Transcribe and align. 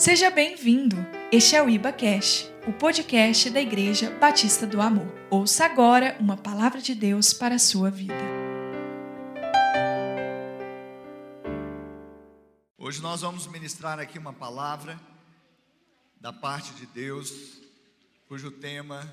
Seja 0.00 0.30
bem-vindo. 0.30 0.96
Este 1.30 1.56
é 1.56 1.62
o 1.62 1.68
Iba 1.68 1.92
Cash, 1.92 2.50
o 2.66 2.72
podcast 2.72 3.50
da 3.50 3.60
Igreja 3.60 4.10
Batista 4.18 4.66
do 4.66 4.80
Amor. 4.80 5.06
Ouça 5.30 5.66
agora 5.66 6.16
uma 6.18 6.38
palavra 6.38 6.80
de 6.80 6.94
Deus 6.94 7.34
para 7.34 7.56
a 7.56 7.58
sua 7.58 7.90
vida. 7.90 8.14
Hoje 12.78 13.02
nós 13.02 13.20
vamos 13.20 13.46
ministrar 13.46 14.00
aqui 14.00 14.18
uma 14.18 14.32
palavra 14.32 14.98
da 16.18 16.32
parte 16.32 16.72
de 16.72 16.86
Deus, 16.86 17.60
cujo 18.26 18.50
tema 18.50 19.06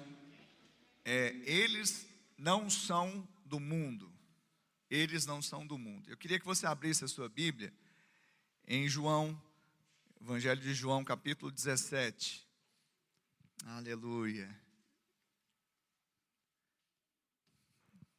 é 1.03 1.35
Eles 1.43 2.07
não 2.37 2.69
são 2.69 3.27
do 3.45 3.59
mundo. 3.59 4.09
Eles 4.89 5.25
não 5.25 5.41
são 5.41 5.67
do 5.67 5.77
mundo. 5.77 6.09
Eu 6.09 6.15
queria 6.15 6.39
que 6.39 6.45
você 6.45 6.65
abrisse 6.65 7.03
a 7.03 7.09
sua 7.09 7.27
Bíblia 7.27 7.73
em 8.65 8.87
João 8.87 9.37
Evangelho 10.19 10.59
de 10.59 10.73
João, 10.73 11.05
capítulo 11.05 11.51
17. 11.51 12.45
Aleluia. 13.65 14.49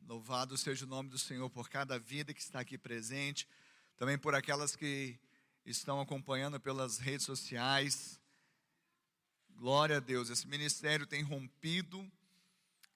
Louvado 0.01 0.57
seja 0.57 0.87
o 0.87 0.89
nome 0.89 1.11
do 1.11 1.19
Senhor 1.19 1.51
por 1.51 1.69
cada 1.69 1.99
vida 1.99 2.33
que 2.33 2.41
está 2.41 2.61
aqui 2.61 2.79
presente, 2.79 3.49
também 3.97 4.17
por 4.17 4.35
aquelas 4.35 4.77
que 4.77 5.19
estão 5.67 6.01
acompanhando 6.01 6.59
pelas 6.61 6.99
redes 6.99 7.27
sociais. 7.27 8.19
Glória 9.51 9.97
a 9.97 10.01
Deus, 10.01 10.31
esse 10.31 10.47
ministério 10.47 11.07
tem 11.07 11.23
rompido 11.23 12.11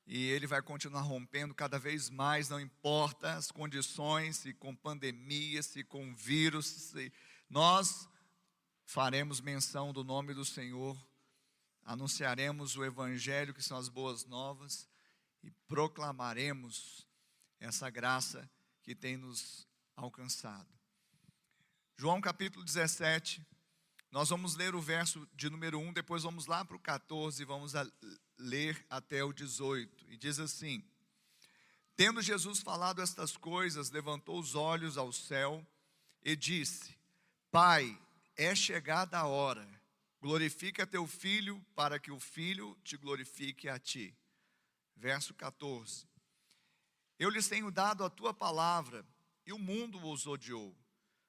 e 0.06 0.28
ele 0.30 0.46
vai 0.46 0.62
continuar 0.62 1.02
rompendo 1.02 1.54
cada 1.54 1.78
vez 1.78 2.08
mais, 2.08 2.48
não 2.48 2.60
importa 2.60 3.34
as 3.34 3.50
condições, 3.50 4.38
se 4.38 4.54
com 4.54 4.74
pandemia, 4.74 5.62
se 5.62 5.82
com 5.84 6.14
vírus, 6.14 6.66
se 6.66 7.12
nós 7.50 8.08
faremos 8.84 9.40
menção 9.40 9.92
do 9.92 10.04
nome 10.04 10.34
do 10.34 10.44
Senhor, 10.44 10.96
anunciaremos 11.84 12.76
o 12.76 12.84
Evangelho, 12.84 13.54
que 13.54 13.62
são 13.62 13.76
as 13.76 13.88
boas 13.88 14.24
novas, 14.24 14.88
e 15.42 15.50
proclamaremos 15.66 17.06
essa 17.58 17.90
graça 17.90 18.48
que 18.82 18.94
tem 18.94 19.16
nos 19.16 19.66
alcançado. 19.96 20.68
João 21.96 22.20
capítulo 22.20 22.64
17, 22.64 23.44
nós 24.10 24.28
vamos 24.28 24.56
ler 24.56 24.74
o 24.74 24.80
verso 24.80 25.26
de 25.34 25.48
número 25.48 25.78
1, 25.78 25.92
depois 25.92 26.22
vamos 26.22 26.46
lá 26.46 26.64
para 26.64 26.76
o 26.76 26.80
14 26.80 27.42
e 27.42 27.46
vamos 27.46 27.72
ler 28.38 28.84
até 28.90 29.24
o 29.24 29.32
18. 29.32 30.06
E 30.10 30.16
diz 30.16 30.38
assim: 30.38 30.84
Tendo 31.96 32.20
Jesus 32.20 32.60
falado 32.60 33.00
estas 33.00 33.36
coisas, 33.36 33.90
levantou 33.90 34.38
os 34.38 34.54
olhos 34.54 34.98
ao 34.98 35.12
céu 35.12 35.66
e 36.22 36.36
disse: 36.36 36.96
Pai, 37.50 37.98
é 38.42 38.54
chegada 38.54 39.18
a 39.18 39.26
hora. 39.26 39.68
Glorifica 40.20 40.86
teu 40.86 41.06
filho, 41.06 41.64
para 41.74 41.98
que 41.98 42.10
o 42.10 42.20
filho 42.20 42.78
te 42.84 42.96
glorifique 42.96 43.68
a 43.68 43.78
ti. 43.78 44.16
Verso 44.96 45.34
14. 45.34 46.06
Eu 47.18 47.30
lhes 47.30 47.48
tenho 47.48 47.70
dado 47.70 48.04
a 48.04 48.10
tua 48.10 48.32
palavra, 48.32 49.06
e 49.44 49.52
o 49.52 49.58
mundo 49.58 50.04
os 50.06 50.26
odiou, 50.26 50.76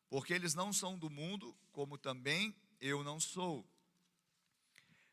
porque 0.09 0.33
eles 0.33 0.53
não 0.53 0.71
são 0.71 0.97
do 0.97 1.09
mundo, 1.09 1.57
como 1.71 1.97
também 1.97 2.55
eu 2.79 3.03
não 3.03 3.19
sou. 3.19 3.67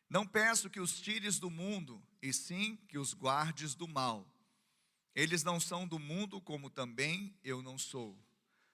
Não 0.08 0.26
peço 0.26 0.68
que 0.68 0.80
os 0.80 1.00
tires 1.00 1.38
do 1.38 1.50
mundo, 1.50 2.02
e 2.20 2.32
sim 2.32 2.76
que 2.88 2.98
os 2.98 3.14
guardes 3.14 3.74
do 3.74 3.86
mal. 3.86 4.26
Eles 5.14 5.42
não 5.42 5.58
são 5.58 5.86
do 5.86 5.98
mundo, 5.98 6.40
como 6.40 6.68
também 6.68 7.34
eu 7.42 7.62
não 7.62 7.78
sou. 7.78 8.18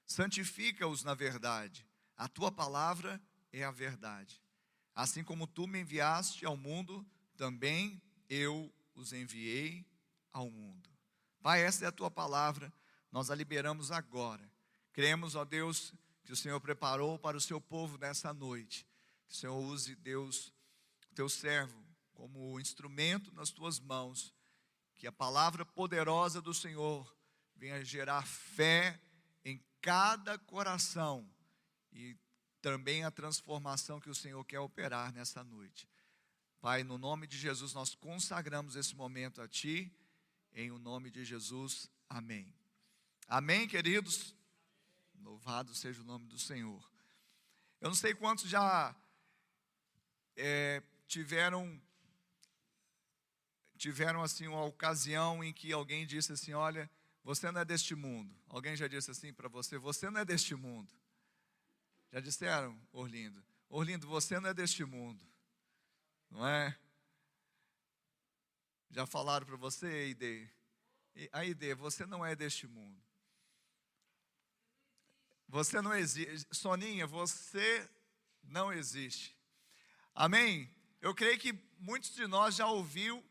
Santifica-os 0.07 1.05
na 1.05 1.15
verdade. 1.15 1.87
A 2.17 2.29
tua 2.29 2.51
palavra 2.51 3.21
é 3.53 3.63
a 3.63 3.71
verdade. 3.71 4.41
Assim 4.95 5.23
como 5.23 5.47
tu 5.47 5.67
me 5.67 5.81
enviaste 5.81 6.47
ao 6.47 6.57
mundo, 6.57 7.07
também 7.37 8.01
eu 8.29 8.73
os 8.95 9.13
enviei 9.13 9.85
ao 10.33 10.51
mundo. 10.51 10.89
Pai, 11.43 11.63
essa 11.63 11.85
é 11.85 11.89
a 11.89 11.93
tua 11.93 12.11
palavra, 12.11 12.73
nós 13.13 13.31
a 13.31 13.35
liberamos 13.35 13.93
agora. 13.93 14.51
Cremos, 14.93 15.35
ó 15.35 15.45
Deus, 15.45 15.93
que 16.25 16.33
o 16.33 16.37
Senhor 16.37 16.59
preparou 16.61 17.19
para 17.19 17.37
o 17.37 17.41
seu 17.41 17.61
povo 17.61 17.99
nessa 17.99 18.33
noite. 18.33 18.87
Que 19.29 19.35
o 19.35 19.37
Senhor 19.37 19.57
use, 19.57 19.95
Deus, 19.97 20.53
teu 21.15 21.29
servo, 21.29 21.85
como 22.15 22.59
instrumento 22.59 23.33
nas 23.35 23.51
tuas 23.51 23.79
mãos. 23.79 24.35
Que 24.95 25.07
a 25.07 25.13
palavra 25.13 25.67
poderosa 25.67 26.41
do 26.41 26.55
Senhor 26.55 27.15
venha 27.55 27.85
gerar 27.85 28.27
fé 28.27 28.99
em 29.45 29.63
cada 29.83 30.39
coração 30.39 31.31
e 31.97 32.17
também 32.61 33.05
a 33.05 33.11
transformação 33.11 33.99
que 33.99 34.11
o 34.11 34.15
Senhor 34.15 34.45
quer 34.45 34.61
operar 34.61 35.13
nessa 35.13 35.43
noite. 35.43 35.89
Pai, 36.61 36.83
no 36.83 36.99
nome 36.99 37.27
de 37.27 37.39
Jesus, 37.39 37.73
nós 37.73 37.95
consagramos 37.95 38.77
esse 38.77 38.95
momento 38.95 39.41
a 39.41 39.49
Ti, 39.49 39.91
em 40.53 40.71
o 40.71 40.79
nome 40.79 41.11
de 41.11 41.25
Jesus, 41.25 41.91
amém. 42.09 42.55
Amém, 43.27 43.67
queridos? 43.67 44.35
Louvado 45.23 45.75
seja 45.75 46.03
o 46.03 46.05
nome 46.05 46.27
do 46.27 46.39
Senhor. 46.39 46.83
Eu 47.81 47.89
não 47.89 47.97
sei 47.97 48.15
quantos 48.15 48.49
já 48.49 48.95
é, 50.37 50.83
tiveram 51.07 51.81
tiveram 53.77 54.23
assim 54.23 54.47
uma 54.47 54.65
ocasião 54.65 55.45
em 55.45 55.53
que 55.53 55.71
alguém 55.73 56.07
disse 56.07 56.33
assim, 56.33 56.55
olha, 56.55 56.91
você 57.23 57.51
não 57.53 57.61
é 57.61 57.65
deste 57.65 57.95
mundo. 57.95 58.35
Alguém 58.49 58.75
já 58.75 58.89
disse 58.89 59.11
assim 59.11 59.33
para 59.33 59.49
você, 59.49 59.79
você 59.79 60.09
não 60.11 60.21
é 60.21 60.25
deste 60.25 60.55
mundo. 60.55 60.93
Já 62.13 62.21
disseram, 62.21 62.81
Orlindo? 62.93 63.45
Orlindo, 63.69 64.07
você 64.07 64.39
não 64.39 64.51
é 64.51 64.55
deste 64.55 64.85
mundo, 64.85 65.25
não 66.31 66.47
é? 66.47 66.79
Já 68.91 69.07
falaram 69.07 69.45
para 69.45 69.57
você, 69.57 69.87
Eide? 69.87 70.51
Aide, 71.33 71.75
você 71.75 72.07
não 72.07 72.25
é 72.25 72.37
deste 72.37 72.67
mundo. 72.67 73.03
Você 75.49 75.81
não 75.81 75.95
existe. 75.95 76.47
Soninha, 76.51 77.07
você 77.07 77.89
não 78.43 78.73
existe. 78.73 79.37
Amém? 80.15 80.71
Eu 81.01 81.15
creio 81.15 81.39
que 81.39 81.53
muitos 81.79 82.15
de 82.15 82.27
nós 82.27 82.55
já 82.55 82.67
ouviu 82.67 83.25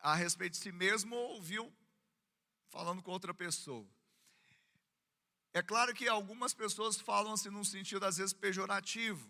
a 0.00 0.14
respeito 0.14 0.52
de 0.52 0.58
si 0.58 0.72
mesmo 0.72 1.14
ou 1.14 1.34
ouviu 1.34 1.72
falando 2.68 3.02
com 3.02 3.10
outra 3.10 3.34
pessoa. 3.34 3.88
É 5.54 5.62
claro 5.62 5.94
que 5.94 6.08
algumas 6.08 6.54
pessoas 6.54 6.98
falam 6.98 7.34
assim 7.34 7.50
num 7.50 7.64
sentido 7.64 8.04
às 8.04 8.16
vezes 8.16 8.32
pejorativo. 8.32 9.28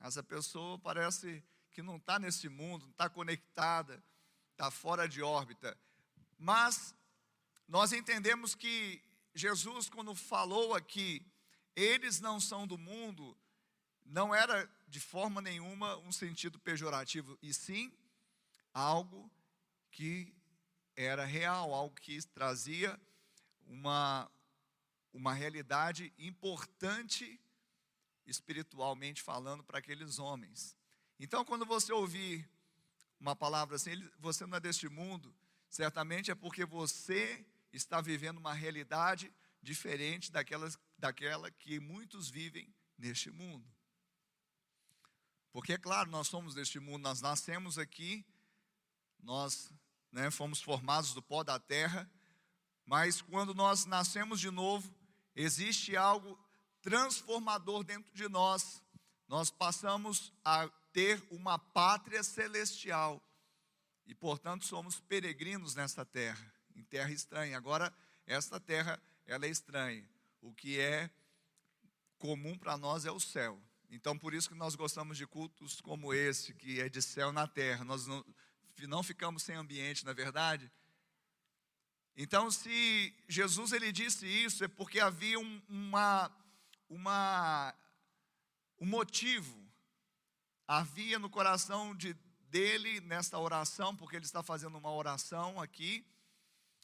Essa 0.00 0.22
pessoa 0.22 0.78
parece 0.78 1.42
que 1.70 1.82
não 1.82 1.96
está 1.96 2.18
nesse 2.18 2.48
mundo, 2.48 2.82
não 2.82 2.90
está 2.90 3.08
conectada, 3.08 4.02
está 4.52 4.70
fora 4.70 5.08
de 5.08 5.22
órbita. 5.22 5.78
Mas 6.38 6.94
nós 7.68 7.92
entendemos 7.92 8.54
que 8.54 9.02
Jesus, 9.34 9.88
quando 9.88 10.14
falou 10.14 10.74
aqui, 10.74 11.24
eles 11.76 12.20
não 12.20 12.40
são 12.40 12.66
do 12.66 12.76
mundo, 12.76 13.36
não 14.04 14.34
era 14.34 14.68
de 14.88 14.98
forma 14.98 15.40
nenhuma 15.40 15.96
um 15.98 16.10
sentido 16.10 16.58
pejorativo, 16.58 17.38
e 17.40 17.54
sim 17.54 17.92
algo 18.74 19.30
que 19.92 20.34
era 20.96 21.24
real, 21.24 21.72
algo 21.72 21.94
que 21.94 22.20
trazia 22.28 22.98
uma, 23.66 24.28
uma 25.12 25.32
realidade 25.32 26.12
importante 26.18 27.40
espiritualmente 28.26 29.22
falando 29.22 29.64
para 29.64 29.78
aqueles 29.78 30.18
homens. 30.18 30.76
Então, 31.18 31.44
quando 31.44 31.64
você 31.64 31.92
ouvir 31.92 32.48
uma 33.18 33.34
palavra 33.34 33.76
assim, 33.76 33.90
você 34.18 34.46
não 34.46 34.56
é 34.56 34.60
deste 34.60 34.88
mundo, 34.88 35.34
certamente 35.68 36.30
é 36.30 36.34
porque 36.34 36.64
você 36.64 37.44
está 37.72 38.00
vivendo 38.00 38.38
uma 38.38 38.52
realidade 38.54 39.32
diferente 39.62 40.30
daquelas, 40.30 40.78
daquela 40.96 41.50
que 41.50 41.80
muitos 41.80 42.28
vivem 42.28 42.72
neste 42.96 43.30
mundo. 43.30 43.66
Porque, 45.50 45.72
é 45.72 45.78
claro, 45.78 46.10
nós 46.10 46.28
somos 46.28 46.54
deste 46.54 46.78
mundo, 46.78 47.02
nós 47.02 47.20
nascemos 47.20 47.78
aqui, 47.78 48.24
nós 49.18 49.72
né, 50.12 50.30
fomos 50.30 50.60
formados 50.60 51.14
do 51.14 51.22
pó 51.22 51.42
da 51.42 51.58
terra, 51.58 52.08
mas 52.84 53.20
quando 53.20 53.54
nós 53.54 53.84
nascemos 53.84 54.40
de 54.40 54.50
novo, 54.50 54.94
existe 55.38 55.96
algo 55.96 56.38
transformador 56.82 57.84
dentro 57.84 58.12
de 58.12 58.28
nós. 58.28 58.82
Nós 59.28 59.50
passamos 59.50 60.32
a 60.44 60.68
ter 60.92 61.22
uma 61.30 61.58
pátria 61.58 62.22
celestial 62.22 63.22
e, 64.04 64.14
portanto, 64.14 64.66
somos 64.66 65.00
peregrinos 65.00 65.74
nessa 65.74 66.04
terra, 66.04 66.52
em 66.74 66.82
terra 66.82 67.10
estranha. 67.12 67.56
Agora, 67.56 67.94
esta 68.26 68.58
terra, 68.58 69.00
ela 69.26 69.46
é 69.46 69.48
estranha. 69.48 70.08
O 70.40 70.52
que 70.52 70.80
é 70.80 71.08
comum 72.18 72.58
para 72.58 72.76
nós 72.76 73.04
é 73.04 73.12
o 73.12 73.20
céu. 73.20 73.60
Então, 73.90 74.18
por 74.18 74.34
isso 74.34 74.48
que 74.48 74.54
nós 74.56 74.74
gostamos 74.74 75.16
de 75.16 75.26
cultos 75.26 75.80
como 75.80 76.12
esse, 76.12 76.52
que 76.54 76.80
é 76.80 76.88
de 76.88 77.00
céu 77.00 77.32
na 77.32 77.46
terra. 77.46 77.84
Nós 77.84 78.06
não, 78.06 78.24
não 78.88 79.02
ficamos 79.02 79.42
sem 79.44 79.54
ambiente, 79.54 80.04
na 80.04 80.10
é 80.10 80.14
verdade. 80.14 80.70
Então, 82.20 82.50
se 82.50 83.14
Jesus 83.28 83.70
ele 83.70 83.92
disse 83.92 84.26
isso, 84.26 84.64
é 84.64 84.68
porque 84.68 84.98
havia 84.98 85.38
um, 85.38 85.62
uma, 85.68 86.28
uma, 86.90 87.72
um 88.80 88.86
motivo, 88.86 89.56
havia 90.66 91.16
no 91.20 91.30
coração 91.30 91.94
de, 91.94 92.14
dele 92.50 93.00
nesta 93.02 93.38
oração, 93.38 93.94
porque 93.94 94.16
ele 94.16 94.24
está 94.24 94.42
fazendo 94.42 94.76
uma 94.76 94.92
oração 94.92 95.62
aqui, 95.62 96.04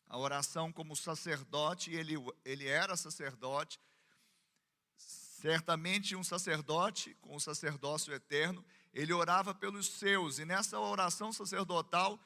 a 0.07 0.17
oração 0.17 0.71
como 0.71 0.95
sacerdote, 0.95 1.91
ele, 1.91 2.15
ele 2.45 2.69
era 2.69 2.97
sacerdote, 2.97 3.81
certamente 4.97 6.15
um 6.15 6.23
sacerdote 6.23 7.13
com 7.21 7.35
o 7.35 7.41
sacerdócio 7.41 8.15
eterno, 8.15 8.65
ele 8.93 9.13
orava 9.13 9.53
pelos 9.53 9.89
seus, 9.89 10.39
e 10.39 10.45
nessa 10.45 10.79
oração 10.79 11.33
sacerdotal, 11.33 12.21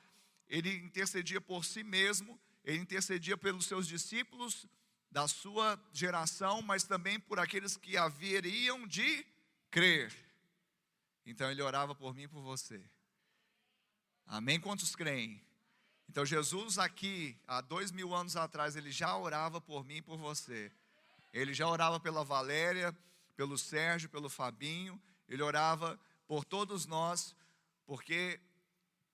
ele 0.46 0.76
intercedia 0.76 1.40
por 1.40 1.64
si 1.64 1.82
mesmo, 1.82 2.38
ele 2.68 2.82
intercedia 2.82 3.34
pelos 3.34 3.64
seus 3.64 3.88
discípulos 3.88 4.66
da 5.10 5.26
sua 5.26 5.82
geração, 5.90 6.60
mas 6.60 6.84
também 6.84 7.18
por 7.18 7.40
aqueles 7.40 7.78
que 7.78 7.96
haveriam 7.96 8.86
de 8.86 9.24
crer. 9.70 10.14
Então 11.24 11.50
ele 11.50 11.62
orava 11.62 11.94
por 11.94 12.14
mim 12.14 12.24
e 12.24 12.28
por 12.28 12.42
você. 12.42 12.78
Amém? 14.26 14.60
Quantos 14.60 14.94
creem? 14.94 15.42
Então 16.10 16.26
Jesus 16.26 16.78
aqui, 16.78 17.40
há 17.46 17.62
dois 17.62 17.90
mil 17.90 18.14
anos 18.14 18.36
atrás, 18.36 18.76
ele 18.76 18.92
já 18.92 19.16
orava 19.16 19.62
por 19.62 19.82
mim 19.82 19.96
e 19.96 20.02
por 20.02 20.18
você. 20.18 20.70
Ele 21.32 21.54
já 21.54 21.66
orava 21.66 21.98
pela 21.98 22.22
Valéria, 22.22 22.94
pelo 23.34 23.56
Sérgio, 23.56 24.10
pelo 24.10 24.28
Fabinho. 24.28 25.00
Ele 25.26 25.42
orava 25.42 25.98
por 26.26 26.44
todos 26.44 26.84
nós, 26.84 27.34
porque 27.86 28.38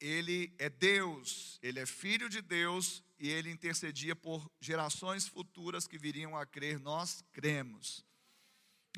ele 0.00 0.52
é 0.58 0.68
Deus, 0.68 1.56
ele 1.62 1.78
é 1.78 1.86
filho 1.86 2.28
de 2.28 2.42
Deus 2.42 3.00
e 3.24 3.30
ele 3.30 3.50
intercedia 3.50 4.14
por 4.14 4.46
gerações 4.60 5.26
futuras 5.26 5.86
que 5.86 5.96
viriam 5.96 6.36
a 6.36 6.44
crer, 6.44 6.78
nós 6.78 7.24
cremos. 7.32 8.04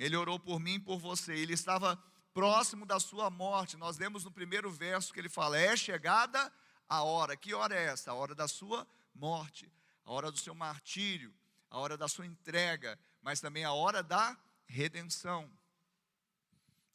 Ele 0.01 0.17
orou 0.17 0.37
por 0.37 0.59
mim 0.59 0.75
e 0.75 0.81
por 0.81 0.99
você, 0.99 1.33
ele 1.33 1.53
estava 1.53 1.97
próximo 2.35 2.85
da 2.85 2.99
sua 2.99 3.31
morte. 3.31 3.77
Nós 3.77 3.99
lemos 3.99 4.25
no 4.25 4.33
primeiro 4.33 4.69
verso 4.69 5.13
que 5.13 5.21
ele 5.21 5.29
fala: 5.29 5.57
É 5.57 5.77
chegada 5.77 6.53
a 6.89 7.05
hora. 7.05 7.37
Que 7.37 7.55
hora 7.55 7.77
é 7.77 7.85
essa? 7.85 8.11
A 8.11 8.15
hora 8.15 8.35
da 8.35 8.49
sua 8.49 8.85
morte, 9.15 9.73
a 10.05 10.11
hora 10.11 10.29
do 10.33 10.39
seu 10.41 10.57
martírio, 10.57 11.33
a 11.71 11.79
hora 11.79 11.97
da 11.97 12.09
sua 12.09 12.27
entrega, 12.27 12.99
mas 13.23 13.41
também 13.41 13.63
a 13.63 13.75
hora 13.75 14.03
da 14.03 14.37
redenção. 14.67 15.49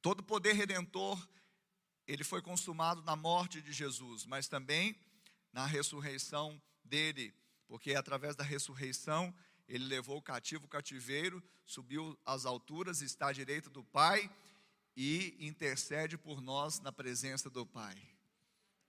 Todo 0.01 0.22
poder 0.22 0.51
redentor 0.51 1.18
ele 2.06 2.25
foi 2.25 2.42
consumado 2.42 3.01
na 3.04 3.16
morte 3.16 3.62
de 3.62 3.72
Jesus, 3.72 4.25
mas 4.25 4.50
também 4.50 5.00
na 5.54 5.66
ressurreição 5.66 6.62
dele, 6.91 7.33
porque 7.69 7.95
através 7.95 8.35
da 8.35 8.43
ressurreição 8.43 9.33
ele 9.67 9.85
levou 9.85 10.17
o 10.17 10.21
cativo 10.21 10.65
o 10.65 10.67
cativeiro, 10.67 11.41
subiu 11.65 12.19
às 12.25 12.45
alturas, 12.45 13.01
está 13.01 13.27
à 13.27 13.31
direita 13.31 13.69
do 13.69 13.81
Pai 13.81 14.29
e 14.95 15.38
intercede 15.39 16.17
por 16.17 16.41
nós 16.41 16.81
na 16.81 16.91
presença 16.91 17.49
do 17.49 17.65
Pai. 17.65 17.95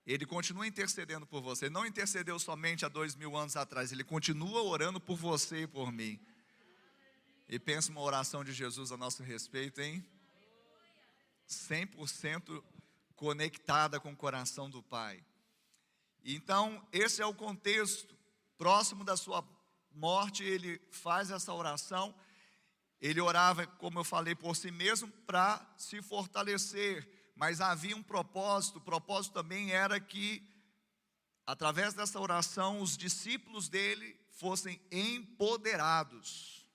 Ele 0.05 0.25
continua 0.25 0.67
intercedendo 0.67 1.25
por 1.25 1.41
você, 1.41 1.69
não 1.69 1.85
intercedeu 1.85 2.37
somente 2.37 2.83
há 2.83 2.89
dois 2.89 3.15
mil 3.15 3.37
anos 3.37 3.55
atrás, 3.55 3.93
ele 3.93 4.03
continua 4.03 4.61
orando 4.61 4.99
por 4.99 5.15
você 5.15 5.61
e 5.61 5.67
por 5.67 5.89
mim. 5.89 6.19
E 7.47 7.57
pensa 7.57 7.89
uma 7.89 8.01
oração 8.01 8.43
de 8.43 8.51
Jesus 8.51 8.91
a 8.91 8.97
nosso 8.97 9.23
respeito, 9.23 9.79
hein? 9.79 10.05
100% 11.47 12.61
conectada 13.15 13.97
com 14.01 14.11
o 14.11 14.17
coração 14.17 14.69
do 14.69 14.83
Pai. 14.83 15.23
Então, 16.23 16.85
esse 16.91 17.21
é 17.21 17.25
o 17.25 17.33
contexto. 17.33 18.17
Próximo 18.57 19.03
da 19.03 19.17
sua 19.17 19.43
morte, 19.91 20.43
ele 20.43 20.79
faz 20.89 21.29
essa 21.31 21.53
oração. 21.53 22.15
Ele 23.01 23.19
orava, 23.19 23.67
como 23.67 23.99
eu 23.99 24.03
falei, 24.03 24.33
por 24.33 24.55
si 24.55 24.71
mesmo 24.71 25.11
para 25.25 25.61
se 25.77 26.01
fortalecer, 26.01 27.07
mas 27.35 27.59
havia 27.59 27.97
um 27.97 28.03
propósito. 28.03 28.77
O 28.77 28.81
propósito 28.81 29.33
também 29.33 29.71
era 29.71 29.99
que, 29.99 30.41
através 31.45 31.93
dessa 31.93 32.19
oração, 32.19 32.81
os 32.81 32.95
discípulos 32.95 33.67
dele 33.67 34.17
fossem 34.31 34.79
empoderados. 34.89 36.65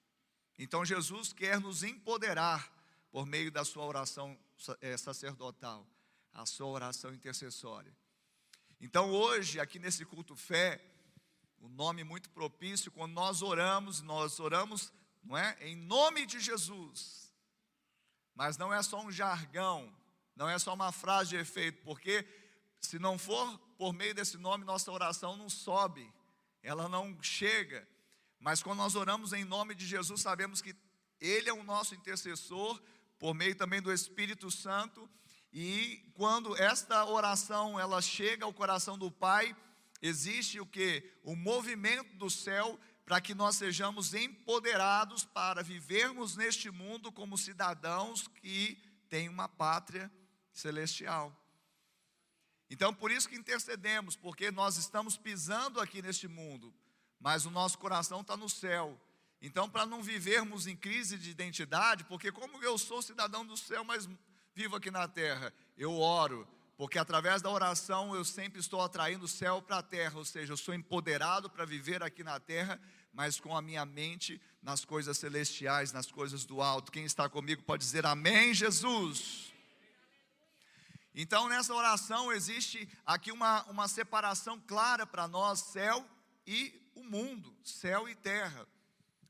Então, 0.59 0.85
Jesus 0.85 1.33
quer 1.33 1.61
nos 1.61 1.83
empoderar 1.83 2.71
por 3.11 3.25
meio 3.25 3.51
da 3.51 3.65
sua 3.65 3.87
oração 3.87 4.39
eh, 4.83 4.97
sacerdotal 4.97 5.87
a 6.33 6.45
sua 6.45 6.67
oração 6.67 7.15
intercessória. 7.15 7.97
Então, 8.81 9.11
hoje, 9.11 9.59
aqui 9.59 9.79
nesse 9.79 10.05
culto 10.05 10.37
fé, 10.37 10.81
o 11.61 11.69
nome 11.69 12.05
muito 12.05 12.31
propício, 12.31 12.93
quando 12.93 13.13
nós 13.13 13.43
oramos, 13.43 14.01
nós 14.01 14.39
oramos, 14.39 14.93
não 15.25 15.37
é? 15.37 15.57
Em 15.61 15.75
nome 15.75 16.25
de 16.27 16.39
Jesus. 16.39 17.33
Mas 18.35 18.57
não 18.57 18.73
é 18.73 18.81
só 18.83 19.05
um 19.05 19.11
jargão, 19.11 19.93
não 20.37 20.49
é 20.49 20.59
só 20.59 20.73
uma 20.75 20.93
frase 20.93 21.31
de 21.31 21.37
efeito, 21.37 21.83
porque 21.83 22.25
se 22.81 22.99
não 22.99 23.19
for 23.19 23.59
por 23.77 23.93
meio 23.93 24.15
desse 24.15 24.39
nome, 24.39 24.65
nossa 24.65 24.93
oração 24.93 25.37
não 25.37 25.51
sobe, 25.51 26.13
ela 26.63 26.89
não 26.89 27.21
chega. 27.21 27.87
Mas 28.39 28.63
quando 28.63 28.79
nós 28.79 28.95
oramos 28.95 29.33
em 29.33 29.45
nome 29.45 29.75
de 29.75 29.85
Jesus, 29.85 30.21
sabemos 30.21 30.63
que 30.63 30.75
Ele 31.21 31.49
é 31.49 31.53
o 31.53 31.65
nosso 31.65 31.97
intercessor, 31.97 32.81
por 33.19 33.35
meio 33.35 33.57
também 33.57 33.83
do 33.83 33.93
Espírito 33.93 34.49
Santo, 34.51 35.11
e 35.53 36.11
quando 36.15 36.57
esta 36.57 37.05
oração 37.05 37.79
ela 37.79 38.03
chega 38.03 38.45
ao 38.45 38.53
coração 38.53 38.99
do 38.99 39.11
Pai, 39.11 39.57
existe 40.03 40.61
o 40.61 40.67
que? 40.67 41.03
O 41.23 41.35
movimento 41.35 42.15
do 42.17 42.29
céu 42.29 42.79
para 43.05 43.21
que 43.21 43.35
nós 43.35 43.57
sejamos 43.57 44.13
empoderados 44.13 45.25
para 45.25 45.63
vivermos 45.63 46.37
neste 46.37 46.71
mundo 46.71 47.11
como 47.11 47.39
cidadãos 47.39 48.29
que 48.29 48.77
têm 49.09 49.31
uma 49.31 49.49
pátria 49.49 50.13
celestial. 50.53 51.35
Então, 52.71 52.93
por 52.93 53.11
isso 53.11 53.27
que 53.27 53.35
intercedemos, 53.35 54.15
porque 54.15 54.51
nós 54.51 54.77
estamos 54.77 55.17
pisando 55.17 55.81
aqui 55.81 56.03
neste 56.03 56.29
mundo, 56.29 56.75
mas 57.19 57.47
o 57.47 57.51
nosso 57.51 57.79
coração 57.79 58.21
está 58.21 58.37
no 58.37 58.49
céu. 58.49 59.01
Então, 59.41 59.71
para 59.71 59.87
não 59.87 60.03
vivermos 60.03 60.67
em 60.67 60.77
crise 60.77 61.17
de 61.17 61.31
identidade, 61.31 62.05
porque 62.05 62.31
como 62.31 62.63
eu 62.63 62.77
sou 62.77 63.01
cidadão 63.01 63.47
do 63.47 63.57
céu, 63.57 63.85
mas 63.85 64.07
vivo 64.59 64.75
aqui 64.75 64.91
na 64.91 65.07
terra, 65.07 65.55
eu 65.77 66.01
oro, 66.01 66.45
porque 66.77 66.99
através 66.99 67.41
da 67.41 67.49
oração 67.49 68.13
eu 68.17 68.25
sempre 68.25 68.59
estou 68.59 68.83
atraindo 68.83 69.25
o 69.25 69.29
céu 69.29 69.63
para 69.63 69.79
a 69.79 69.83
terra, 69.85 70.19
ou 70.19 70.25
seja, 70.25 70.53
eu 70.53 70.57
sou 70.57 70.75
empoderado 70.75 71.49
para 71.49 71.65
viver 71.65 72.03
aqui 72.03 72.25
na 72.25 72.41
terra, 72.41 72.81
mas 73.13 73.39
com 73.39 73.57
a 73.57 73.63
minha 73.63 73.87
mente 73.87 74.43
nas 74.61 74.85
coisas 74.85 75.17
celestiais, 75.17 75.93
nas 75.93 76.11
coisas 76.11 76.45
do 76.45 76.61
alto. 76.61 76.91
Quem 76.91 77.05
está 77.05 77.29
comigo 77.29 77.63
pode 77.63 77.85
dizer 77.85 78.05
amém, 78.05 78.53
Jesus. 78.53 79.53
Então, 81.15 81.49
nessa 81.49 81.73
oração 81.73 82.33
existe 82.33 82.89
aqui 83.07 83.31
uma, 83.31 83.63
uma 83.67 83.87
separação 83.87 84.59
clara 84.67 85.07
para 85.07 85.29
nós, 85.29 85.61
céu 85.61 86.05
e 86.45 86.75
o 86.97 87.05
mundo, 87.05 87.57
céu 87.63 88.09
e 88.09 88.15
terra. 88.17 88.67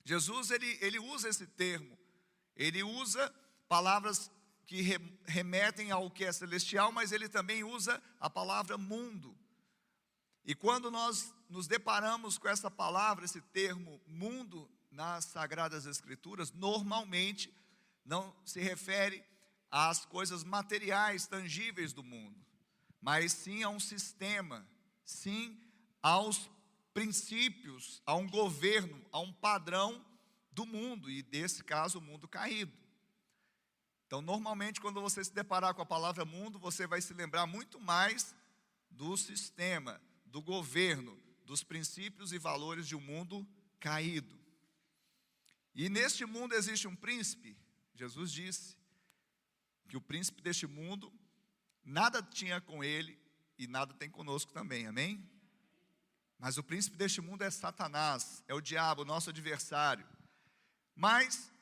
Jesus, 0.06 0.50
ele, 0.50 0.78
ele 0.80 0.98
usa 0.98 1.28
esse 1.28 1.46
termo, 1.46 1.98
ele 2.56 2.82
usa 2.82 3.30
palavras 3.68 4.30
que 4.68 4.82
remetem 5.24 5.90
ao 5.90 6.10
que 6.10 6.26
é 6.26 6.30
celestial, 6.30 6.92
mas 6.92 7.10
ele 7.10 7.26
também 7.26 7.64
usa 7.64 8.02
a 8.20 8.28
palavra 8.28 8.76
mundo. 8.76 9.34
E 10.44 10.54
quando 10.54 10.90
nós 10.90 11.34
nos 11.48 11.66
deparamos 11.66 12.36
com 12.36 12.48
essa 12.48 12.70
palavra, 12.70 13.24
esse 13.24 13.40
termo 13.40 13.98
mundo 14.06 14.70
nas 14.90 15.24
Sagradas 15.24 15.86
Escrituras, 15.86 16.52
normalmente 16.52 17.50
não 18.04 18.36
se 18.44 18.60
refere 18.60 19.24
às 19.70 20.04
coisas 20.04 20.44
materiais, 20.44 21.26
tangíveis 21.26 21.94
do 21.94 22.02
mundo, 22.02 22.38
mas 23.00 23.32
sim 23.32 23.62
a 23.62 23.70
um 23.70 23.80
sistema, 23.80 24.68
sim 25.02 25.58
aos 26.02 26.50
princípios, 26.92 28.02
a 28.04 28.14
um 28.14 28.28
governo, 28.28 29.02
a 29.10 29.18
um 29.18 29.32
padrão 29.32 30.04
do 30.52 30.66
mundo, 30.66 31.10
e 31.10 31.22
desse 31.22 31.64
caso, 31.64 32.00
o 32.00 32.02
mundo 32.02 32.28
caído. 32.28 32.87
Então, 34.08 34.22
normalmente, 34.22 34.80
quando 34.80 35.02
você 35.02 35.22
se 35.22 35.34
deparar 35.34 35.74
com 35.74 35.82
a 35.82 35.86
palavra 35.86 36.24
mundo, 36.24 36.58
você 36.58 36.86
vai 36.86 36.98
se 36.98 37.12
lembrar 37.12 37.46
muito 37.46 37.78
mais 37.78 38.34
do 38.90 39.14
sistema, 39.18 40.00
do 40.24 40.40
governo, 40.40 41.14
dos 41.44 41.62
princípios 41.62 42.32
e 42.32 42.38
valores 42.38 42.88
de 42.88 42.96
um 42.96 43.02
mundo 43.02 43.46
caído. 43.78 44.34
E 45.74 45.90
neste 45.90 46.24
mundo 46.24 46.54
existe 46.54 46.88
um 46.88 46.96
príncipe, 46.96 47.54
Jesus 47.94 48.32
disse 48.32 48.78
que 49.86 49.96
o 49.98 50.00
príncipe 50.00 50.40
deste 50.40 50.66
mundo 50.66 51.12
nada 51.84 52.22
tinha 52.22 52.62
com 52.62 52.82
ele 52.82 53.20
e 53.58 53.66
nada 53.66 53.92
tem 53.92 54.08
conosco 54.08 54.50
também, 54.54 54.86
amém? 54.86 55.22
Mas 56.38 56.56
o 56.56 56.62
príncipe 56.62 56.96
deste 56.96 57.20
mundo 57.20 57.42
é 57.42 57.50
Satanás, 57.50 58.42
é 58.48 58.54
o 58.54 58.60
diabo, 58.62 59.04
nosso 59.04 59.28
adversário. 59.28 60.08
Mas 60.94 61.52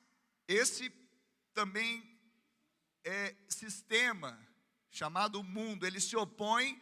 esse 0.46 0.92
também 1.52 2.15
é, 3.06 3.36
sistema 3.48 4.38
chamado 4.90 5.42
mundo, 5.42 5.86
ele 5.86 6.00
se 6.00 6.16
opõe 6.16 6.80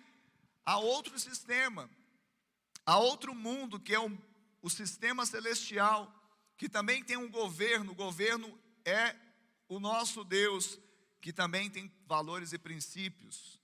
a 0.64 0.78
outro 0.78 1.18
sistema, 1.18 1.90
a 2.86 2.98
outro 2.98 3.34
mundo 3.34 3.78
que 3.78 3.94
é 3.94 4.00
o, 4.00 4.18
o 4.62 4.70
sistema 4.70 5.26
celestial, 5.26 6.12
que 6.56 6.68
também 6.68 7.04
tem 7.04 7.16
um 7.16 7.30
governo. 7.30 7.92
O 7.92 7.94
governo 7.94 8.58
é 8.84 9.14
o 9.68 9.78
nosso 9.78 10.24
Deus, 10.24 10.78
que 11.20 11.32
também 11.32 11.68
tem 11.68 11.92
valores 12.06 12.52
e 12.52 12.58
princípios. 12.58 13.60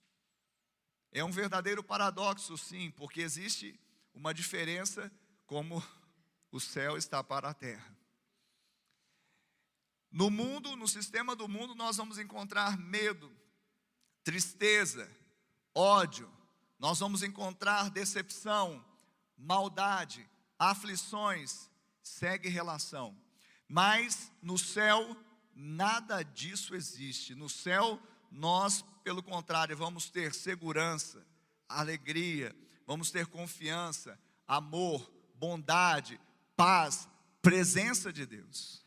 É 1.12 1.24
um 1.24 1.30
verdadeiro 1.30 1.82
paradoxo, 1.82 2.56
sim, 2.58 2.90
porque 2.90 3.22
existe 3.22 3.78
uma 4.12 4.34
diferença 4.34 5.10
como 5.46 5.82
o 6.52 6.60
céu 6.60 6.96
está 6.96 7.24
para 7.24 7.50
a 7.50 7.54
terra. 7.54 7.99
No 10.10 10.30
mundo, 10.30 10.76
no 10.76 10.88
sistema 10.88 11.36
do 11.36 11.48
mundo, 11.48 11.74
nós 11.74 11.96
vamos 11.96 12.18
encontrar 12.18 12.76
medo, 12.76 13.30
tristeza, 14.24 15.08
ódio, 15.74 16.30
nós 16.78 16.98
vamos 16.98 17.22
encontrar 17.22 17.90
decepção, 17.90 18.84
maldade, 19.36 20.28
aflições, 20.58 21.70
segue 22.02 22.48
relação. 22.48 23.16
Mas 23.68 24.32
no 24.42 24.58
céu, 24.58 25.16
nada 25.54 26.22
disso 26.22 26.74
existe. 26.74 27.34
No 27.34 27.48
céu, 27.48 28.00
nós, 28.30 28.84
pelo 29.04 29.22
contrário, 29.22 29.76
vamos 29.76 30.10
ter 30.10 30.34
segurança, 30.34 31.24
alegria, 31.68 32.54
vamos 32.86 33.10
ter 33.10 33.26
confiança, 33.26 34.18
amor, 34.46 35.08
bondade, 35.36 36.20
paz, 36.56 37.08
presença 37.40 38.12
de 38.12 38.26
Deus. 38.26 38.84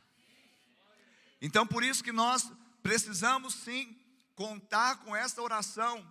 Então, 1.45 1.67
por 1.67 1.83
isso 1.83 2.01
que 2.01 2.13
nós 2.13 2.49
precisamos 2.81 3.53
sim 3.53 3.99
contar 4.33 5.01
com 5.03 5.13
esta 5.13 5.41
oração. 5.41 6.09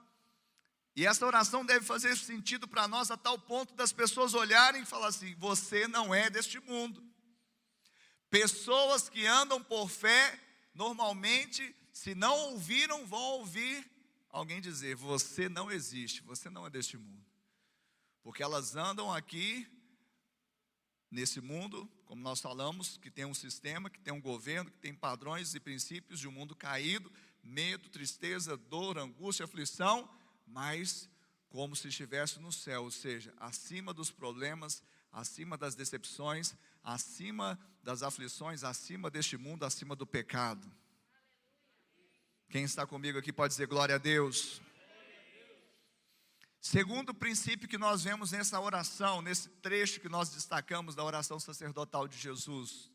E 0.94 1.06
essa 1.06 1.24
oração 1.24 1.64
deve 1.64 1.86
fazer 1.86 2.14
sentido 2.18 2.68
para 2.68 2.86
nós 2.86 3.10
a 3.10 3.16
tal 3.16 3.38
ponto 3.38 3.74
das 3.74 3.94
pessoas 3.94 4.34
olharem 4.34 4.82
e 4.82 4.84
falar 4.84 5.06
assim: 5.06 5.34
você 5.36 5.88
não 5.88 6.14
é 6.14 6.28
deste 6.28 6.60
mundo. 6.60 7.02
Pessoas 8.28 9.08
que 9.08 9.26
andam 9.26 9.64
por 9.64 9.88
fé, 9.88 10.38
normalmente, 10.74 11.74
se 11.94 12.14
não 12.14 12.36
ouviram, 12.50 13.06
vão 13.06 13.22
ouvir 13.38 13.90
alguém 14.28 14.60
dizer: 14.60 14.96
você 14.96 15.48
não 15.48 15.72
existe, 15.72 16.20
você 16.24 16.50
não 16.50 16.66
é 16.66 16.70
deste 16.70 16.98
mundo. 16.98 17.24
Porque 18.22 18.42
elas 18.42 18.76
andam 18.76 19.10
aqui 19.10 19.66
nesse 21.10 21.40
mundo, 21.40 21.90
como 22.12 22.20
nós 22.20 22.42
falamos, 22.42 22.98
que 22.98 23.10
tem 23.10 23.24
um 23.24 23.32
sistema, 23.32 23.88
que 23.88 23.98
tem 23.98 24.12
um 24.12 24.20
governo, 24.20 24.70
que 24.70 24.76
tem 24.76 24.92
padrões 24.92 25.54
e 25.54 25.58
princípios 25.58 26.20
de 26.20 26.28
um 26.28 26.30
mundo 26.30 26.54
caído, 26.54 27.10
medo, 27.42 27.88
tristeza, 27.88 28.54
dor, 28.54 28.98
angústia, 28.98 29.44
aflição, 29.44 30.06
mas 30.46 31.08
como 31.48 31.74
se 31.74 31.88
estivesse 31.88 32.38
no 32.38 32.52
céu, 32.52 32.82
ou 32.82 32.90
seja, 32.90 33.32
acima 33.38 33.94
dos 33.94 34.10
problemas, 34.10 34.82
acima 35.10 35.56
das 35.56 35.74
decepções, 35.74 36.54
acima 36.84 37.58
das 37.82 38.02
aflições, 38.02 38.62
acima 38.62 39.10
deste 39.10 39.38
mundo, 39.38 39.64
acima 39.64 39.96
do 39.96 40.06
pecado. 40.06 40.70
Quem 42.50 42.64
está 42.64 42.86
comigo 42.86 43.18
aqui 43.18 43.32
pode 43.32 43.54
dizer 43.54 43.66
glória 43.66 43.94
a 43.94 43.98
Deus. 43.98 44.60
Segundo 46.62 47.12
princípio 47.12 47.68
que 47.68 47.76
nós 47.76 48.04
vemos 48.04 48.30
nessa 48.30 48.60
oração, 48.60 49.20
nesse 49.20 49.48
trecho 49.48 49.98
que 49.98 50.08
nós 50.08 50.30
destacamos 50.30 50.94
da 50.94 51.02
oração 51.02 51.40
sacerdotal 51.40 52.06
de 52.06 52.16
Jesus, 52.16 52.88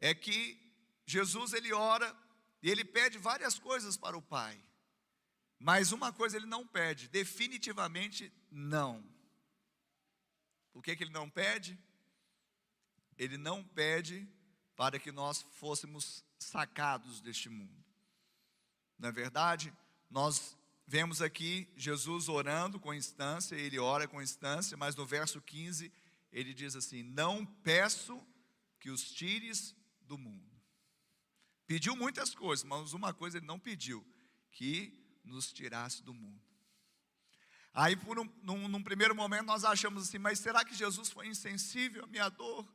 é 0.00 0.14
que 0.14 0.58
Jesus 1.04 1.52
ele 1.52 1.70
ora 1.74 2.16
e 2.62 2.70
ele 2.70 2.82
pede 2.82 3.18
várias 3.18 3.58
coisas 3.58 3.98
para 3.98 4.16
o 4.16 4.22
Pai. 4.22 4.58
Mas 5.58 5.92
uma 5.92 6.14
coisa 6.14 6.38
ele 6.38 6.46
não 6.46 6.66
pede, 6.66 7.08
definitivamente 7.08 8.32
não. 8.50 9.04
O 10.72 10.80
que, 10.80 10.96
que 10.96 11.04
ele 11.04 11.12
não 11.12 11.28
pede? 11.28 11.78
Ele 13.18 13.36
não 13.36 13.62
pede 13.62 14.26
para 14.74 14.98
que 14.98 15.12
nós 15.12 15.42
fôssemos 15.42 16.24
sacados 16.38 17.20
deste 17.20 17.50
mundo. 17.50 17.84
Na 18.98 19.08
é 19.08 19.12
verdade, 19.12 19.70
nós 20.08 20.56
vemos 20.92 21.22
aqui 21.22 21.66
Jesus 21.74 22.28
orando 22.28 22.78
com 22.78 22.92
instância, 22.92 23.56
ele 23.56 23.78
ora 23.78 24.06
com 24.06 24.20
instância, 24.20 24.76
mas 24.76 24.94
no 24.94 25.06
verso 25.06 25.40
15 25.40 25.90
ele 26.30 26.52
diz 26.52 26.76
assim: 26.76 27.02
Não 27.02 27.46
peço 27.46 28.22
que 28.78 28.90
os 28.90 29.10
tires 29.10 29.74
do 30.02 30.18
mundo. 30.18 30.52
Pediu 31.66 31.96
muitas 31.96 32.34
coisas, 32.34 32.62
mas 32.62 32.92
uma 32.92 33.14
coisa 33.14 33.38
ele 33.38 33.46
não 33.46 33.58
pediu: 33.58 34.06
que 34.50 34.92
nos 35.24 35.50
tirasse 35.50 36.02
do 36.02 36.12
mundo. 36.12 36.42
Aí, 37.72 37.96
por 37.96 38.18
um, 38.18 38.28
num, 38.42 38.68
num, 38.68 38.82
primeiro 38.82 39.14
momento, 39.14 39.46
nós 39.46 39.64
achamos 39.64 40.02
assim: 40.06 40.18
mas 40.18 40.40
será 40.40 40.62
que 40.62 40.74
Jesus 40.74 41.08
foi 41.08 41.26
insensível 41.26 42.04
à 42.04 42.06
minha 42.06 42.28
dor? 42.28 42.70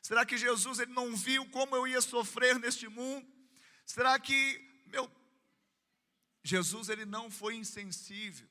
Será 0.00 0.24
que 0.24 0.38
Jesus 0.38 0.78
ele 0.78 0.92
não 0.94 1.14
viu 1.14 1.44
como 1.50 1.76
eu 1.76 1.86
ia 1.86 2.00
sofrer 2.00 2.58
neste 2.58 2.88
mundo? 2.88 3.28
Será 3.84 4.18
que, 4.18 4.58
meu, 4.86 5.06
Jesus 6.48 6.88
ele 6.88 7.04
não 7.04 7.30
foi 7.30 7.56
insensível. 7.56 8.48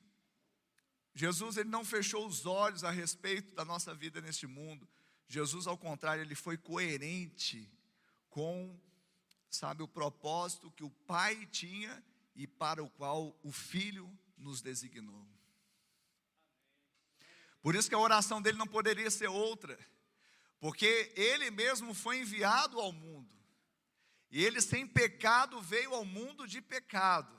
Jesus 1.12 1.56
ele 1.56 1.68
não 1.68 1.84
fechou 1.84 2.24
os 2.24 2.46
olhos 2.46 2.84
a 2.84 2.92
respeito 2.92 3.52
da 3.56 3.64
nossa 3.64 3.92
vida 3.92 4.20
neste 4.20 4.46
mundo. 4.46 4.88
Jesus, 5.26 5.66
ao 5.66 5.76
contrário, 5.76 6.22
ele 6.22 6.36
foi 6.36 6.56
coerente 6.56 7.68
com 8.30 8.78
sabe, 9.50 9.82
o 9.82 9.88
propósito 9.88 10.70
que 10.70 10.84
o 10.84 10.90
Pai 10.90 11.44
tinha 11.46 12.04
e 12.36 12.46
para 12.46 12.84
o 12.84 12.88
qual 12.88 13.36
o 13.42 13.50
Filho 13.50 14.08
nos 14.36 14.60
designou. 14.60 15.26
Por 17.60 17.74
isso 17.74 17.88
que 17.88 17.96
a 17.96 17.98
oração 17.98 18.40
dele 18.40 18.58
não 18.58 18.68
poderia 18.68 19.10
ser 19.10 19.26
outra, 19.26 19.76
porque 20.60 21.12
ele 21.16 21.50
mesmo 21.50 21.94
foi 21.94 22.20
enviado 22.20 22.78
ao 22.78 22.92
mundo, 22.92 23.36
e 24.30 24.44
ele 24.44 24.60
sem 24.60 24.86
pecado 24.86 25.60
veio 25.60 25.92
ao 25.94 26.04
mundo 26.04 26.46
de 26.46 26.62
pecado. 26.62 27.37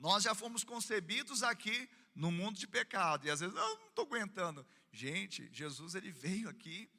Nós 0.00 0.22
já 0.22 0.34
fomos 0.34 0.64
concebidos 0.64 1.42
aqui 1.42 1.88
no 2.14 2.32
mundo 2.32 2.58
de 2.58 2.66
pecado, 2.66 3.26
e 3.26 3.30
às 3.30 3.40
vezes, 3.40 3.54
eu 3.54 3.60
não 3.60 3.86
estou 3.86 4.06
aguentando. 4.06 4.66
Gente, 4.90 5.48
Jesus 5.52 5.94
ele 5.94 6.10
veio 6.10 6.48
aqui 6.48 6.90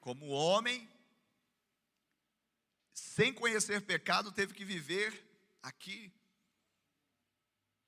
como 0.00 0.26
homem, 0.26 0.90
sem 2.92 3.32
conhecer 3.32 3.86
pecado, 3.86 4.32
teve 4.32 4.52
que 4.52 4.64
viver 4.64 5.24
aqui, 5.62 6.12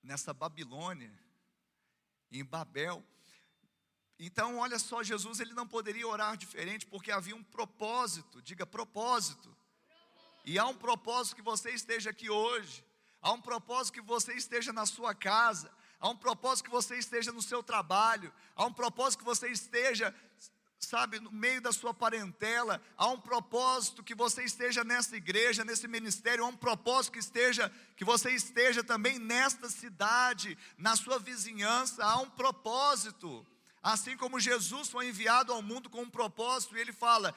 nessa 0.00 0.32
Babilônia, 0.32 1.12
em 2.30 2.44
Babel. 2.44 3.04
Então, 4.20 4.58
olha 4.58 4.78
só, 4.78 5.02
Jesus 5.02 5.40
ele 5.40 5.52
não 5.52 5.66
poderia 5.66 6.06
orar 6.06 6.36
diferente, 6.36 6.86
porque 6.86 7.10
havia 7.10 7.34
um 7.34 7.42
propósito, 7.42 8.40
diga 8.40 8.64
propósito. 8.64 9.54
E 10.44 10.60
há 10.60 10.66
um 10.66 10.76
propósito 10.76 11.34
que 11.34 11.42
você 11.42 11.70
esteja 11.70 12.10
aqui 12.10 12.30
hoje, 12.30 12.84
há 13.22 13.32
um 13.32 13.40
propósito 13.40 13.94
que 13.94 14.00
você 14.00 14.34
esteja 14.34 14.72
na 14.72 14.84
sua 14.84 15.14
casa, 15.14 15.70
há 16.00 16.08
um 16.08 16.16
propósito 16.16 16.64
que 16.64 16.70
você 16.70 16.98
esteja 16.98 17.32
no 17.32 17.40
seu 17.40 17.62
trabalho, 17.62 18.32
há 18.54 18.66
um 18.66 18.72
propósito 18.72 19.20
que 19.20 19.24
você 19.24 19.48
esteja 19.48 20.14
sabe, 20.86 21.20
no 21.20 21.30
meio 21.30 21.60
da 21.60 21.72
sua 21.72 21.94
parentela, 21.94 22.82
há 22.96 23.06
um 23.06 23.18
propósito 23.18 24.02
que 24.02 24.14
você 24.14 24.42
esteja 24.42 24.82
nessa 24.82 25.16
igreja, 25.16 25.64
nesse 25.64 25.86
ministério, 25.86 26.44
há 26.44 26.48
um 26.48 26.56
propósito 26.56 27.12
que 27.12 27.18
esteja, 27.18 27.72
que 27.96 28.04
você 28.04 28.32
esteja 28.32 28.82
também 28.82 29.18
nesta 29.18 29.70
cidade, 29.70 30.58
na 30.76 30.96
sua 30.96 31.18
vizinhança, 31.18 32.04
há 32.04 32.18
um 32.18 32.28
propósito. 32.28 33.46
Assim 33.82 34.16
como 34.16 34.40
Jesus 34.40 34.88
foi 34.88 35.08
enviado 35.08 35.52
ao 35.52 35.62
mundo 35.62 35.88
com 35.88 36.02
um 36.02 36.10
propósito, 36.10 36.76
e 36.76 36.80
ele 36.80 36.92
fala: 36.92 37.34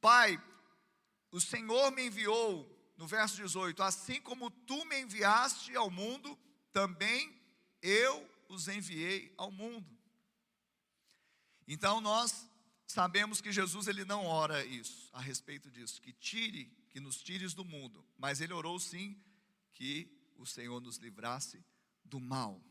Pai, 0.00 0.42
o 1.30 1.40
Senhor 1.40 1.92
me 1.92 2.06
enviou, 2.06 2.68
no 3.00 3.06
verso 3.06 3.36
18, 3.36 3.82
assim 3.82 4.20
como 4.20 4.50
tu 4.50 4.84
me 4.84 5.00
enviaste 5.00 5.74
ao 5.74 5.90
mundo, 5.90 6.38
também 6.70 7.34
eu 7.80 8.30
os 8.46 8.68
enviei 8.68 9.32
ao 9.38 9.50
mundo. 9.50 9.98
Então 11.66 11.98
nós 12.02 12.46
sabemos 12.86 13.40
que 13.40 13.50
Jesus 13.50 13.88
ele 13.88 14.04
não 14.04 14.26
ora 14.26 14.62
isso, 14.66 15.08
a 15.14 15.20
respeito 15.22 15.70
disso, 15.70 16.02
que 16.02 16.12
tire, 16.12 16.66
que 16.90 17.00
nos 17.00 17.22
tires 17.22 17.54
do 17.54 17.64
mundo, 17.64 18.06
mas 18.18 18.42
ele 18.42 18.52
orou 18.52 18.78
sim 18.78 19.18
que 19.72 20.14
o 20.36 20.44
Senhor 20.44 20.78
nos 20.78 20.98
livrasse 20.98 21.64
do 22.04 22.20
mal. 22.20 22.62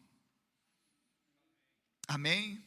Amém? 2.07 2.63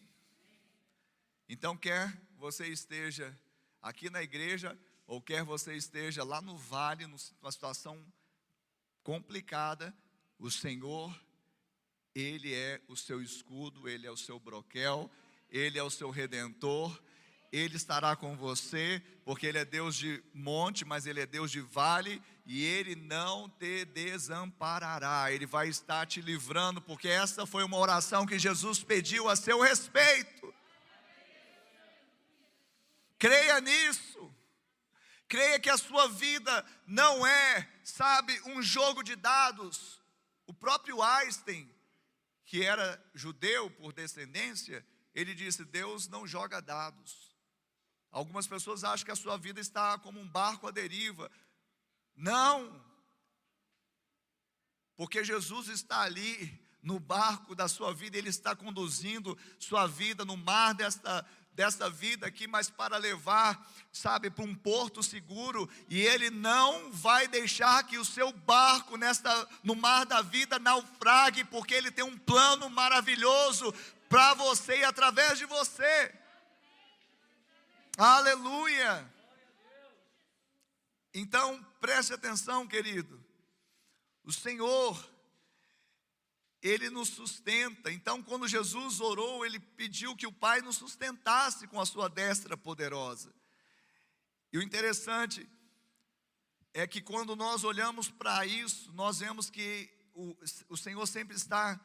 Então 1.48 1.76
quer 1.76 2.12
você 2.34 2.66
esteja 2.66 3.38
aqui 3.80 4.10
na 4.10 4.20
igreja 4.20 4.76
ou 5.06 5.20
quer 5.20 5.44
você 5.44 5.74
esteja 5.74 6.24
lá 6.24 6.40
no 6.40 6.56
vale, 6.56 7.06
numa 7.06 7.52
situação 7.52 8.04
complicada, 9.02 9.94
o 10.38 10.50
Senhor, 10.50 11.14
Ele 12.14 12.54
é 12.54 12.80
o 12.88 12.96
seu 12.96 13.22
escudo, 13.22 13.88
Ele 13.88 14.06
é 14.06 14.10
o 14.10 14.16
seu 14.16 14.38
broquel, 14.38 15.10
ele 15.52 15.78
é 15.78 15.82
o 15.82 15.90
seu 15.90 16.08
redentor, 16.08 16.98
Ele 17.52 17.76
estará 17.76 18.16
com 18.16 18.34
você, 18.34 19.02
porque 19.22 19.46
Ele 19.46 19.58
é 19.58 19.66
Deus 19.66 19.94
de 19.94 20.24
monte, 20.32 20.82
mas 20.82 21.04
Ele 21.04 21.20
é 21.20 21.26
Deus 21.26 21.50
de 21.50 21.60
vale, 21.60 22.22
e 22.46 22.64
Ele 22.64 22.96
não 22.96 23.50
te 23.50 23.84
desamparará, 23.84 25.30
Ele 25.30 25.44
vai 25.44 25.68
estar 25.68 26.06
te 26.06 26.22
livrando, 26.22 26.80
porque 26.80 27.06
essa 27.06 27.44
foi 27.44 27.62
uma 27.62 27.76
oração 27.76 28.24
que 28.24 28.38
Jesus 28.38 28.82
pediu 28.82 29.28
a 29.28 29.36
seu 29.36 29.60
respeito. 29.60 30.54
Creia 33.18 33.60
nisso, 33.60 34.34
creia 35.32 35.58
que 35.58 35.70
a 35.70 35.78
sua 35.78 36.08
vida 36.08 36.62
não 36.86 37.26
é 37.26 37.66
sabe, 37.82 38.38
um 38.44 38.62
jogo 38.62 39.02
de 39.02 39.16
dados. 39.16 39.98
O 40.46 40.52
próprio 40.52 41.02
Einstein, 41.02 41.74
que 42.44 42.62
era 42.62 43.02
judeu 43.14 43.70
por 43.70 43.94
descendência, 43.94 44.86
ele 45.14 45.34
disse: 45.34 45.64
Deus 45.64 46.06
não 46.06 46.26
joga 46.26 46.60
dados. 46.60 47.34
Algumas 48.10 48.46
pessoas 48.46 48.84
acham 48.84 49.06
que 49.06 49.10
a 49.10 49.16
sua 49.16 49.38
vida 49.38 49.58
está 49.58 49.98
como 49.98 50.20
um 50.20 50.28
barco 50.28 50.68
à 50.68 50.70
deriva. 50.70 51.30
Não, 52.14 52.84
porque 54.94 55.24
Jesus 55.24 55.68
está 55.68 56.02
ali 56.02 56.60
no 56.82 57.00
barco 57.00 57.54
da 57.54 57.68
sua 57.68 57.94
vida, 57.94 58.18
Ele 58.18 58.28
está 58.28 58.54
conduzindo 58.54 59.38
sua 59.58 59.86
vida 59.86 60.26
no 60.26 60.36
mar 60.36 60.74
desta, 60.74 61.26
desta 61.54 61.88
vida 61.90 62.26
aqui, 62.26 62.46
mas 62.46 62.70
para 62.70 62.96
levar, 62.96 63.70
sabe, 63.92 64.30
para 64.30 64.44
um 64.44 64.54
porto 64.54 65.02
seguro, 65.02 65.68
e 65.88 66.00
Ele 66.00 66.30
não 66.30 66.90
vai 66.92 67.28
deixar 67.28 67.86
que 67.86 67.98
o 67.98 68.04
seu 68.04 68.32
barco 68.32 68.96
nesta, 68.96 69.48
no 69.62 69.74
mar 69.74 70.06
da 70.06 70.22
vida 70.22 70.58
naufrague, 70.58 71.44
porque 71.44 71.74
Ele 71.74 71.90
tem 71.90 72.04
um 72.04 72.18
plano 72.18 72.70
maravilhoso 72.70 73.72
para 74.08 74.34
você 74.34 74.78
e 74.78 74.84
através 74.84 75.38
de 75.38 75.46
você. 75.46 76.14
Aleluia! 77.96 79.10
Então, 81.14 81.62
preste 81.80 82.14
atenção, 82.14 82.66
querido. 82.66 83.22
O 84.24 84.32
Senhor, 84.32 85.11
Ele 86.62 86.88
nos 86.88 87.08
sustenta. 87.08 87.90
Então, 87.90 88.22
quando 88.22 88.46
Jesus 88.46 89.00
orou, 89.00 89.44
Ele 89.44 89.58
pediu 89.58 90.14
que 90.14 90.26
o 90.26 90.32
Pai 90.32 90.60
nos 90.60 90.76
sustentasse 90.76 91.66
com 91.66 91.80
a 91.80 91.86
sua 91.86 92.08
destra 92.08 92.56
poderosa. 92.56 93.34
E 94.52 94.58
o 94.58 94.62
interessante 94.62 95.48
é 96.72 96.86
que 96.86 97.00
quando 97.00 97.34
nós 97.34 97.64
olhamos 97.64 98.08
para 98.08 98.46
isso, 98.46 98.92
nós 98.92 99.18
vemos 99.18 99.50
que 99.50 99.90
o, 100.14 100.36
o 100.68 100.76
Senhor 100.76 101.04
sempre 101.06 101.36
está 101.36 101.80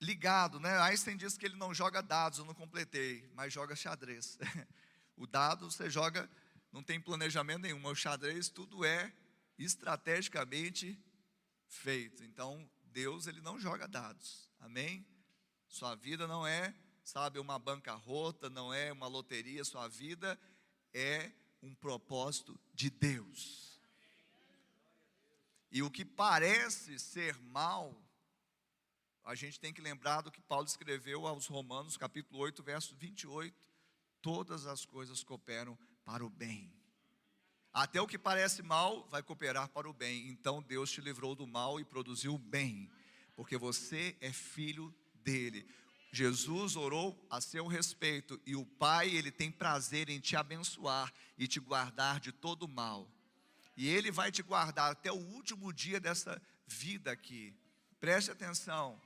ligado, 0.00 0.60
né? 0.60 0.78
Einstein 0.82 1.16
disse 1.16 1.38
que 1.38 1.46
ele 1.46 1.56
não 1.56 1.72
joga 1.72 2.02
dados, 2.02 2.38
eu 2.38 2.44
não 2.44 2.54
completei, 2.54 3.28
mas 3.34 3.52
joga 3.52 3.74
xadrez. 3.74 4.38
o 5.16 5.26
dado 5.26 5.70
você 5.70 5.88
joga, 5.88 6.28
não 6.70 6.82
tem 6.82 7.00
planejamento 7.00 7.62
nenhum, 7.62 7.84
o 7.84 7.94
xadrez 7.94 8.48
tudo 8.48 8.84
é 8.84 9.12
estrategicamente 9.58 10.98
feito. 11.66 12.22
Então, 12.24 12.68
Deus 12.96 13.26
ele 13.26 13.42
não 13.42 13.60
joga 13.60 13.86
dados. 13.86 14.48
Amém? 14.58 15.06
Sua 15.68 15.94
vida 15.94 16.26
não 16.26 16.46
é, 16.46 16.74
sabe, 17.04 17.38
uma 17.38 17.58
bancarrota, 17.58 18.48
não 18.48 18.72
é 18.72 18.90
uma 18.90 19.06
loteria, 19.06 19.62
sua 19.66 19.86
vida 19.86 20.40
é 20.94 21.30
um 21.62 21.74
propósito 21.74 22.58
de 22.72 22.88
Deus. 22.88 23.78
E 25.70 25.82
o 25.82 25.90
que 25.90 26.06
parece 26.06 26.98
ser 26.98 27.36
mal, 27.38 27.94
a 29.22 29.34
gente 29.34 29.60
tem 29.60 29.74
que 29.74 29.82
lembrar 29.82 30.22
do 30.22 30.32
que 30.32 30.40
Paulo 30.40 30.64
escreveu 30.64 31.26
aos 31.26 31.46
Romanos, 31.48 31.98
capítulo 31.98 32.38
8, 32.38 32.62
verso 32.62 32.96
28. 32.96 33.54
Todas 34.22 34.64
as 34.64 34.86
coisas 34.86 35.22
cooperam 35.22 35.78
para 36.02 36.24
o 36.24 36.30
bem. 36.30 36.72
Até 37.76 38.00
o 38.00 38.06
que 38.06 38.16
parece 38.16 38.62
mal 38.62 39.06
vai 39.10 39.22
cooperar 39.22 39.68
para 39.68 39.86
o 39.86 39.92
bem. 39.92 40.28
Então 40.28 40.62
Deus 40.62 40.90
te 40.90 41.02
livrou 41.02 41.34
do 41.34 41.46
mal 41.46 41.78
e 41.78 41.84
produziu 41.84 42.34
o 42.34 42.38
bem, 42.38 42.90
porque 43.34 43.58
você 43.58 44.16
é 44.18 44.32
filho 44.32 44.94
dele. 45.16 45.68
Jesus 46.10 46.74
orou 46.74 47.14
a 47.28 47.38
seu 47.38 47.66
respeito 47.66 48.40
e 48.46 48.56
o 48.56 48.64
Pai, 48.64 49.10
ele 49.10 49.30
tem 49.30 49.52
prazer 49.52 50.08
em 50.08 50.18
te 50.18 50.36
abençoar 50.36 51.12
e 51.36 51.46
te 51.46 51.60
guardar 51.60 52.18
de 52.18 52.32
todo 52.32 52.66
mal. 52.66 53.06
E 53.76 53.86
ele 53.86 54.10
vai 54.10 54.32
te 54.32 54.42
guardar 54.42 54.92
até 54.92 55.12
o 55.12 55.16
último 55.16 55.70
dia 55.70 56.00
dessa 56.00 56.40
vida 56.66 57.12
aqui. 57.12 57.54
Preste 58.00 58.30
atenção. 58.30 58.98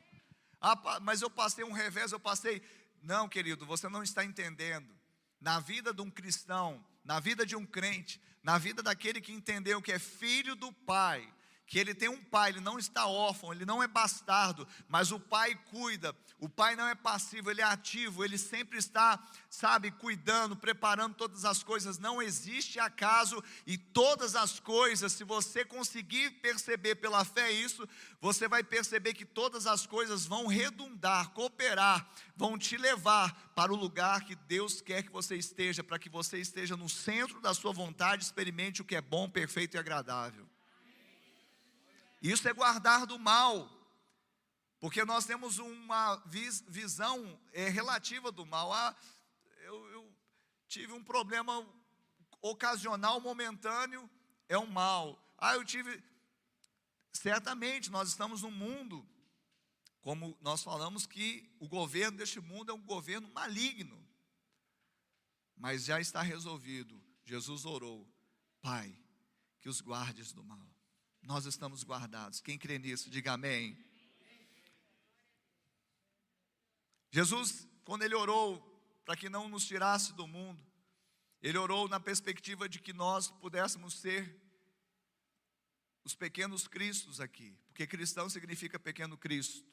Ah, 0.60 1.00
mas 1.00 1.22
eu 1.22 1.28
passei 1.28 1.64
um 1.64 1.72
revés, 1.72 2.12
eu 2.12 2.20
passei. 2.20 2.62
Não, 3.02 3.28
querido, 3.28 3.66
você 3.66 3.88
não 3.88 4.04
está 4.04 4.24
entendendo. 4.24 4.94
Na 5.40 5.58
vida 5.58 5.92
de 5.92 6.02
um 6.02 6.10
cristão, 6.10 6.86
na 7.04 7.18
vida 7.18 7.44
de 7.44 7.56
um 7.56 7.66
crente, 7.66 8.20
na 8.42 8.58
vida 8.58 8.82
daquele 8.82 9.20
que 9.20 9.32
entendeu 9.32 9.82
que 9.82 9.92
é 9.92 9.98
filho 9.98 10.54
do 10.54 10.72
Pai, 10.72 11.26
que 11.70 11.78
ele 11.78 11.94
tem 11.94 12.08
um 12.08 12.20
pai, 12.20 12.50
ele 12.50 12.60
não 12.60 12.80
está 12.80 13.06
órfão, 13.06 13.52
ele 13.52 13.64
não 13.64 13.80
é 13.80 13.86
bastardo, 13.86 14.66
mas 14.88 15.12
o 15.12 15.20
pai 15.20 15.54
cuida. 15.70 16.12
O 16.40 16.48
pai 16.48 16.74
não 16.74 16.88
é 16.88 16.96
passivo, 16.96 17.48
ele 17.48 17.60
é 17.60 17.64
ativo, 17.64 18.24
ele 18.24 18.36
sempre 18.38 18.76
está, 18.76 19.22
sabe, 19.48 19.92
cuidando, 19.92 20.56
preparando 20.56 21.14
todas 21.14 21.44
as 21.44 21.62
coisas. 21.62 21.96
Não 21.96 22.20
existe 22.20 22.80
acaso 22.80 23.40
e 23.64 23.78
todas 23.78 24.34
as 24.34 24.58
coisas, 24.58 25.12
se 25.12 25.22
você 25.22 25.64
conseguir 25.64 26.32
perceber 26.42 26.96
pela 26.96 27.24
fé 27.24 27.52
isso, 27.52 27.88
você 28.20 28.48
vai 28.48 28.64
perceber 28.64 29.14
que 29.14 29.24
todas 29.24 29.64
as 29.64 29.86
coisas 29.86 30.26
vão 30.26 30.48
redundar, 30.48 31.30
cooperar, 31.30 32.04
vão 32.34 32.58
te 32.58 32.76
levar 32.76 33.52
para 33.54 33.72
o 33.72 33.76
lugar 33.76 34.24
que 34.24 34.34
Deus 34.34 34.80
quer 34.80 35.04
que 35.04 35.12
você 35.12 35.36
esteja, 35.36 35.84
para 35.84 36.00
que 36.00 36.08
você 36.08 36.36
esteja 36.38 36.76
no 36.76 36.88
centro 36.88 37.40
da 37.40 37.54
sua 37.54 37.72
vontade, 37.72 38.24
experimente 38.24 38.82
o 38.82 38.84
que 38.84 38.96
é 38.96 39.00
bom, 39.00 39.30
perfeito 39.30 39.76
e 39.76 39.78
agradável. 39.78 40.48
Isso 42.20 42.46
é 42.46 42.52
guardar 42.52 43.06
do 43.06 43.18
mal, 43.18 43.68
porque 44.78 45.04
nós 45.04 45.24
temos 45.24 45.58
uma 45.58 46.16
visão 46.68 47.40
é, 47.52 47.68
relativa 47.68 48.30
do 48.30 48.44
mal. 48.44 48.72
Ah, 48.72 48.94
eu, 49.62 49.88
eu 49.88 50.16
tive 50.68 50.92
um 50.92 51.02
problema 51.02 51.66
ocasional, 52.42 53.20
momentâneo, 53.20 54.08
é 54.48 54.58
um 54.58 54.66
mal. 54.66 55.18
Ah, 55.38 55.54
eu 55.54 55.64
tive. 55.64 56.02
Certamente, 57.12 57.90
nós 57.90 58.10
estamos 58.10 58.42
num 58.42 58.50
mundo, 58.50 59.06
como 60.02 60.36
nós 60.42 60.62
falamos, 60.62 61.06
que 61.06 61.50
o 61.58 61.66
governo 61.66 62.18
deste 62.18 62.40
mundo 62.40 62.70
é 62.70 62.74
um 62.74 62.84
governo 62.84 63.28
maligno. 63.32 63.98
Mas 65.56 65.84
já 65.84 66.00
está 66.00 66.20
resolvido. 66.20 67.02
Jesus 67.24 67.64
orou, 67.64 68.06
Pai, 68.60 68.94
que 69.60 69.68
os 69.68 69.80
guardes 69.80 70.32
do 70.32 70.42
mal 70.44 70.69
nós 71.22 71.44
estamos 71.44 71.84
guardados. 71.84 72.40
Quem 72.40 72.58
crê 72.58 72.78
nisso, 72.78 73.10
diga 73.10 73.32
amém. 73.32 73.78
Jesus, 77.10 77.66
quando 77.84 78.02
ele 78.02 78.14
orou 78.14 78.60
para 79.04 79.16
que 79.16 79.28
não 79.28 79.48
nos 79.48 79.66
tirasse 79.66 80.12
do 80.12 80.26
mundo, 80.26 80.64
ele 81.42 81.58
orou 81.58 81.88
na 81.88 81.98
perspectiva 81.98 82.68
de 82.68 82.78
que 82.78 82.92
nós 82.92 83.28
pudéssemos 83.28 83.94
ser 83.94 84.40
os 86.04 86.14
pequenos 86.14 86.68
cristos 86.68 87.20
aqui, 87.20 87.56
porque 87.66 87.86
cristão 87.86 88.28
significa 88.28 88.78
pequeno 88.78 89.16
Cristo. 89.16 89.64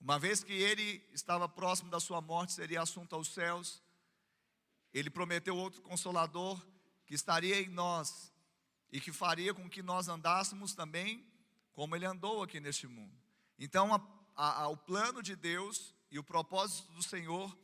Uma 0.00 0.18
vez 0.18 0.42
que 0.42 0.52
ele 0.52 1.04
estava 1.12 1.48
próximo 1.48 1.90
da 1.90 2.00
sua 2.00 2.20
morte, 2.20 2.52
seria 2.52 2.82
assunto 2.82 3.14
aos 3.14 3.28
céus, 3.28 3.82
ele 4.92 5.10
prometeu 5.10 5.56
outro 5.56 5.82
consolador 5.82 6.64
que 7.04 7.14
estaria 7.14 7.60
em 7.60 7.68
nós, 7.68 8.32
e 8.96 9.00
que 9.00 9.12
faria 9.12 9.52
com 9.52 9.68
que 9.68 9.82
nós 9.82 10.08
andássemos 10.08 10.74
também 10.74 11.22
como 11.74 11.94
ele 11.94 12.06
andou 12.06 12.42
aqui 12.42 12.58
neste 12.58 12.86
mundo. 12.86 13.14
Então, 13.58 13.94
a, 13.94 14.00
a, 14.34 14.62
a, 14.62 14.68
o 14.68 14.76
plano 14.78 15.22
de 15.22 15.36
Deus 15.36 15.94
e 16.10 16.18
o 16.18 16.24
propósito 16.24 16.90
do 16.92 17.02
Senhor 17.02 17.54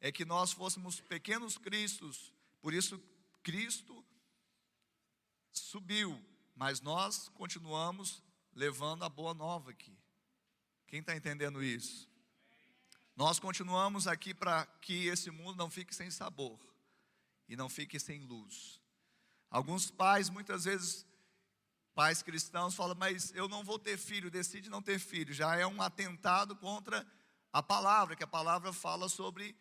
é 0.00 0.10
que 0.10 0.24
nós 0.24 0.50
fôssemos 0.50 0.98
pequenos 0.98 1.58
cristos, 1.58 2.32
por 2.62 2.72
isso 2.72 2.98
Cristo 3.42 4.02
subiu, 5.52 6.18
mas 6.56 6.80
nós 6.80 7.28
continuamos 7.34 8.22
levando 8.54 9.04
a 9.04 9.10
boa 9.10 9.34
nova 9.34 9.72
aqui. 9.72 9.94
Quem 10.86 11.00
está 11.00 11.14
entendendo 11.14 11.62
isso? 11.62 12.08
Nós 13.14 13.38
continuamos 13.38 14.06
aqui 14.06 14.32
para 14.32 14.64
que 14.80 15.06
esse 15.08 15.30
mundo 15.30 15.58
não 15.58 15.68
fique 15.68 15.94
sem 15.94 16.10
sabor 16.10 16.58
e 17.46 17.56
não 17.56 17.68
fique 17.68 18.00
sem 18.00 18.20
luz. 18.20 18.80
Alguns 19.50 19.90
pais, 19.90 20.28
muitas 20.28 20.64
vezes, 20.64 21.06
pais 21.94 22.22
cristãos, 22.22 22.74
falam, 22.74 22.96
mas 22.96 23.32
eu 23.34 23.48
não 23.48 23.64
vou 23.64 23.78
ter 23.78 23.96
filho, 23.96 24.30
decide 24.30 24.68
não 24.68 24.82
ter 24.82 24.98
filho. 24.98 25.32
Já 25.32 25.56
é 25.56 25.66
um 25.66 25.80
atentado 25.80 26.54
contra 26.56 27.06
a 27.52 27.62
palavra, 27.62 28.14
que 28.14 28.24
a 28.24 28.26
palavra 28.26 28.72
fala 28.72 29.08
sobre 29.08 29.56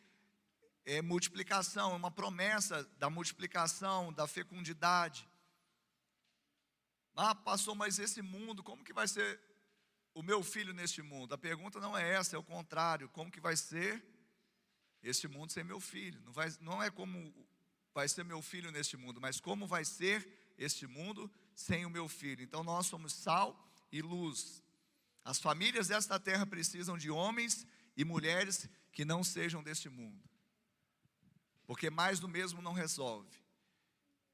é, 0.86 1.02
multiplicação, 1.02 1.93
é 1.93 1.95
uma 1.95 2.12
promessa 2.12 2.84
da 2.97 3.10
multiplicação, 3.10 4.12
da 4.13 4.28
fecundidade. 4.28 5.28
Ah, 7.15 7.34
passou, 7.34 7.73
mas 7.73 7.97
esse 7.97 8.21
mundo, 8.21 8.63
como 8.63 8.84
que 8.84 8.93
vai 8.93 9.08
ser 9.08 9.41
o 10.13 10.21
meu 10.21 10.43
filho 10.43 10.73
neste 10.73 11.02
mundo? 11.02 11.34
A 11.34 11.38
pergunta 11.38 11.80
não 11.80 11.97
é 11.97 12.13
essa, 12.13 12.36
é 12.36 12.39
o 12.39 12.43
contrário. 12.43 13.10
Como 13.10 13.32
que 13.32 13.39
vai 13.39 13.58
ser 13.58 14.06
este 15.02 15.28
mundo 15.28 15.52
sem 15.52 15.63
meu 15.63 15.80
filho? 15.80 16.21
Não, 16.21 16.32
vai, 16.32 16.47
não 16.60 16.84
é 16.84 16.91
como 16.91 17.34
vai 17.98 18.08
ser 18.08 18.24
meu 18.24 18.44
filho 18.44 18.72
neste 18.72 18.96
mundo, 18.96 19.20
mas 19.20 19.40
como 19.40 19.66
vai 19.66 19.84
ser 19.84 20.54
este 20.56 20.86
mundo 20.86 21.32
sem 21.56 21.84
o 21.84 21.90
meu 21.90 22.08
filho? 22.08 22.44
Então 22.44 22.64
nós 22.64 22.86
somos 22.86 23.12
sal 23.12 23.60
e 23.92 24.04
luz. 24.04 24.62
As 25.26 25.40
famílias 25.40 25.88
desta 25.88 26.20
terra 26.20 26.46
precisam 26.46 26.96
de 26.96 27.10
homens 27.10 27.66
e 27.96 28.06
mulheres 28.06 28.70
que 28.92 29.04
não 29.04 29.24
sejam 29.24 29.64
deste 29.64 29.90
mundo. 29.90 30.24
Porque 31.66 31.90
mais 31.90 32.20
do 32.20 32.28
mesmo 32.28 32.62
não 32.62 32.72
resolve. 32.72 33.36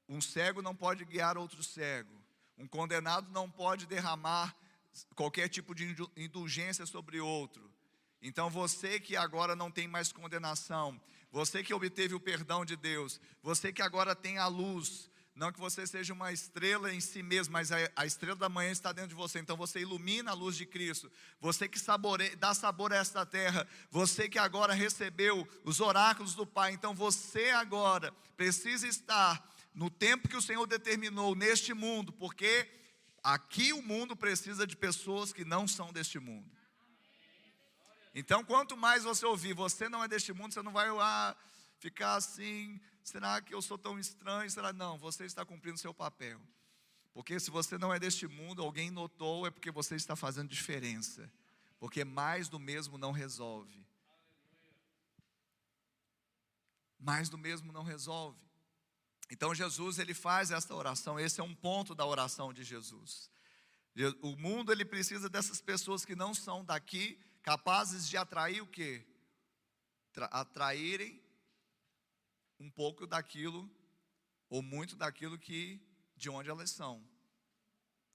Um 0.06 0.20
cego 0.20 0.60
não 0.60 0.76
pode 0.76 1.02
guiar 1.06 1.38
outro 1.38 1.62
cego. 1.62 2.22
Um 2.58 2.68
condenado 2.68 3.30
não 3.30 3.50
pode 3.50 3.86
derramar 3.86 4.54
qualquer 5.14 5.48
tipo 5.48 5.74
de 5.74 5.96
indulgência 6.18 6.84
sobre 6.84 7.18
outro. 7.18 7.72
Então 8.20 8.50
você 8.50 9.00
que 9.00 9.16
agora 9.16 9.56
não 9.56 9.70
tem 9.70 9.88
mais 9.88 10.12
condenação, 10.12 11.00
você 11.34 11.64
que 11.64 11.74
obteve 11.74 12.14
o 12.14 12.20
perdão 12.20 12.64
de 12.64 12.76
Deus, 12.76 13.20
você 13.42 13.72
que 13.72 13.82
agora 13.82 14.14
tem 14.14 14.38
a 14.38 14.46
luz, 14.46 15.10
não 15.34 15.50
que 15.50 15.58
você 15.58 15.84
seja 15.84 16.12
uma 16.12 16.30
estrela 16.30 16.94
em 16.94 17.00
si 17.00 17.24
mesmo, 17.24 17.52
mas 17.54 17.72
a, 17.72 17.76
a, 17.96 18.06
estrela 18.06 18.36
da 18.36 18.48
manhã 18.48 18.70
está 18.70 18.92
dentro 18.92 19.08
de 19.08 19.16
você. 19.16 19.40
Então 19.40 19.56
você 19.56 19.80
ilumina 19.80 20.30
a 20.30 20.34
luz 20.34 20.56
de 20.56 20.64
Cristo. 20.64 21.10
Você 21.40 21.66
que 21.66 21.76
sabore, 21.76 22.36
dá 22.36 22.54
sabor 22.54 22.92
a 22.92 22.98
esta 22.98 23.26
terra. 23.26 23.66
Você 23.90 24.28
que 24.28 24.38
agora 24.38 24.74
recebeu 24.74 25.44
os 25.64 25.80
oráculos 25.80 26.36
do 26.36 26.46
Pai. 26.46 26.70
Então 26.70 26.94
você 26.94 27.50
agora 27.50 28.12
precisa 28.36 28.86
estar 28.86 29.44
no 29.74 29.90
tempo 29.90 30.28
que 30.28 30.36
o 30.36 30.42
Senhor 30.42 30.64
determinou 30.68 31.34
neste 31.34 31.74
mundo, 31.74 32.12
porque 32.12 32.70
aqui 33.24 33.72
o 33.72 33.82
mundo 33.82 34.14
precisa 34.14 34.64
de 34.64 34.76
pessoas 34.76 35.32
que 35.32 35.44
não 35.44 35.66
são 35.66 35.92
deste 35.92 36.20
mundo. 36.20 36.53
Então, 38.14 38.44
quanto 38.44 38.76
mais 38.76 39.02
você 39.02 39.26
ouvir, 39.26 39.54
você 39.54 39.88
não 39.88 40.04
é 40.04 40.06
deste 40.06 40.32
mundo, 40.32 40.54
você 40.54 40.62
não 40.62 40.72
vai 40.72 40.88
ah, 40.88 41.36
ficar 41.78 42.14
assim, 42.14 42.80
será 43.02 43.40
que 43.40 43.52
eu 43.52 43.60
sou 43.60 43.76
tão 43.76 43.98
estranho? 43.98 44.48
Será 44.48 44.72
não, 44.72 44.96
você 44.96 45.24
está 45.24 45.44
cumprindo 45.44 45.78
seu 45.78 45.92
papel. 45.92 46.40
Porque 47.12 47.38
se 47.40 47.50
você 47.50 47.76
não 47.76 47.92
é 47.92 47.98
deste 47.98 48.26
mundo, 48.28 48.62
alguém 48.62 48.90
notou, 48.90 49.46
é 49.46 49.50
porque 49.50 49.70
você 49.70 49.96
está 49.96 50.14
fazendo 50.14 50.48
diferença. 50.48 51.30
Porque 51.78 52.04
mais 52.04 52.48
do 52.48 52.58
mesmo 52.58 52.96
não 52.96 53.12
resolve. 53.12 53.84
Mais 56.98 57.28
do 57.28 57.36
mesmo 57.36 57.72
não 57.72 57.82
resolve. 57.82 58.38
Então 59.30 59.54
Jesus 59.54 59.98
ele 59.98 60.14
faz 60.14 60.50
esta 60.50 60.74
oração, 60.74 61.18
esse 61.18 61.40
é 61.40 61.44
um 61.44 61.54
ponto 61.54 61.94
da 61.94 62.06
oração 62.06 62.52
de 62.52 62.62
Jesus. 62.62 63.30
O 64.20 64.36
mundo 64.36 64.72
ele 64.72 64.84
precisa 64.84 65.28
dessas 65.28 65.60
pessoas 65.60 66.04
que 66.04 66.16
não 66.16 66.34
são 66.34 66.64
daqui, 66.64 67.18
capazes 67.44 68.08
de 68.08 68.16
atrair 68.16 68.62
o 68.62 68.66
quê? 68.66 69.04
Atraírem 70.30 71.22
um 72.58 72.70
pouco 72.70 73.06
daquilo 73.06 73.70
ou 74.48 74.62
muito 74.62 74.96
daquilo 74.96 75.38
que 75.38 75.80
de 76.16 76.30
onde 76.30 76.48
elas 76.48 76.70
são. 76.70 77.06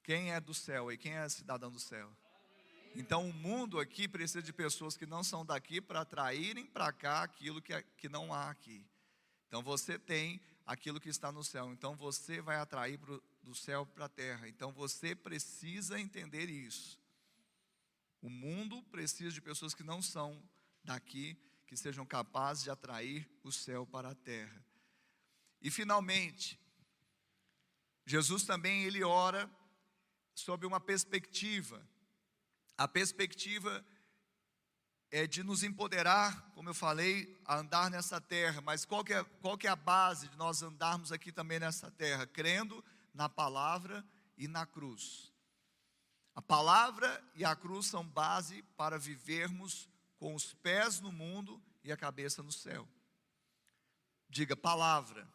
Quem 0.03 0.33
é 0.33 0.41
do 0.41 0.53
céu 0.53 0.91
e 0.91 0.97
quem 0.97 1.13
é 1.13 1.29
cidadão 1.29 1.71
do 1.71 1.79
céu? 1.79 2.11
Então 2.95 3.29
o 3.29 3.33
mundo 3.33 3.79
aqui 3.79 4.07
precisa 4.07 4.41
de 4.41 4.51
pessoas 4.51 4.97
que 4.97 5.05
não 5.05 5.23
são 5.23 5.45
daqui 5.45 5.79
para 5.79 6.01
atraírem 6.01 6.65
para 6.65 6.91
cá 6.91 7.21
aquilo 7.21 7.61
que, 7.61 7.79
que 7.97 8.09
não 8.09 8.33
há 8.33 8.49
aqui. 8.49 8.83
Então 9.47 9.61
você 9.61 9.99
tem 9.99 10.41
aquilo 10.65 10.99
que 10.99 11.09
está 11.09 11.31
no 11.31 11.43
céu. 11.43 11.71
Então 11.71 11.95
você 11.95 12.41
vai 12.41 12.55
atrair 12.55 12.97
pro, 12.97 13.23
do 13.43 13.53
céu 13.53 13.85
para 13.85 14.05
a 14.05 14.09
terra. 14.09 14.47
Então 14.47 14.71
você 14.71 15.13
precisa 15.13 15.99
entender 15.99 16.49
isso. 16.49 16.98
O 18.21 18.29
mundo 18.29 18.81
precisa 18.83 19.31
de 19.31 19.41
pessoas 19.41 19.73
que 19.73 19.83
não 19.83 20.01
são 20.01 20.41
daqui 20.83 21.37
que 21.65 21.77
sejam 21.77 22.05
capazes 22.05 22.63
de 22.63 22.71
atrair 22.71 23.29
o 23.43 23.51
céu 23.51 23.85
para 23.85 24.09
a 24.09 24.15
terra. 24.15 24.65
E 25.61 25.69
finalmente, 25.69 26.59
Jesus 28.05 28.43
também 28.43 28.85
ele 28.85 29.03
ora 29.03 29.49
sobre 30.33 30.65
uma 30.65 30.79
perspectiva. 30.79 31.87
A 32.75 32.87
perspectiva 32.87 33.85
é 35.11 35.27
de 35.27 35.43
nos 35.43 35.63
empoderar, 35.63 36.51
como 36.55 36.69
eu 36.69 36.73
falei, 36.73 37.39
a 37.45 37.57
andar 37.57 37.91
nessa 37.91 38.19
terra. 38.19 38.61
Mas 38.61 38.83
qual 38.83 39.03
que, 39.03 39.13
é, 39.13 39.23
qual 39.41 39.57
que 39.57 39.67
é 39.67 39.69
a 39.69 39.75
base 39.75 40.27
de 40.27 40.37
nós 40.37 40.63
andarmos 40.63 41.11
aqui 41.11 41.31
também 41.31 41.59
nessa 41.59 41.91
terra? 41.91 42.25
Crendo 42.25 42.83
na 43.13 43.29
palavra 43.29 44.03
e 44.37 44.47
na 44.47 44.65
cruz. 44.65 45.31
A 46.39 46.41
palavra 46.41 47.21
e 47.35 47.43
a 47.43 47.53
cruz 47.53 47.87
são 47.87 48.01
base 48.01 48.63
para 48.77 48.97
vivermos 48.97 49.89
com 50.17 50.33
os 50.33 50.53
pés 50.53 51.01
no 51.01 51.11
mundo 51.11 51.61
e 51.83 51.91
a 51.91 51.97
cabeça 51.97 52.41
no 52.41 52.49
céu. 52.49 52.87
Diga 54.29 54.55
palavra. 54.55 55.27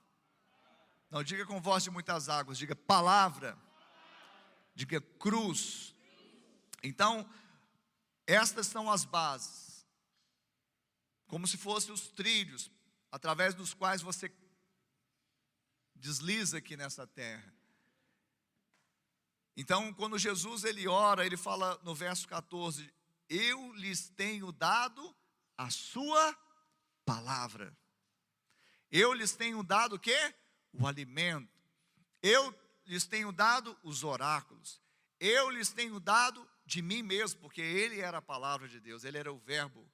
Não 1.11 1.23
diga 1.23 1.45
com 1.45 1.61
voz 1.61 1.83
de 1.85 1.91
muitas 1.91 2.31
águas, 2.31 2.57
diga 2.57 2.75
palavra. 2.75 3.55
Diga 4.75 4.99
cruz. 4.99 5.95
Então, 6.83 7.31
estas 8.27 8.67
são 8.67 8.91
as 8.91 9.05
bases. 9.05 9.87
Como 11.27 11.47
se 11.47 11.59
fossem 11.59 11.93
os 11.93 12.09
trilhos 12.09 12.71
através 13.13 13.55
dos 13.55 13.75
quais 13.75 14.01
você 14.01 14.35
desliza 15.95 16.57
aqui 16.57 16.79
nessa 16.79 17.07
terra. 17.07 17.54
Então, 19.57 19.93
quando 19.95 20.19
Jesus 20.19 20.65
ele 20.65 20.89
ora, 20.89 21.25
ele 21.25 21.37
fala 21.37 21.81
no 21.83 21.95
verso 21.95 22.27
14: 22.29 22.93
eu 23.29 23.73
lhes 23.75 24.09
tenho 24.11 24.53
dado 24.53 25.15
a 25.57 25.71
sua 25.71 26.37
palavra. 27.05 27.77
Eu 28.91 29.13
lhes 29.13 29.33
tenho 29.33 29.63
dado 29.63 29.97
o 29.97 29.99
quê? 29.99 30.35
O 30.73 30.87
alimento. 30.87 31.61
Eu 32.23 32.55
lhes 32.87 33.07
tenho 33.07 33.33
dado 33.33 33.77
os 33.83 34.05
oráculos. 34.05 34.81
Eu 35.19 35.51
lhes 35.51 35.73
tenho 35.73 35.99
dado 35.99 36.49
de 36.67 36.81
mim 36.81 37.03
mesmo, 37.03 37.41
porque 37.41 37.61
ele 37.61 38.01
era 38.01 38.19
a 38.19 38.23
palavra 38.23 38.69
de 38.69 38.81
Deus, 38.81 39.05
ele 39.05 39.19
era 39.19 39.33
o 39.33 39.39
verbo 39.39 39.87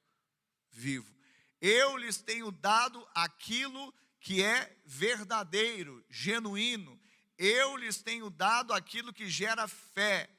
vivo. 0.70 1.14
Eu 1.60 1.96
lhes 1.96 2.18
tenho 2.18 2.50
dado 2.50 3.06
aquilo 3.14 3.92
que 4.18 4.42
é 4.42 4.76
verdadeiro, 4.84 6.04
genuíno. 6.08 6.99
Eu 7.40 7.76
lhes 7.76 8.00
tenho 8.00 8.30
dado 8.30 8.72
aquilo 8.72 9.12
que 9.12 9.28
gera 9.28 9.66
fé 9.66 10.30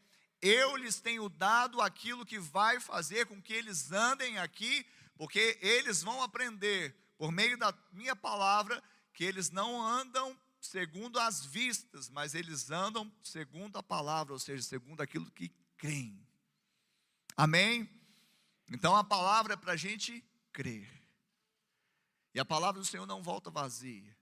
eu 0.42 0.76
lhes 0.76 1.00
tenho 1.00 1.30
dado 1.30 1.80
aquilo 1.82 2.26
que 2.26 2.40
vai 2.40 2.80
fazer 2.80 3.28
com 3.28 3.40
que 3.40 3.54
eles 3.54 3.92
andem 3.92 4.40
aqui, 4.40 4.86
porque 5.16 5.60
eles 5.62 6.02
vão 6.02 6.24
aprender, 6.24 6.96
por 7.16 7.32
meio 7.32 7.58
da 7.58 7.72
minha 7.92 8.16
palavra, 8.16 8.82
que 9.14 9.24
eles 9.24 9.52
não 9.52 9.86
andam 9.86 10.36
segundo 10.60 11.20
as 11.20 11.46
vistas, 11.46 12.10
mas 12.10 12.34
eles 12.34 12.72
andam 12.72 13.12
segundo 13.24 13.78
a 13.78 13.84
palavra, 13.84 14.34
ou 14.34 14.40
seja, 14.40 14.64
segundo 14.64 15.02
aquilo 15.02 15.30
que 15.30 15.50
creem. 15.78 16.28
Amém? 17.38 17.88
Então 18.68 18.96
a 18.96 19.04
palavra 19.04 19.54
é 19.54 19.58
para 19.58 19.74
a 19.74 19.78
gente 19.78 20.24
crer. 20.52 20.90
E 22.34 22.40
a 22.40 22.46
palavra 22.46 22.82
do 22.82 22.88
Senhor 22.88 23.06
não 23.06 23.22
volta 23.22 23.52
vazia. 23.52 24.18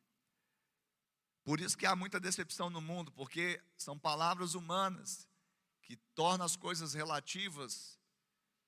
Por 1.43 1.59
isso 1.59 1.77
que 1.77 1.85
há 1.85 1.95
muita 1.95 2.19
decepção 2.19 2.69
no 2.69 2.81
mundo, 2.81 3.11
porque 3.11 3.61
são 3.77 3.97
palavras 3.97 4.53
humanas 4.53 5.27
que 5.81 5.95
torna 6.13 6.45
as 6.45 6.55
coisas 6.55 6.93
relativas, 6.93 7.99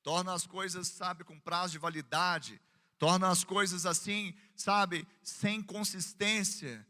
torna 0.02 0.34
as 0.34 0.48
coisas, 0.48 0.88
sabe, 0.88 1.24
com 1.24 1.40
prazo 1.40 1.74
de 1.74 1.78
validade, 1.78 2.60
torna 2.98 3.30
as 3.30 3.44
coisas 3.44 3.86
assim, 3.86 4.36
sabe, 4.56 5.08
sem 5.24 5.62
consistência, 5.62 6.86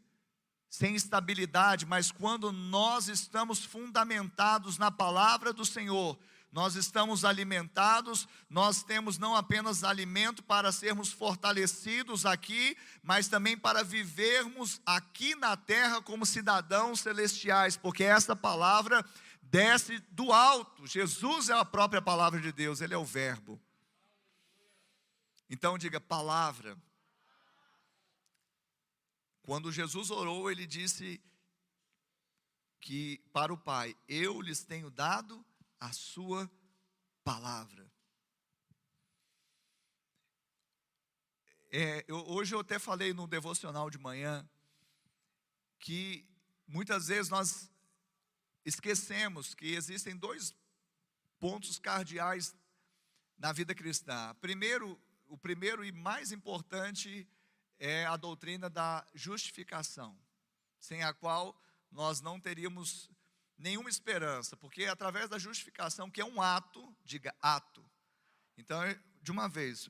sem 0.68 0.94
estabilidade, 0.94 1.84
mas 1.84 2.10
quando 2.10 2.50
nós 2.50 3.08
estamos 3.08 3.62
fundamentados 3.62 4.78
na 4.78 4.90
palavra 4.90 5.52
do 5.52 5.66
Senhor, 5.66 6.18
nós 6.52 6.76
estamos 6.76 7.24
alimentados, 7.24 8.28
nós 8.48 8.82
temos 8.82 9.16
não 9.16 9.34
apenas 9.34 9.82
alimento 9.82 10.42
para 10.42 10.70
sermos 10.70 11.10
fortalecidos 11.10 12.26
aqui, 12.26 12.76
mas 13.02 13.26
também 13.26 13.56
para 13.56 13.82
vivermos 13.82 14.78
aqui 14.84 15.34
na 15.34 15.56
terra 15.56 16.02
como 16.02 16.26
cidadãos 16.26 17.00
celestiais, 17.00 17.78
porque 17.78 18.04
essa 18.04 18.36
palavra 18.36 19.02
desce 19.40 19.98
do 20.10 20.30
alto. 20.30 20.86
Jesus 20.86 21.48
é 21.48 21.54
a 21.54 21.64
própria 21.64 22.02
palavra 22.02 22.38
de 22.38 22.52
Deus, 22.52 22.82
ele 22.82 22.92
é 22.92 22.98
o 22.98 23.04
Verbo. 23.04 23.58
Então 25.48 25.78
diga 25.78 25.98
palavra. 25.98 26.76
Quando 29.40 29.72
Jesus 29.72 30.10
orou, 30.10 30.50
ele 30.50 30.66
disse 30.66 31.18
que 32.78 33.18
para 33.32 33.54
o 33.54 33.58
Pai, 33.58 33.96
eu 34.06 34.38
lhes 34.42 34.62
tenho 34.62 34.90
dado 34.90 35.42
a 35.82 35.92
sua 35.92 36.48
palavra. 37.24 37.90
É, 41.72 42.04
eu, 42.06 42.18
hoje 42.28 42.54
eu 42.54 42.60
até 42.60 42.78
falei 42.78 43.12
no 43.12 43.26
devocional 43.26 43.90
de 43.90 43.98
manhã 43.98 44.48
que 45.80 46.24
muitas 46.68 47.08
vezes 47.08 47.28
nós 47.28 47.68
esquecemos 48.64 49.56
que 49.56 49.74
existem 49.74 50.16
dois 50.16 50.54
pontos 51.40 51.80
cardeais 51.80 52.54
na 53.36 53.52
vida 53.52 53.74
cristã. 53.74 54.32
Primeiro, 54.40 54.96
o 55.26 55.36
primeiro 55.36 55.84
e 55.84 55.90
mais 55.90 56.30
importante 56.30 57.28
é 57.80 58.06
a 58.06 58.16
doutrina 58.16 58.70
da 58.70 59.04
justificação, 59.14 60.16
sem 60.78 61.02
a 61.02 61.12
qual 61.12 61.60
nós 61.90 62.20
não 62.20 62.38
teríamos 62.38 63.10
nenhuma 63.62 63.88
esperança, 63.88 64.56
porque 64.56 64.82
é 64.82 64.88
através 64.88 65.30
da 65.30 65.38
justificação, 65.38 66.10
que 66.10 66.20
é 66.20 66.24
um 66.24 66.42
ato, 66.42 66.94
diga 67.04 67.34
ato. 67.40 67.82
Então, 68.58 68.80
de 69.22 69.30
uma 69.30 69.48
vez, 69.48 69.88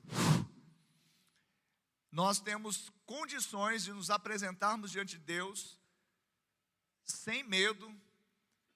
nós 2.11 2.39
temos 2.39 2.89
condições 3.05 3.83
de 3.83 3.91
nos 3.91 4.09
apresentarmos 4.09 4.91
diante 4.91 5.17
de 5.17 5.25
Deus 5.25 5.79
sem 7.03 7.43
medo, 7.43 7.93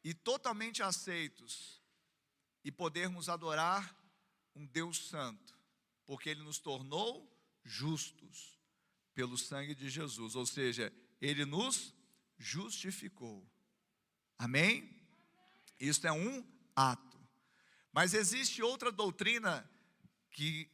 e 0.03 0.13
totalmente 0.13 0.81
aceitos 0.81 1.81
e 2.63 2.71
podermos 2.71 3.27
adorar 3.27 3.93
um 4.55 4.65
Deus 4.65 5.09
santo, 5.09 5.53
porque 6.05 6.29
ele 6.29 6.43
nos 6.43 6.59
tornou 6.59 7.29
justos 7.61 8.57
pelo 9.13 9.37
sangue 9.37 9.75
de 9.75 9.89
Jesus, 9.89 10.33
ou 10.33 10.45
seja, 10.45 10.93
ele 11.19 11.43
nos 11.43 11.93
justificou. 12.37 13.45
Amém? 14.37 14.89
Isso 15.79 16.05
é 16.05 16.11
um 16.11 16.45
ato. 16.75 17.17
Mas 17.91 18.13
existe 18.13 18.61
outra 18.61 18.91
doutrina 18.91 19.67
que 20.31 20.69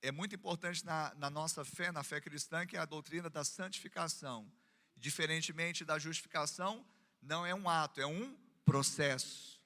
é 0.00 0.12
muito 0.12 0.34
importante 0.34 0.84
na, 0.84 1.12
na, 1.16 1.28
nossa 1.28 1.64
fé, 1.64 1.90
na 1.90 2.04
fé 2.04 2.20
cristã, 2.20 2.64
que 2.64 2.76
é 2.76 2.80
a 2.80 2.84
doutrina 2.84 3.28
da 3.28 3.42
santificação. 3.42 4.50
Diferentemente 4.94 5.84
da 5.84 5.98
justificação, 5.98 6.86
não 7.20 7.44
é 7.44 7.54
um 7.54 7.68
ato, 7.68 8.00
é 8.00 8.06
um 8.06 8.36
processo. 8.64 9.60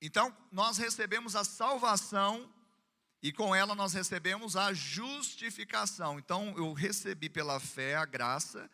Então, 0.00 0.34
nós 0.50 0.78
recebemos 0.78 1.34
a 1.34 1.44
salvação 1.44 2.52
e 3.22 3.32
com 3.32 3.54
ela 3.54 3.74
nós 3.74 3.92
recebemos 3.92 4.56
a 4.56 4.72
justificação. 4.72 6.18
Então, 6.18 6.54
eu 6.56 6.72
recebi 6.72 7.28
pela 7.28 7.60
fé 7.60 7.96
a 7.96 8.06
graça 8.06 8.70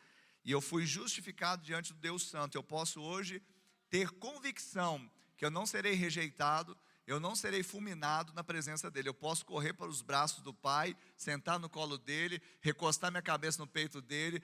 e 0.46 0.52
eu 0.52 0.60
fui 0.60 0.86
justificado 0.86 1.64
diante 1.64 1.92
do 1.92 1.98
Deus 1.98 2.22
Santo. 2.22 2.56
Eu 2.56 2.62
posso 2.62 3.00
hoje 3.00 3.42
ter 3.90 4.10
convicção 4.10 5.10
que 5.36 5.44
eu 5.44 5.50
não 5.50 5.66
serei 5.66 5.94
rejeitado, 5.94 6.78
eu 7.04 7.18
não 7.18 7.34
serei 7.34 7.64
fulminado 7.64 8.32
na 8.32 8.44
presença 8.44 8.88
dele. 8.88 9.08
Eu 9.08 9.14
posso 9.14 9.44
correr 9.44 9.72
para 9.72 9.88
os 9.88 10.02
braços 10.02 10.44
do 10.44 10.54
Pai, 10.54 10.96
sentar 11.16 11.58
no 11.58 11.68
colo 11.68 11.98
dele, 11.98 12.40
recostar 12.60 13.10
minha 13.10 13.22
cabeça 13.22 13.58
no 13.58 13.66
peito 13.66 14.00
dele, 14.00 14.40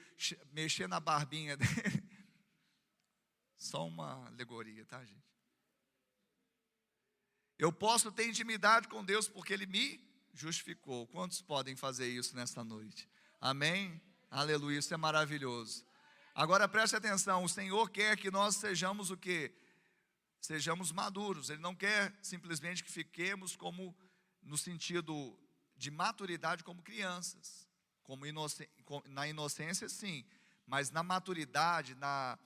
mexer 0.51 0.88
na 0.88 0.99
barbinha 0.99 1.55
dele. 1.57 2.03
Só 3.57 3.87
uma 3.87 4.27
alegoria, 4.27 4.85
tá, 4.85 5.05
gente? 5.05 5.23
Eu 7.57 7.73
posso 7.73 8.11
ter 8.11 8.27
intimidade 8.27 8.88
com 8.88 9.05
Deus 9.05 9.29
porque 9.29 9.53
Ele 9.53 9.67
me 9.67 10.05
justificou. 10.35 11.07
Quantos 11.07 11.41
podem 11.41 11.77
fazer 11.77 12.09
isso 12.09 12.35
nesta 12.35 12.65
noite? 12.65 13.09
Amém? 13.41 14.03
Aleluia, 14.29 14.81
isso 14.81 14.93
é 14.93 14.97
maravilhoso. 14.97 15.92
Agora 16.35 16.66
preste 16.66 16.97
atenção, 16.97 17.45
o 17.45 17.49
Senhor 17.49 17.90
quer 17.90 18.16
que 18.16 18.31
nós 18.31 18.57
sejamos 18.57 19.11
o 19.11 19.16
que? 19.16 19.53
Sejamos 20.40 20.90
maduros. 20.90 21.51
Ele 21.51 21.61
não 21.61 21.75
quer 21.75 22.14
simplesmente 22.23 22.83
que 22.83 22.90
fiquemos 22.90 23.55
como 23.55 23.95
no 24.42 24.57
sentido 24.57 25.38
de 25.77 25.90
maturidade 25.90 26.64
como 26.64 26.83
crianças, 26.83 27.68
como 28.03 28.25
inocência, 28.25 28.73
na 29.07 29.29
inocência 29.29 29.88
sim, 29.90 30.25
mas 30.66 30.90
na 30.90 31.03
maturidade, 31.03 31.95
na 31.95 32.38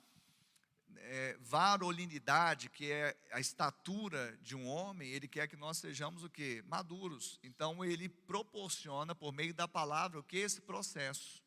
é, 0.97 1.37
varolinidade, 1.39 2.69
que 2.69 2.91
é 2.91 3.17
a 3.31 3.39
estatura 3.39 4.37
de 4.41 4.53
um 4.53 4.67
homem, 4.67 5.09
ele 5.09 5.29
quer 5.29 5.47
que 5.47 5.55
nós 5.55 5.77
sejamos 5.77 6.25
o 6.25 6.29
que? 6.29 6.61
Maduros. 6.63 7.39
Então 7.41 7.85
ele 7.85 8.09
proporciona 8.09 9.15
por 9.15 9.31
meio 9.31 9.53
da 9.53 9.67
palavra 9.67 10.19
o 10.19 10.23
que? 10.23 10.37
Esse 10.37 10.59
processo. 10.59 11.41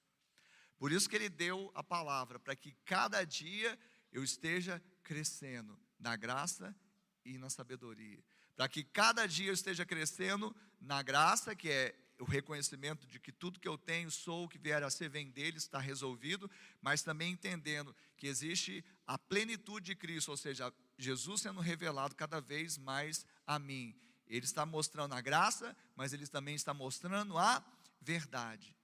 Por 0.81 0.91
isso 0.91 1.11
que 1.11 1.15
ele 1.15 1.29
deu 1.29 1.71
a 1.75 1.85
palavra, 1.85 2.41
para 2.41 2.57
que 2.57 2.73
cada 2.87 3.23
dia 3.23 3.79
eu 4.11 4.25
esteja 4.25 4.83
crescendo 5.03 5.79
na 5.99 6.17
graça 6.17 6.75
e 7.23 7.37
na 7.37 7.51
sabedoria. 7.51 8.25
Para 8.57 8.67
que 8.67 8.83
cada 8.83 9.27
dia 9.27 9.51
eu 9.51 9.53
esteja 9.53 9.85
crescendo 9.85 10.57
na 10.81 11.03
graça, 11.03 11.55
que 11.55 11.69
é 11.69 11.95
o 12.19 12.25
reconhecimento 12.25 13.07
de 13.07 13.21
que 13.21 13.31
tudo 13.31 13.61
que 13.61 13.69
eu 13.69 13.77
tenho, 13.77 14.11
sou, 14.11 14.45
o 14.45 14.49
que 14.49 14.57
vier 14.57 14.83
a 14.83 14.89
ser, 14.89 15.11
vem 15.11 15.31
dele, 15.31 15.59
está 15.59 15.79
resolvido, 15.79 16.51
mas 16.81 17.03
também 17.03 17.33
entendendo 17.33 17.95
que 18.17 18.27
existe 18.27 18.83
a 19.07 19.19
plenitude 19.19 19.85
de 19.85 19.95
Cristo, 19.95 20.31
ou 20.31 20.37
seja, 20.39 20.73
Jesus 20.97 21.43
sendo 21.43 21.61
revelado 21.61 22.15
cada 22.15 22.41
vez 22.41 22.79
mais 22.79 23.27
a 23.47 23.59
mim. 23.59 23.95
Ele 24.27 24.47
está 24.47 24.65
mostrando 24.65 25.15
a 25.15 25.21
graça, 25.21 25.77
mas 25.95 26.15
ele 26.15 26.27
também 26.27 26.55
está 26.55 26.73
mostrando 26.73 27.37
a 27.37 27.63
verdade. 28.01 28.75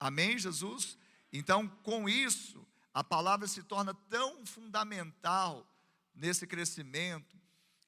Amém, 0.00 0.38
Jesus? 0.38 0.96
Então, 1.32 1.66
com 1.82 2.08
isso, 2.08 2.66
a 2.92 3.02
palavra 3.02 3.48
se 3.48 3.62
torna 3.62 3.94
tão 3.94 4.44
fundamental 4.44 5.66
nesse 6.14 6.46
crescimento 6.46 7.40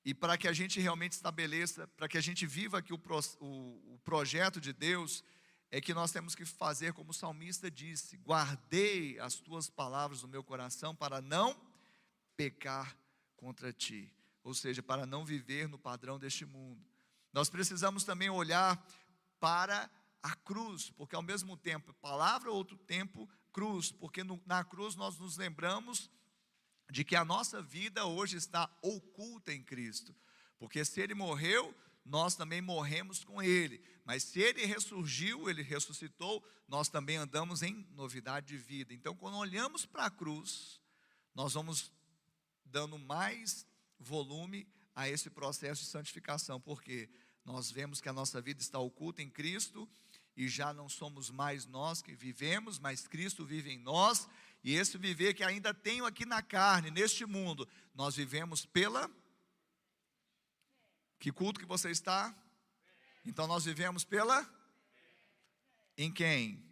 e 0.04 0.14
para 0.14 0.36
que 0.36 0.48
a 0.48 0.52
gente 0.52 0.80
realmente 0.80 1.12
estabeleça, 1.12 1.86
para 1.88 2.08
que 2.08 2.18
a 2.18 2.20
gente 2.20 2.46
viva 2.46 2.78
aqui 2.78 2.92
o, 2.92 2.98
pro, 2.98 3.18
o, 3.40 3.94
o 3.94 3.98
projeto 4.04 4.60
de 4.60 4.72
Deus, 4.72 5.22
é 5.70 5.80
que 5.80 5.94
nós 5.94 6.12
temos 6.12 6.34
que 6.34 6.44
fazer 6.44 6.92
como 6.92 7.10
o 7.10 7.14
salmista 7.14 7.70
disse: 7.70 8.16
guardei 8.18 9.18
as 9.18 9.34
tuas 9.36 9.68
palavras 9.68 10.22
no 10.22 10.28
meu 10.28 10.44
coração 10.44 10.94
para 10.94 11.20
não 11.20 11.58
pecar 12.36 12.96
contra 13.36 13.72
ti, 13.72 14.12
ou 14.42 14.54
seja, 14.54 14.82
para 14.82 15.04
não 15.04 15.24
viver 15.24 15.68
no 15.68 15.78
padrão 15.78 16.18
deste 16.18 16.46
mundo. 16.46 16.84
Nós 17.32 17.50
precisamos 17.50 18.04
também 18.04 18.30
olhar 18.30 18.82
para 19.40 19.90
a 20.24 20.34
cruz, 20.36 20.88
porque 20.96 21.14
ao 21.14 21.22
mesmo 21.22 21.54
tempo, 21.54 21.92
palavra, 22.00 22.50
outro 22.50 22.78
tempo, 22.78 23.28
cruz, 23.52 23.92
porque 23.92 24.24
no, 24.24 24.42
na 24.46 24.64
cruz 24.64 24.96
nós 24.96 25.18
nos 25.18 25.36
lembramos 25.36 26.10
de 26.90 27.04
que 27.04 27.14
a 27.14 27.26
nossa 27.26 27.60
vida 27.60 28.06
hoje 28.06 28.38
está 28.38 28.74
oculta 28.80 29.52
em 29.52 29.62
Cristo. 29.62 30.16
Porque 30.58 30.82
se 30.82 30.98
ele 30.98 31.12
morreu, 31.12 31.74
nós 32.02 32.34
também 32.34 32.62
morremos 32.62 33.22
com 33.22 33.42
ele. 33.42 33.84
Mas 34.02 34.22
se 34.22 34.40
ele 34.40 34.64
ressurgiu, 34.64 35.50
ele 35.50 35.62
ressuscitou, 35.62 36.42
nós 36.66 36.88
também 36.88 37.18
andamos 37.18 37.62
em 37.62 37.86
novidade 37.90 38.46
de 38.46 38.56
vida. 38.56 38.94
Então, 38.94 39.14
quando 39.14 39.36
olhamos 39.36 39.84
para 39.84 40.06
a 40.06 40.10
cruz, 40.10 40.80
nós 41.34 41.52
vamos 41.52 41.92
dando 42.64 42.98
mais 42.98 43.66
volume 43.98 44.66
a 44.94 45.06
esse 45.06 45.28
processo 45.28 45.82
de 45.82 45.88
santificação, 45.88 46.58
porque 46.58 47.10
nós 47.44 47.70
vemos 47.70 48.00
que 48.00 48.08
a 48.08 48.12
nossa 48.12 48.40
vida 48.40 48.62
está 48.62 48.78
oculta 48.78 49.20
em 49.20 49.28
Cristo 49.28 49.86
e 50.36 50.48
já 50.48 50.72
não 50.72 50.88
somos 50.88 51.30
mais 51.30 51.66
nós 51.66 52.02
que 52.02 52.14
vivemos, 52.14 52.78
mas 52.78 53.06
Cristo 53.06 53.44
vive 53.44 53.70
em 53.70 53.78
nós 53.78 54.28
e 54.64 54.74
esse 54.74 54.96
viver 54.96 55.34
que 55.34 55.44
ainda 55.44 55.74
tenho 55.74 56.06
aqui 56.06 56.24
na 56.24 56.42
carne, 56.42 56.90
neste 56.90 57.26
mundo, 57.26 57.68
nós 57.94 58.16
vivemos 58.16 58.64
pela. 58.64 59.10
Que 61.18 61.30
culto 61.30 61.60
que 61.60 61.66
você 61.66 61.90
está? 61.90 62.34
Então 63.26 63.46
nós 63.46 63.66
vivemos 63.66 64.04
pela. 64.04 64.48
Em 65.96 66.10
quem? 66.10 66.64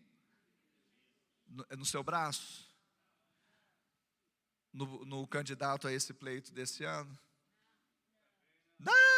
No, 1.46 1.66
no 1.78 1.84
seu 1.84 2.02
braço? 2.02 2.66
No, 4.72 5.04
no 5.04 5.26
candidato 5.26 5.86
a 5.86 5.92
esse 5.92 6.14
pleito 6.14 6.50
desse 6.50 6.84
ano? 6.84 7.18
Não! 8.78 9.11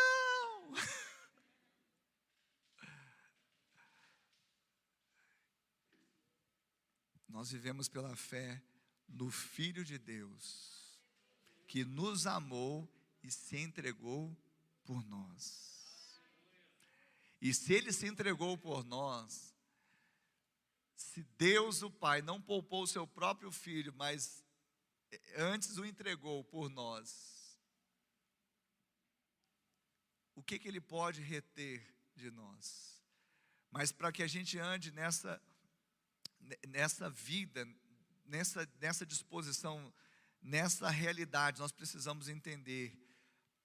Nós 7.34 7.50
vivemos 7.50 7.88
pela 7.88 8.14
fé 8.14 8.62
no 9.08 9.28
Filho 9.28 9.84
de 9.84 9.98
Deus, 9.98 11.00
que 11.66 11.84
nos 11.84 12.28
amou 12.28 12.88
e 13.24 13.28
se 13.28 13.56
entregou 13.56 14.32
por 14.84 15.04
nós. 15.04 16.22
E 17.40 17.52
se 17.52 17.72
Ele 17.72 17.92
se 17.92 18.06
entregou 18.06 18.56
por 18.56 18.84
nós, 18.84 19.52
se 20.94 21.24
Deus 21.36 21.82
o 21.82 21.90
Pai 21.90 22.22
não 22.22 22.40
poupou 22.40 22.84
o 22.84 22.86
seu 22.86 23.04
próprio 23.04 23.50
Filho, 23.50 23.92
mas 23.96 24.40
antes 25.36 25.76
o 25.76 25.84
entregou 25.84 26.44
por 26.44 26.70
nós, 26.70 27.58
o 30.36 30.42
que, 30.42 30.56
que 30.56 30.68
Ele 30.68 30.80
pode 30.80 31.20
reter 31.20 31.84
de 32.14 32.30
nós? 32.30 33.02
Mas 33.72 33.90
para 33.90 34.12
que 34.12 34.22
a 34.22 34.28
gente 34.28 34.56
ande 34.56 34.92
nessa 34.92 35.42
nessa 36.68 37.10
vida, 37.10 37.66
nessa, 38.26 38.68
nessa 38.80 39.06
disposição, 39.06 39.92
nessa 40.42 40.90
realidade, 40.90 41.60
nós 41.60 41.72
precisamos 41.72 42.28
entender 42.28 42.92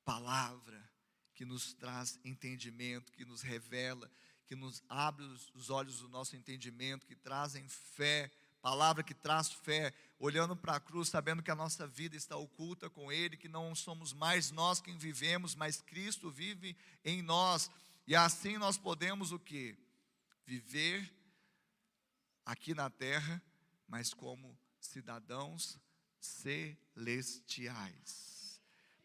palavra 0.05 0.89
que 1.35 1.45
nos 1.45 1.73
traz 1.73 2.19
entendimento, 2.23 3.11
que 3.11 3.25
nos 3.25 3.41
revela, 3.41 4.09
que 4.45 4.55
nos 4.55 4.83
abre 4.89 5.23
os 5.53 5.69
olhos 5.69 5.99
do 5.99 6.09
nosso 6.09 6.35
entendimento, 6.35 7.05
que 7.05 7.15
trazem 7.15 7.67
fé, 7.67 8.31
palavra 8.61 9.03
que 9.03 9.13
traz 9.13 9.51
fé, 9.51 9.93
olhando 10.17 10.55
para 10.55 10.75
a 10.75 10.79
cruz, 10.79 11.09
sabendo 11.09 11.43
que 11.43 11.51
a 11.51 11.55
nossa 11.55 11.87
vida 11.87 12.15
está 12.15 12.35
oculta 12.35 12.89
com 12.89 13.11
Ele, 13.11 13.37
que 13.37 13.47
não 13.47 13.73
somos 13.73 14.11
mais 14.11 14.51
nós 14.51 14.81
quem 14.81 14.97
vivemos, 14.97 15.55
mas 15.55 15.81
Cristo 15.81 16.29
vive 16.29 16.75
em 17.05 17.21
nós, 17.21 17.69
e 18.07 18.15
assim 18.15 18.57
nós 18.57 18.77
podemos 18.77 19.31
o 19.31 19.39
que? 19.39 19.77
Viver 20.45 21.09
aqui 22.49 22.73
na 22.73 22.89
terra, 22.89 23.41
mas 23.87 24.11
como 24.13 24.57
cidadãos 24.79 25.79
celestiais. 26.19 27.69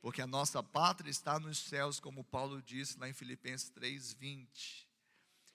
Porque 0.01 0.23
a 0.23 0.27
nossa 0.27 0.63
pátria 0.63 1.11
está 1.11 1.39
nos 1.39 1.59
céus, 1.59 2.01
como 2.01 2.25
Paulo 2.25 2.63
disse 2.63 2.99
lá 2.99 3.07
em 3.09 3.13
Filipenses 3.13 3.69
3:20. 3.71 4.89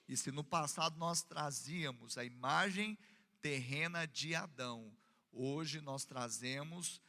E 0.07 0.15
se 0.15 0.31
no 0.31 0.43
passado 0.43 0.99
nós 0.99 1.23
trazíamos 1.23 2.15
a 2.17 2.23
imagem 2.23 2.95
terrena 3.41 4.05
de 4.05 4.35
Adão, 4.35 4.95
hoje 5.31 5.81
nós 5.81 6.05
trazemos 6.05 7.01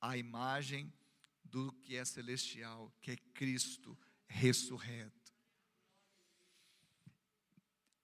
a 0.00 0.16
imagem 0.16 0.92
do 1.44 1.72
que 1.74 1.96
é 1.96 2.04
celestial, 2.04 2.92
que 3.00 3.12
é 3.12 3.16
Cristo 3.16 3.96
ressurreto. 4.26 5.23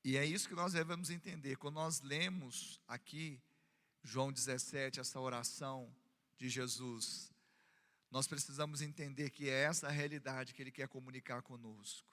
E 0.02 0.16
é 0.16 0.24
isso 0.24 0.48
que 0.48 0.54
nós 0.54 0.72
devemos 0.72 1.10
entender. 1.10 1.56
Quando 1.56 1.74
nós 1.74 2.00
lemos 2.00 2.80
aqui 2.88 3.40
João 4.02 4.32
17, 4.32 4.98
essa 4.98 5.20
oração 5.20 5.94
de 6.38 6.48
Jesus, 6.48 7.30
nós 8.10 8.26
precisamos 8.26 8.80
entender 8.80 9.30
que 9.30 9.48
é 9.48 9.64
essa 9.64 9.88
a 9.88 9.90
realidade 9.90 10.54
que 10.54 10.62
ele 10.62 10.72
quer 10.72 10.88
comunicar 10.88 11.42
conosco. 11.42 12.08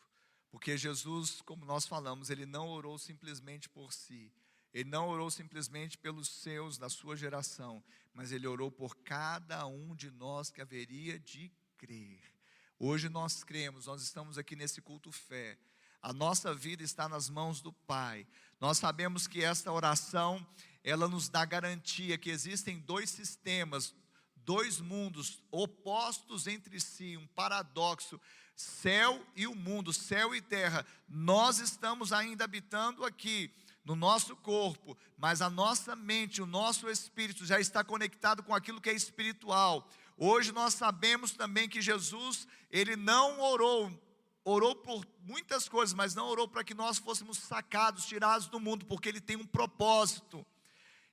Porque 0.52 0.78
Jesus, 0.78 1.42
como 1.42 1.66
nós 1.66 1.86
falamos, 1.86 2.30
ele 2.30 2.46
não 2.46 2.68
orou 2.70 2.98
simplesmente 2.98 3.70
por 3.70 3.94
si, 3.94 4.32
ele 4.74 4.90
não 4.90 5.08
orou 5.08 5.32
simplesmente 5.32 5.98
pelos 5.98 6.28
seus, 6.28 6.78
da 6.78 6.90
sua 6.90 7.16
geração, 7.16 7.84
mas 8.14 8.32
ele 8.32 8.48
orou 8.48 8.72
por 8.72 8.96
cada 8.98 9.66
um 9.66 9.96
de 9.96 10.12
nós 10.12 10.52
que 10.52 10.62
haveria 10.62 11.20
de 11.20 11.52
crer. 11.78 12.20
Hoje 12.78 13.10
nós 13.10 13.44
cremos, 13.44 13.88
nós 13.88 14.02
estamos 14.04 14.38
aqui 14.38 14.56
nesse 14.56 14.82
culto 14.82 15.12
fé. 15.12 15.58
A 16.02 16.14
nossa 16.14 16.54
vida 16.54 16.84
está 16.84 17.10
nas 17.10 17.30
mãos 17.30 17.62
do 17.62 17.72
Pai. 17.72 18.26
Nós 18.60 18.78
sabemos 18.78 19.28
que 19.28 19.44
esta 19.44 19.72
oração, 19.72 20.46
ela 20.84 21.08
nos 21.08 21.30
dá 21.30 21.46
garantia 21.46 22.18
que 22.18 22.30
existem 22.30 22.80
dois 22.80 23.10
sistemas, 23.10 23.94
dois 24.36 24.80
mundos 24.80 25.44
opostos 25.52 26.48
entre 26.48 26.80
si, 26.80 27.18
um 27.18 27.28
paradoxo, 27.28 28.20
céu 28.56 29.26
e 29.36 29.46
o 29.46 29.54
mundo, 29.54 29.94
céu 29.94 30.34
e 30.34 30.42
terra. 30.42 30.86
Nós 31.08 31.60
estamos 31.60 32.14
ainda 32.14 32.46
habitando 32.46 33.04
aqui 33.04 33.54
no 33.84 33.96
nosso 33.96 34.36
corpo, 34.36 34.98
mas 35.18 35.42
a 35.42 35.50
nossa 35.50 35.96
mente, 35.96 36.42
o 36.42 36.46
nosso 36.46 36.90
espírito 36.90 37.46
já 37.46 37.60
está 37.60 37.84
conectado 37.84 38.44
com 38.44 38.54
aquilo 38.54 38.82
que 38.82 38.90
é 38.90 38.94
espiritual. 38.94 39.90
Hoje 40.18 40.52
nós 40.52 40.74
sabemos 40.74 41.32
também 41.32 41.70
que 41.70 41.82
Jesus, 41.82 42.48
ele 42.72 42.96
não 42.96 43.40
orou, 43.40 43.90
orou 44.50 44.74
por 44.74 45.06
muitas 45.24 45.68
coisas, 45.68 45.94
mas 45.94 46.16
não 46.16 46.28
orou 46.28 46.48
para 46.48 46.64
que 46.64 46.74
nós 46.74 46.98
fôssemos 46.98 47.38
sacados, 47.38 48.06
tirados 48.06 48.48
do 48.48 48.62
mundo, 48.62 48.86
porque 48.86 49.10
ele 49.10 49.20
tem 49.20 49.36
um 49.36 49.46
propósito. 49.46 50.46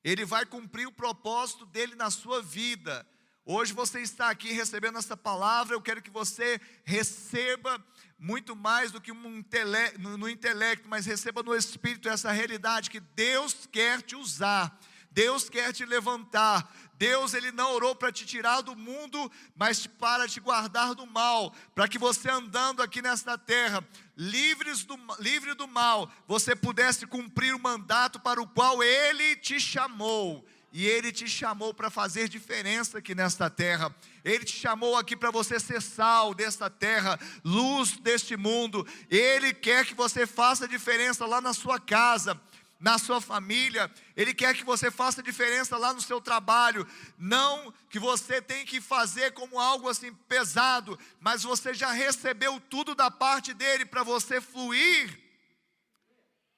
Ele 0.04 0.24
vai 0.24 0.46
cumprir 0.46 0.86
o 0.86 0.92
propósito 0.92 1.66
dele 1.66 1.96
na 1.96 2.12
sua 2.12 2.40
vida. 2.40 3.04
Hoje 3.44 3.72
você 3.72 4.00
está 4.00 4.30
aqui 4.30 4.52
recebendo 4.52 4.98
essa 4.98 5.16
palavra, 5.16 5.74
eu 5.74 5.82
quero 5.82 6.00
que 6.00 6.10
você 6.10 6.60
receba 6.84 7.84
muito 8.16 8.54
mais 8.54 8.92
do 8.92 9.00
que 9.00 9.10
um 9.10 9.36
intele 9.36 9.98
no, 9.98 10.16
no 10.16 10.28
intelecto, 10.28 10.88
mas 10.88 11.04
receba 11.04 11.42
no 11.42 11.56
espírito 11.56 12.08
essa 12.08 12.30
realidade 12.30 12.88
que 12.88 13.00
Deus 13.00 13.66
quer 13.66 14.00
te 14.00 14.14
usar, 14.14 14.78
Deus 15.10 15.48
quer 15.48 15.72
te 15.72 15.84
levantar. 15.84 16.72
Deus 16.98 17.34
ele 17.34 17.50
não 17.52 17.72
orou 17.74 17.94
para 17.94 18.12
te 18.12 18.24
tirar 18.24 18.60
do 18.60 18.76
mundo, 18.76 19.30
mas 19.56 19.86
para 19.86 20.28
te 20.28 20.40
guardar 20.40 20.94
do 20.94 21.06
mal, 21.06 21.54
para 21.74 21.88
que 21.88 21.98
você 21.98 22.30
andando 22.30 22.82
aqui 22.82 23.02
nesta 23.02 23.36
terra, 23.36 23.86
livres 24.16 24.84
do, 24.84 24.98
livre 25.18 25.54
do 25.54 25.66
mal, 25.66 26.10
você 26.26 26.54
pudesse 26.54 27.06
cumprir 27.06 27.54
o 27.54 27.58
mandato 27.58 28.20
para 28.20 28.40
o 28.40 28.46
qual 28.46 28.82
ele 28.82 29.36
te 29.36 29.58
chamou. 29.60 30.44
E 30.76 30.88
Ele 30.88 31.12
te 31.12 31.28
chamou 31.28 31.72
para 31.72 31.88
fazer 31.88 32.28
diferença 32.28 32.98
aqui 32.98 33.14
nesta 33.14 33.48
terra. 33.48 33.94
Ele 34.24 34.44
te 34.44 34.56
chamou 34.56 34.96
aqui 34.96 35.14
para 35.14 35.30
você 35.30 35.60
ser 35.60 35.80
sal 35.80 36.34
desta 36.34 36.68
terra, 36.68 37.16
luz 37.44 37.92
deste 37.92 38.36
mundo. 38.36 38.84
Ele 39.08 39.54
quer 39.54 39.86
que 39.86 39.94
você 39.94 40.26
faça 40.26 40.66
diferença 40.66 41.24
lá 41.26 41.40
na 41.40 41.54
sua 41.54 41.78
casa, 41.78 42.40
na 42.84 42.98
sua 42.98 43.18
família. 43.18 43.90
Ele 44.14 44.34
quer 44.34 44.54
que 44.54 44.62
você 44.62 44.90
faça 44.90 45.22
diferença 45.22 45.78
lá 45.78 45.94
no 45.94 46.02
seu 46.02 46.20
trabalho. 46.20 46.86
Não 47.16 47.72
que 47.88 47.98
você 47.98 48.42
tem 48.42 48.66
que 48.66 48.78
fazer 48.78 49.32
como 49.32 49.58
algo 49.58 49.88
assim 49.88 50.12
pesado, 50.12 50.98
mas 51.18 51.44
você 51.44 51.72
já 51.72 51.90
recebeu 51.92 52.60
tudo 52.60 52.94
da 52.94 53.10
parte 53.10 53.54
dele 53.54 53.86
para 53.86 54.02
você 54.02 54.38
fluir 54.38 55.18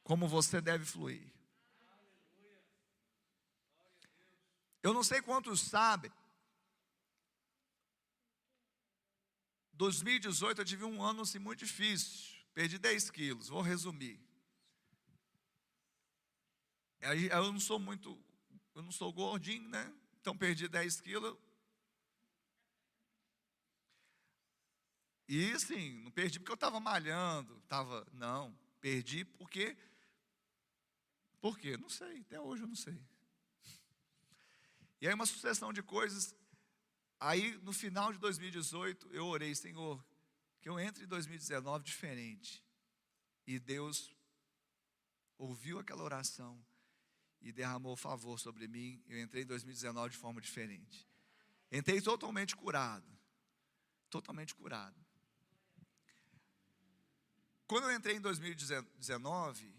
como 0.03 0.27
você 0.27 0.61
deve 0.61 0.85
fluir. 0.85 1.23
Eu 4.83 4.93
não 4.93 5.05
sei 5.05 5.23
quantos 5.23 5.61
sabem. 5.61 6.11
2018 9.75 10.61
eu 10.61 10.65
tive 10.65 10.85
um 10.85 11.01
ano 11.01 11.23
assim, 11.23 11.39
muito 11.39 11.61
difícil. 11.61 12.35
Perdi 12.53 12.79
10 12.79 13.11
quilos, 13.11 13.47
vou 13.47 13.63
resumir. 13.63 14.26
Eu 17.01 17.53
não 17.53 17.61
sou 17.61 17.79
muito, 17.79 18.19
eu 18.75 18.83
não 18.83 18.91
sou 18.91 19.13
gordinho, 19.13 19.69
né? 19.69 19.93
Então 20.21 20.37
perdi 20.37 20.67
10 20.69 21.01
quilos. 21.01 21.37
E 25.29 25.59
sim, 25.59 26.03
não 26.03 26.11
perdi 26.11 26.39
porque 26.39 26.53
eu 26.53 26.57
estava 26.57 26.79
malhando, 26.79 27.59
estava, 27.59 28.07
não, 28.13 28.57
perdi 28.81 29.25
porque, 29.25 29.77
por 31.41 31.59
quê? 31.59 31.77
Não 31.77 31.89
sei, 31.89 32.21
até 32.21 32.41
hoje 32.41 32.63
eu 32.63 32.69
não 32.69 32.77
sei. 32.77 33.01
E 35.01 35.07
aí 35.07 35.15
uma 35.15 35.27
sucessão 35.27 35.73
de 35.73 35.83
coisas. 35.83 36.35
Aí 37.19 37.57
no 37.59 37.73
final 37.73 38.13
de 38.13 38.19
2018 38.19 39.13
eu 39.13 39.27
orei, 39.27 39.55
Senhor, 39.55 40.05
que 40.61 40.69
eu 40.69 40.79
entre 40.79 41.05
em 41.05 41.09
2019 41.09 41.85
diferente. 41.85 42.65
E 43.47 43.59
Deus 43.59 44.15
ouviu 45.39 45.79
aquela 45.79 46.03
oração 46.03 46.65
e 47.41 47.53
derramou 47.53 47.97
favor 47.97 48.39
sobre 48.39 48.67
mim. 48.67 49.03
Eu 49.07 49.21
entrei 49.21 49.43
em 49.43 49.47
2019 49.47 50.11
de 50.11 50.17
forma 50.17 50.41
diferente. 50.41 51.09
Entrei 51.71 52.01
totalmente 52.01 52.57
curado. 52.57 53.07
Totalmente 54.11 54.55
curado. 54.55 54.97
Quando 57.67 57.85
eu 57.85 57.97
entrei 57.97 58.17
em 58.17 58.21
2019, 58.21 59.75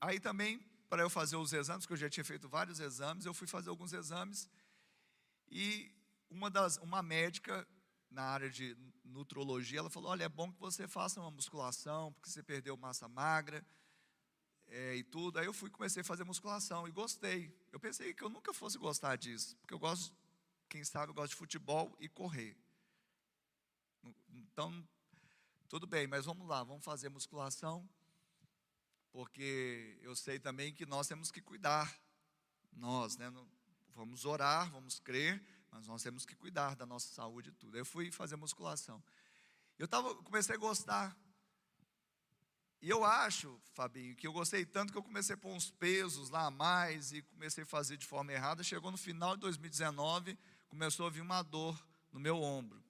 aí 0.00 0.18
também 0.18 0.58
para 0.88 1.02
eu 1.02 1.08
fazer 1.08 1.36
os 1.36 1.52
exames, 1.52 1.86
que 1.86 1.92
eu 1.92 1.96
já 1.96 2.10
tinha 2.10 2.24
feito 2.24 2.48
vários 2.48 2.80
exames, 2.80 3.24
eu 3.24 3.32
fui 3.32 3.46
fazer 3.46 3.70
alguns 3.70 3.92
exames 3.92 4.48
e 5.48 5.90
uma 6.28 6.50
das 6.50 6.76
uma 6.78 7.02
médica 7.02 7.66
na 8.10 8.24
área 8.24 8.50
de 8.50 8.76
nutrologia, 9.04 9.78
ela 9.78 9.88
falou: 9.88 10.10
"Olha, 10.10 10.24
é 10.24 10.28
bom 10.28 10.52
que 10.52 10.60
você 10.60 10.88
faça 10.88 11.20
uma 11.20 11.30
musculação, 11.30 12.12
porque 12.12 12.28
você 12.28 12.42
perdeu 12.42 12.76
massa 12.76 13.08
magra 13.08 13.64
é, 14.72 14.96
e 14.96 15.04
tudo". 15.04 15.38
Aí 15.38 15.46
eu 15.46 15.52
fui 15.52 15.70
comecei 15.70 16.02
a 16.02 16.04
fazer 16.04 16.24
musculação 16.24 16.88
e 16.88 16.90
gostei. 16.90 17.54
Eu 17.70 17.78
pensei 17.78 18.12
que 18.12 18.22
eu 18.22 18.28
nunca 18.28 18.52
fosse 18.52 18.78
gostar 18.78 19.16
disso, 19.16 19.56
porque 19.58 19.74
eu 19.74 19.78
gosto, 19.78 20.14
quem 20.68 20.84
sabe, 20.84 21.10
eu 21.10 21.14
gosto 21.14 21.30
de 21.30 21.36
futebol 21.36 21.96
e 22.00 22.08
correr. 22.08 22.56
Então, 24.34 24.86
tudo 25.68 25.86
bem, 25.86 26.06
mas 26.06 26.24
vamos 26.24 26.46
lá, 26.46 26.64
vamos 26.64 26.84
fazer 26.84 27.08
musculação 27.08 27.88
porque 29.12 29.98
eu 30.00 30.16
sei 30.16 30.38
também 30.38 30.72
que 30.72 30.86
nós 30.86 31.06
temos 31.06 31.30
que 31.30 31.42
cuidar, 31.42 31.94
nós, 32.72 33.18
né? 33.18 33.30
Vamos 33.94 34.24
orar, 34.24 34.70
vamos 34.70 34.98
crer, 34.98 35.40
mas 35.70 35.86
nós 35.86 36.02
temos 36.02 36.24
que 36.24 36.34
cuidar 36.34 36.74
da 36.74 36.86
nossa 36.86 37.12
saúde 37.12 37.50
e 37.50 37.52
tudo. 37.52 37.76
Eu 37.76 37.84
fui 37.84 38.10
fazer 38.10 38.36
musculação. 38.36 39.02
Eu 39.78 39.86
tava, 39.86 40.14
comecei 40.22 40.54
a 40.54 40.58
gostar. 40.58 41.14
E 42.82 42.90
eu 42.90 43.04
acho, 43.04 43.56
Fabinho, 43.74 44.16
que 44.16 44.26
eu 44.26 44.32
gostei 44.32 44.66
tanto 44.66 44.92
que 44.92 44.98
eu 44.98 45.04
comecei 45.04 45.36
a 45.36 45.38
pôr 45.38 45.52
uns 45.52 45.70
pesos 45.70 46.30
lá 46.30 46.46
a 46.46 46.50
mais 46.50 47.12
e 47.12 47.22
comecei 47.22 47.62
a 47.62 47.66
fazer 47.66 47.96
de 47.96 48.04
forma 48.04 48.32
errada. 48.32 48.64
Chegou 48.64 48.90
no 48.90 48.98
final 48.98 49.36
de 49.36 49.42
2019, 49.42 50.36
começou 50.68 51.06
a 51.06 51.10
vir 51.10 51.20
uma 51.20 51.42
dor 51.42 51.80
no 52.10 52.18
meu 52.18 52.42
ombro. 52.42 52.82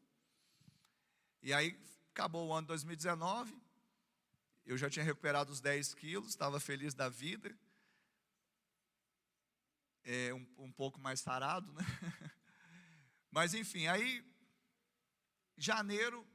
E 1.43 1.53
aí 1.53 1.79
acabou 2.11 2.49
o 2.49 2.53
ano 2.55 2.63
de 2.63 2.69
2019, 2.69 3.55
eu 4.65 4.79
já 4.79 4.89
tinha 4.89 5.05
recuperado 5.05 5.53
os 5.53 5.61
10 5.61 5.93
quilos, 5.93 6.31
estava 6.31 6.59
feliz 6.59 6.95
da 6.95 7.11
vida. 7.11 7.55
É, 10.05 10.33
um, 10.33 10.47
um 10.57 10.73
pouco 10.73 10.99
mais 10.99 11.21
sarado, 11.21 11.71
né? 11.75 11.85
Mas 13.31 13.53
enfim, 13.53 13.89
aí, 13.89 14.25
janeiro, 15.59 16.27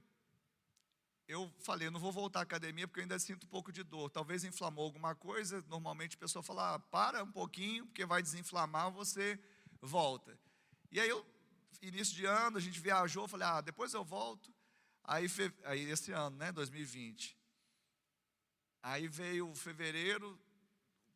eu 1.27 1.51
falei, 1.59 1.89
não 1.89 1.99
vou 1.99 2.11
voltar 2.11 2.39
à 2.39 2.43
academia 2.43 2.87
porque 2.87 3.01
eu 3.01 3.03
ainda 3.03 3.19
sinto 3.19 3.45
um 3.45 3.49
pouco 3.49 3.71
de 3.71 3.83
dor. 3.83 4.09
Talvez 4.09 4.45
inflamou 4.45 4.85
alguma 4.85 5.13
coisa. 5.13 5.63
Normalmente 5.67 6.15
a 6.15 6.19
pessoa 6.19 6.41
fala, 6.41 6.75
ah, 6.75 6.79
para 6.79 7.21
um 7.23 7.31
pouquinho, 7.31 7.85
porque 7.85 8.05
vai 8.05 8.21
desinflamar, 8.21 8.91
você 8.91 9.37
volta. 9.81 10.39
E 10.89 10.99
aí 11.01 11.09
eu, 11.09 11.25
início 11.81 12.15
de 12.15 12.25
ano, 12.25 12.57
a 12.57 12.61
gente 12.61 12.79
viajou, 12.79 13.27
falei, 13.27 13.45
ah, 13.45 13.59
depois 13.59 13.93
eu 13.93 14.05
volto. 14.05 14.53
Aí, 15.03 15.27
aí 15.65 15.89
esse 15.89 16.13
ano, 16.13 16.37
né, 16.37 16.51
2020. 16.53 17.37
Aí 18.81 19.09
veio 19.09 19.53
fevereiro, 19.53 20.39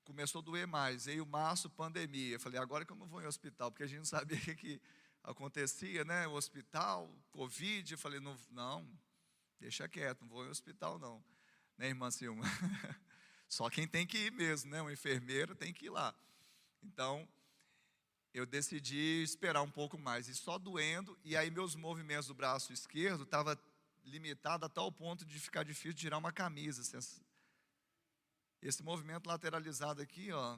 começou 0.04 0.40
a 0.40 0.44
doer 0.44 0.68
mais. 0.68 1.06
Veio 1.06 1.26
março, 1.26 1.70
pandemia. 1.70 2.36
Eu 2.36 2.40
falei, 2.40 2.60
agora 2.60 2.84
que 2.84 2.92
eu 2.92 2.98
não 2.98 3.08
vou 3.08 3.22
em 3.22 3.28
hospital, 3.28 3.72
porque 3.72 3.84
a 3.84 3.88
gente 3.88 4.00
não 4.00 4.06
sabia 4.06 4.38
o 4.38 4.42
que, 4.44 4.56
que 4.56 4.82
acontecia, 5.24 6.04
né? 6.04 6.28
O 6.28 6.34
hospital, 6.34 7.10
Covid. 7.32 7.94
Eu 7.94 7.98
falei, 7.98 8.20
não, 8.20 8.38
não, 8.50 8.86
deixa 9.62 9.88
quieto, 9.88 10.22
não 10.22 10.28
vou 10.28 10.44
em 10.44 10.50
hospital, 10.50 10.98
não. 10.98 11.24
Né, 11.78 11.88
irmã 11.88 12.10
Silma? 12.10 12.44
Só 13.48 13.70
quem 13.70 13.88
tem 13.88 14.08
que 14.08 14.18
ir 14.18 14.32
mesmo, 14.32 14.72
né? 14.72 14.82
Um 14.82 14.90
enfermeiro 14.90 15.54
tem 15.54 15.72
que 15.72 15.86
ir 15.86 15.90
lá. 15.90 16.16
Então, 16.82 17.28
eu 18.34 18.46
decidi 18.46 19.22
esperar 19.22 19.62
um 19.62 19.70
pouco 19.70 20.00
mais, 20.00 20.28
e 20.28 20.34
só 20.34 20.58
doendo, 20.58 21.20
e 21.24 21.38
aí 21.38 21.52
meus 21.52 21.76
movimentos 21.76 22.28
do 22.28 22.34
braço 22.34 22.74
esquerdo 22.74 23.24
estavam 23.24 23.56
limitados 24.04 24.66
a 24.66 24.70
tal 24.70 24.92
ponto 24.92 25.26
de 25.26 25.40
ficar 25.40 25.64
difícil 25.64 25.94
de 25.94 26.00
tirar 26.00 26.18
uma 26.18 26.32
camisa. 26.32 26.82
Esse 28.62 28.82
movimento 28.82 29.28
lateralizado 29.28 30.02
aqui, 30.02 30.32
ó, 30.32 30.58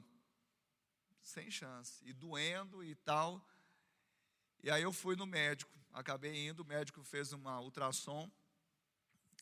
sem 1.20 1.50
chance, 1.50 2.02
e 2.06 2.12
doendo 2.12 2.82
e 2.82 2.94
tal. 2.94 3.44
E 4.62 4.70
aí 4.70 4.82
eu 4.82 4.92
fui 4.92 5.14
no 5.16 5.26
médico, 5.26 5.76
acabei 5.92 6.48
indo, 6.48 6.62
o 6.62 6.66
médico 6.66 7.02
fez 7.02 7.32
uma 7.32 7.60
ultrassom, 7.60 8.30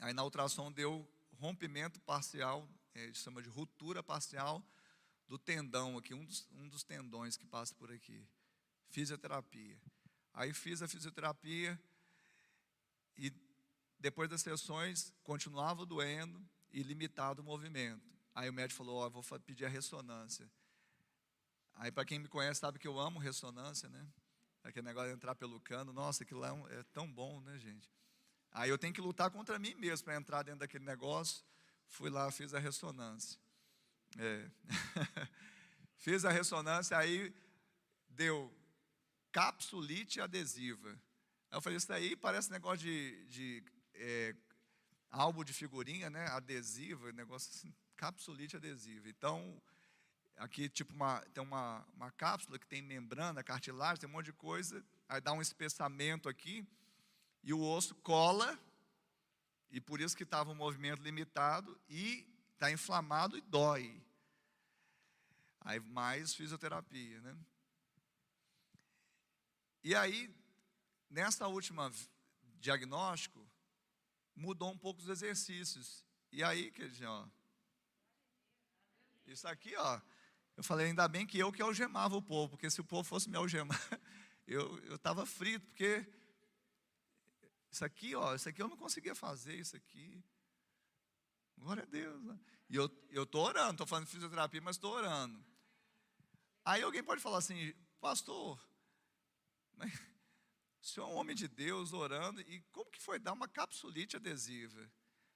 aí 0.00 0.12
na 0.12 0.24
ultrassom 0.24 0.70
deu 0.70 1.08
rompimento 1.34 2.00
parcial, 2.00 2.68
é, 2.94 3.12
chama 3.12 3.42
de 3.42 3.48
ruptura 3.48 4.02
parcial 4.02 4.64
do 5.28 5.38
tendão 5.38 5.96
aqui, 5.96 6.14
um 6.14 6.24
dos, 6.24 6.46
um 6.52 6.68
dos 6.68 6.82
tendões 6.82 7.36
que 7.36 7.46
passa 7.46 7.74
por 7.74 7.90
aqui. 7.90 8.26
Fisioterapia. 8.90 9.80
Aí 10.34 10.52
fiz 10.52 10.82
a 10.82 10.88
fisioterapia 10.88 11.80
e 13.16 13.32
depois 13.98 14.28
das 14.28 14.42
sessões 14.42 15.12
continuava 15.22 15.86
doendo 15.86 16.44
e 16.72 16.82
limitado 16.82 17.42
o 17.42 17.44
movimento. 17.44 18.10
Aí 18.34 18.48
o 18.48 18.52
médico 18.52 18.78
falou: 18.78 18.96
Ó, 18.96 19.06
oh, 19.06 19.10
vou 19.10 19.40
pedir 19.40 19.64
a 19.64 19.68
ressonância. 19.68 20.50
Aí, 21.74 21.90
para 21.90 22.04
quem 22.04 22.18
me 22.18 22.28
conhece, 22.28 22.60
sabe 22.60 22.78
que 22.78 22.86
eu 22.86 22.98
amo 22.98 23.18
ressonância, 23.18 23.88
né? 23.88 24.06
Aquele 24.62 24.86
negócio 24.86 25.08
de 25.08 25.16
entrar 25.16 25.34
pelo 25.34 25.60
cano, 25.60 25.92
nossa, 25.92 26.22
aquilo 26.22 26.40
lá 26.40 26.48
é, 26.48 26.52
um, 26.52 26.68
é 26.68 26.82
tão 26.92 27.10
bom, 27.10 27.40
né, 27.40 27.58
gente? 27.58 27.90
Aí 28.52 28.68
eu 28.68 28.78
tenho 28.78 28.92
que 28.92 29.00
lutar 29.00 29.30
contra 29.30 29.58
mim 29.58 29.74
mesmo 29.74 30.04
para 30.04 30.16
entrar 30.16 30.42
dentro 30.42 30.60
daquele 30.60 30.84
negócio. 30.84 31.44
Fui 31.86 32.10
lá, 32.10 32.30
fiz 32.30 32.52
a 32.54 32.58
ressonância. 32.58 33.38
É. 34.18 34.50
fiz 35.96 36.24
a 36.24 36.30
ressonância, 36.30 36.96
aí 36.96 37.34
deu 38.08 38.54
capsulite 39.30 40.20
adesiva. 40.20 40.90
Aí 41.50 41.56
eu 41.56 41.60
falei, 41.60 41.78
isso 41.78 41.92
aí 41.92 42.14
parece 42.14 42.50
negócio 42.50 42.78
de, 42.78 43.26
de 43.26 43.64
é, 43.94 44.34
álbum 45.10 45.44
de 45.44 45.52
figurinha, 45.52 46.10
né? 46.10 46.26
Adesiva, 46.28 47.12
negócio 47.12 47.50
assim, 47.54 47.74
capsulite 47.96 48.56
adesiva. 48.56 49.08
Então, 49.08 49.60
aqui 50.36 50.68
tipo 50.68 50.92
uma, 50.92 51.20
tem 51.32 51.42
uma, 51.42 51.86
uma 51.94 52.10
cápsula 52.10 52.58
que 52.58 52.66
tem 52.66 52.82
membrana, 52.82 53.42
cartilagem, 53.42 54.00
tem 54.00 54.08
um 54.08 54.12
monte 54.12 54.26
de 54.26 54.32
coisa, 54.32 54.84
aí 55.08 55.20
dá 55.20 55.32
um 55.32 55.42
espessamento 55.42 56.28
aqui, 56.28 56.66
e 57.42 57.52
o 57.52 57.60
osso 57.60 57.94
cola, 57.96 58.58
e 59.70 59.80
por 59.80 60.00
isso 60.00 60.16
que 60.16 60.22
estava 60.22 60.50
um 60.50 60.54
movimento 60.54 61.02
limitado, 61.02 61.80
e 61.88 62.26
está 62.54 62.70
inflamado 62.70 63.36
e 63.36 63.40
dói. 63.40 64.02
Aí 65.60 65.80
mais 65.80 66.34
fisioterapia, 66.34 67.20
né? 67.20 67.36
E 69.84 69.94
aí, 69.94 70.32
nessa 71.10 71.48
última 71.48 71.90
diagnóstico, 72.60 73.44
mudou 74.34 74.70
um 74.70 74.78
pouco 74.78 75.00
os 75.00 75.08
exercícios. 75.08 76.04
E 76.30 76.42
aí, 76.42 76.70
querido, 76.70 77.06
ó, 77.06 77.26
isso 79.26 79.46
aqui, 79.48 79.74
ó, 79.76 80.00
eu 80.56 80.62
falei, 80.62 80.86
ainda 80.86 81.08
bem 81.08 81.26
que 81.26 81.38
eu 81.38 81.52
que 81.52 81.62
algemava 81.62 82.16
o 82.16 82.22
povo, 82.22 82.50
porque 82.50 82.70
se 82.70 82.80
o 82.80 82.84
povo 82.84 83.04
fosse 83.04 83.28
me 83.28 83.36
algemar, 83.36 83.80
eu 84.46 84.94
estava 84.94 85.26
frito, 85.26 85.66
porque 85.66 86.06
isso 87.72 87.84
aqui, 87.84 88.14
ó, 88.14 88.34
isso 88.34 88.48
aqui 88.48 88.60
eu 88.60 88.68
não 88.68 88.76
conseguia 88.76 89.14
fazer, 89.14 89.56
isso 89.56 89.74
aqui. 89.74 90.22
Glória 91.56 91.82
a 91.82 91.86
Deus. 91.86 92.22
Né? 92.22 92.38
E 92.68 92.76
eu 92.76 93.22
estou 93.22 93.44
orando, 93.44 93.72
estou 93.72 93.86
falando 93.86 94.06
fisioterapia, 94.06 94.60
mas 94.60 94.76
estou 94.76 94.92
orando. 94.92 95.42
Aí 96.64 96.82
alguém 96.82 97.02
pode 97.02 97.22
falar 97.22 97.38
assim, 97.38 97.74
pastor, 97.98 98.62
mas 99.74 99.92
o 100.82 100.86
senhor 100.86 101.08
é 101.08 101.12
um 101.12 101.16
homem 101.16 101.34
de 101.34 101.48
Deus 101.48 101.92
orando, 101.92 102.40
e 102.42 102.60
como 102.72 102.90
que 102.90 103.00
foi 103.00 103.18
dar 103.18 103.32
uma 103.32 103.48
capsulite 103.48 104.16
adesiva? 104.16 104.90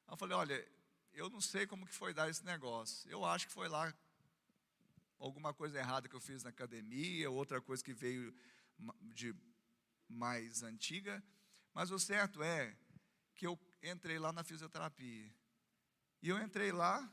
Eu 0.07 0.16
falei, 0.16 0.37
olha, 0.37 0.68
eu 1.12 1.30
não 1.30 1.41
sei 1.41 1.66
como 1.66 1.87
que 1.87 1.95
foi 1.95 2.12
dar 2.12 2.28
esse 2.28 2.45
negócio. 2.45 3.11
Eu 3.11 3.24
acho 3.24 3.47
que 3.47 3.53
foi 3.53 3.68
lá 3.68 3.93
alguma 5.18 5.55
coisa 5.55 5.78
errada 5.78 6.09
que 6.09 6.14
eu 6.14 6.20
fiz 6.20 6.45
na 6.45 6.51
academia, 6.51 7.30
outra 7.30 7.61
coisa 7.61 7.82
que 7.82 7.95
veio 7.95 8.34
de 9.01 9.34
mais 10.09 10.62
antiga, 10.62 11.24
mas 11.77 11.91
o 11.91 11.99
certo 11.99 12.43
é 12.43 12.74
que 13.35 13.47
eu 13.47 13.61
entrei 13.83 14.18
lá 14.18 14.33
na 14.33 14.43
fisioterapia. 14.43 15.31
E 16.22 16.29
eu 16.31 16.43
entrei 16.43 16.72
lá, 16.72 17.07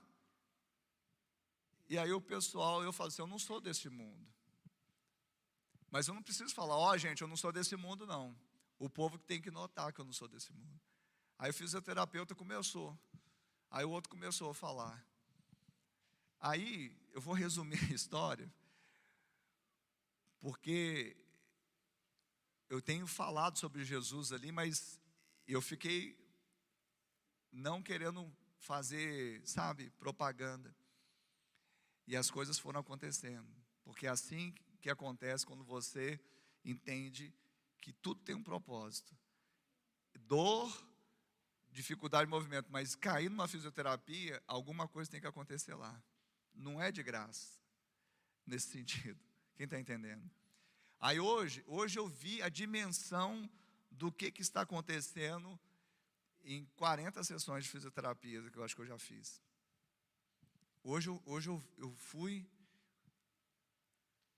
e 1.90 1.98
aí 1.98 2.14
o 2.14 2.22
pessoal, 2.22 2.82
eu 2.82 2.94
falo 2.94 3.10
assim, 3.10 3.22
eu 3.22 3.28
não 3.28 3.38
sou 3.38 3.60
desse 3.60 3.90
mundo. 3.90 4.26
Mas 5.92 6.08
eu 6.08 6.14
não 6.14 6.24
preciso 6.24 6.56
falar, 6.56 6.78
ó 6.78 6.92
oh, 6.92 6.98
gente, 6.98 7.22
eu 7.22 7.28
não 7.28 7.36
sou 7.36 7.52
desse 7.52 7.76
mundo, 7.76 8.08
não. 8.08 8.34
O 8.80 8.90
povo 8.90 9.20
que 9.20 9.26
tem 9.26 9.42
que 9.42 9.52
notar 9.52 9.92
que 9.92 10.00
eu 10.00 10.06
não 10.06 10.14
sou 10.14 10.30
desse 10.30 10.54
mundo. 10.54 10.80
Aí 11.38 11.50
o 11.50 11.54
fisioterapeuta 11.54 12.34
começou. 12.34 12.98
Aí 13.70 13.84
o 13.84 13.90
outro 13.90 14.10
começou 14.10 14.50
a 14.50 14.56
falar. 14.56 15.06
Aí 16.40 16.96
eu 17.12 17.20
vou 17.20 17.34
resumir 17.36 17.84
a 17.92 17.94
história, 17.94 18.50
porque 20.40 21.18
eu 22.74 22.82
tenho 22.82 23.06
falado 23.06 23.60
sobre 23.60 23.84
Jesus 23.84 24.32
ali, 24.32 24.52
mas 24.52 25.00
eu 25.48 25.62
fiquei 25.62 26.18
não 27.52 27.84
querendo 27.84 28.36
fazer, 28.58 29.42
sabe, 29.46 29.92
propaganda. 29.92 30.76
E 32.08 32.16
as 32.16 32.32
coisas 32.32 32.58
foram 32.58 32.80
acontecendo, 32.80 33.48
porque 33.84 34.08
é 34.08 34.10
assim 34.10 34.56
que 34.82 34.90
acontece 34.90 35.46
quando 35.46 35.64
você 35.64 36.20
entende 36.66 37.32
que 37.80 37.94
tudo 37.94 38.22
tem 38.22 38.34
um 38.34 38.44
propósito. 38.44 39.16
Dor, 40.22 40.72
dificuldade 41.70 42.26
de 42.26 42.32
movimento, 42.32 42.72
mas 42.72 42.96
cair 42.96 43.30
numa 43.30 43.48
fisioterapia, 43.48 44.42
alguma 44.48 44.88
coisa 44.88 45.12
tem 45.12 45.22
que 45.22 45.28
acontecer 45.28 45.76
lá 45.76 46.02
não 46.56 46.82
é 46.82 46.92
de 46.92 47.04
graça, 47.04 47.60
nesse 48.46 48.70
sentido. 48.74 49.20
Quem 49.56 49.66
está 49.66 49.80
entendendo? 49.80 50.30
Aí 51.04 51.20
hoje, 51.20 51.62
hoje 51.68 52.00
eu 52.00 52.08
vi 52.08 52.42
a 52.42 52.48
dimensão 52.48 53.50
do 53.92 54.10
que, 54.10 54.32
que 54.32 54.42
está 54.42 54.62
acontecendo 54.62 55.60
em 56.46 56.64
40 56.78 57.22
sessões 57.26 57.66
de 57.66 57.70
fisioterapia 57.70 58.50
que 58.50 58.58
eu 58.58 58.64
acho 58.64 58.74
que 58.74 58.84
eu 58.84 58.86
já 58.86 58.98
fiz. 58.98 59.44
Hoje, 60.82 61.10
hoje 61.26 61.50
eu, 61.50 61.62
eu 61.78 61.94
fui, 61.94 62.50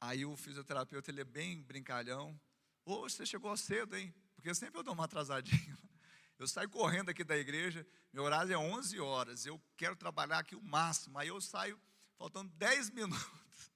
aí 0.02 0.26
o 0.26 0.36
fisioterapeuta 0.36 1.12
ele 1.12 1.22
é 1.22 1.24
bem 1.24 1.62
brincalhão. 1.62 2.36
Hoje 2.84 3.18
você 3.18 3.28
chegou 3.28 3.56
cedo, 3.56 3.96
hein? 3.96 4.12
Porque 4.36 4.52
sempre 4.56 4.80
eu 4.80 4.84
dou 4.84 4.96
uma 4.96 5.06
atrasadinha. 5.06 5.78
Eu 6.38 6.48
saio 6.50 6.70
correndo 6.70 7.10
aqui 7.10 7.24
da 7.24 7.38
igreja, 7.38 7.88
meu 8.12 8.24
horário 8.24 8.52
é 8.52 8.58
11 8.58 9.00
horas, 9.00 9.46
eu 9.46 9.58
quero 9.78 9.96
trabalhar 9.96 10.40
aqui 10.40 10.54
o 10.54 10.62
máximo. 10.62 11.18
Aí 11.18 11.30
eu 11.30 11.40
saio 11.40 11.80
faltando 12.18 12.52
10 12.56 12.90
minutos 12.92 13.72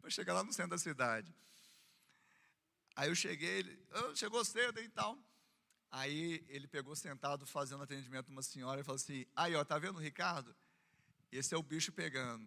para 0.00 0.08
chegar 0.08 0.32
lá 0.32 0.42
no 0.42 0.50
centro 0.50 0.70
da 0.70 0.78
cidade. 0.78 1.36
Aí 2.98 3.08
eu 3.08 3.14
cheguei, 3.14 3.60
ele 3.60 3.78
oh, 3.92 4.16
chegou 4.16 4.44
cedo 4.44 4.80
e 4.80 4.88
tal. 4.88 5.16
Aí 5.88 6.44
ele 6.48 6.66
pegou 6.66 6.96
sentado 6.96 7.46
fazendo 7.46 7.84
atendimento 7.84 8.28
uma 8.30 8.42
senhora 8.42 8.80
e 8.80 8.82
falou 8.82 8.96
assim: 8.96 9.24
Aí, 9.36 9.54
ó, 9.54 9.64
tá 9.64 9.78
vendo 9.78 9.98
o 9.98 10.02
Ricardo? 10.02 10.52
Esse 11.30 11.54
é 11.54 11.56
o 11.56 11.62
bicho 11.62 11.92
pegando. 11.92 12.44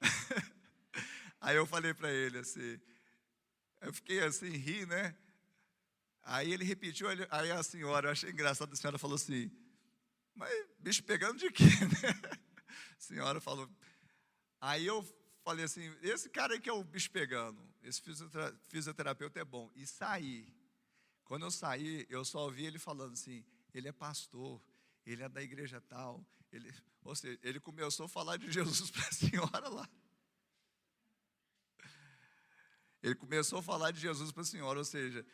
Aí 1.40 1.54
eu 1.54 1.64
falei 1.64 1.94
para 1.94 2.12
ele 2.12 2.38
assim, 2.38 2.80
eu 3.80 3.92
fiquei 3.92 4.22
assim, 4.22 4.50
ri, 4.50 4.84
né? 4.86 5.16
Aí 6.22 6.52
ele 6.52 6.64
repetiu, 6.64 7.08
aí 7.08 7.50
a 7.50 7.62
senhora, 7.64 8.06
eu 8.06 8.12
achei 8.12 8.30
engraçado, 8.30 8.72
a 8.72 8.76
senhora 8.76 8.96
falou 8.96 9.16
assim, 9.16 9.50
mas 10.36 10.66
bicho 10.78 11.02
pegando 11.02 11.38
de 11.38 11.50
quê, 11.50 11.64
né? 12.02 12.38
A 12.96 13.00
senhora 13.00 13.40
falou, 13.40 13.68
Aí 14.60 14.86
eu 14.86 15.04
falei 15.42 15.64
assim: 15.64 15.92
esse 16.02 16.30
cara 16.30 16.54
aí 16.54 16.60
que 16.60 16.70
é 16.70 16.72
o 16.72 16.84
bicho 16.84 17.10
pegando, 17.10 17.60
esse 17.82 18.00
fisioterapeuta 18.68 19.40
é 19.40 19.44
bom. 19.44 19.70
E 19.74 19.86
saí. 19.86 20.52
Quando 21.24 21.44
eu 21.46 21.50
saí, 21.50 22.06
eu 22.08 22.24
só 22.24 22.44
ouvi 22.44 22.64
ele 22.64 22.78
falando 22.78 23.12
assim: 23.12 23.44
ele 23.74 23.88
é 23.88 23.92
pastor, 23.92 24.60
ele 25.04 25.22
é 25.22 25.28
da 25.28 25.42
igreja 25.42 25.80
tal. 25.80 26.24
Ele, 26.52 26.72
ou 27.02 27.14
seja, 27.14 27.38
ele 27.42 27.58
começou 27.58 28.06
a 28.06 28.08
falar 28.08 28.36
de 28.36 28.50
Jesus 28.52 28.90
para 28.90 29.08
a 29.08 29.12
senhora 29.12 29.68
lá. 29.68 29.88
Ele 33.02 33.14
começou 33.16 33.58
a 33.58 33.62
falar 33.62 33.90
de 33.90 34.00
Jesus 34.00 34.30
para 34.30 34.42
a 34.42 34.46
senhora, 34.46 34.78
ou 34.78 34.84
seja, 34.84 35.26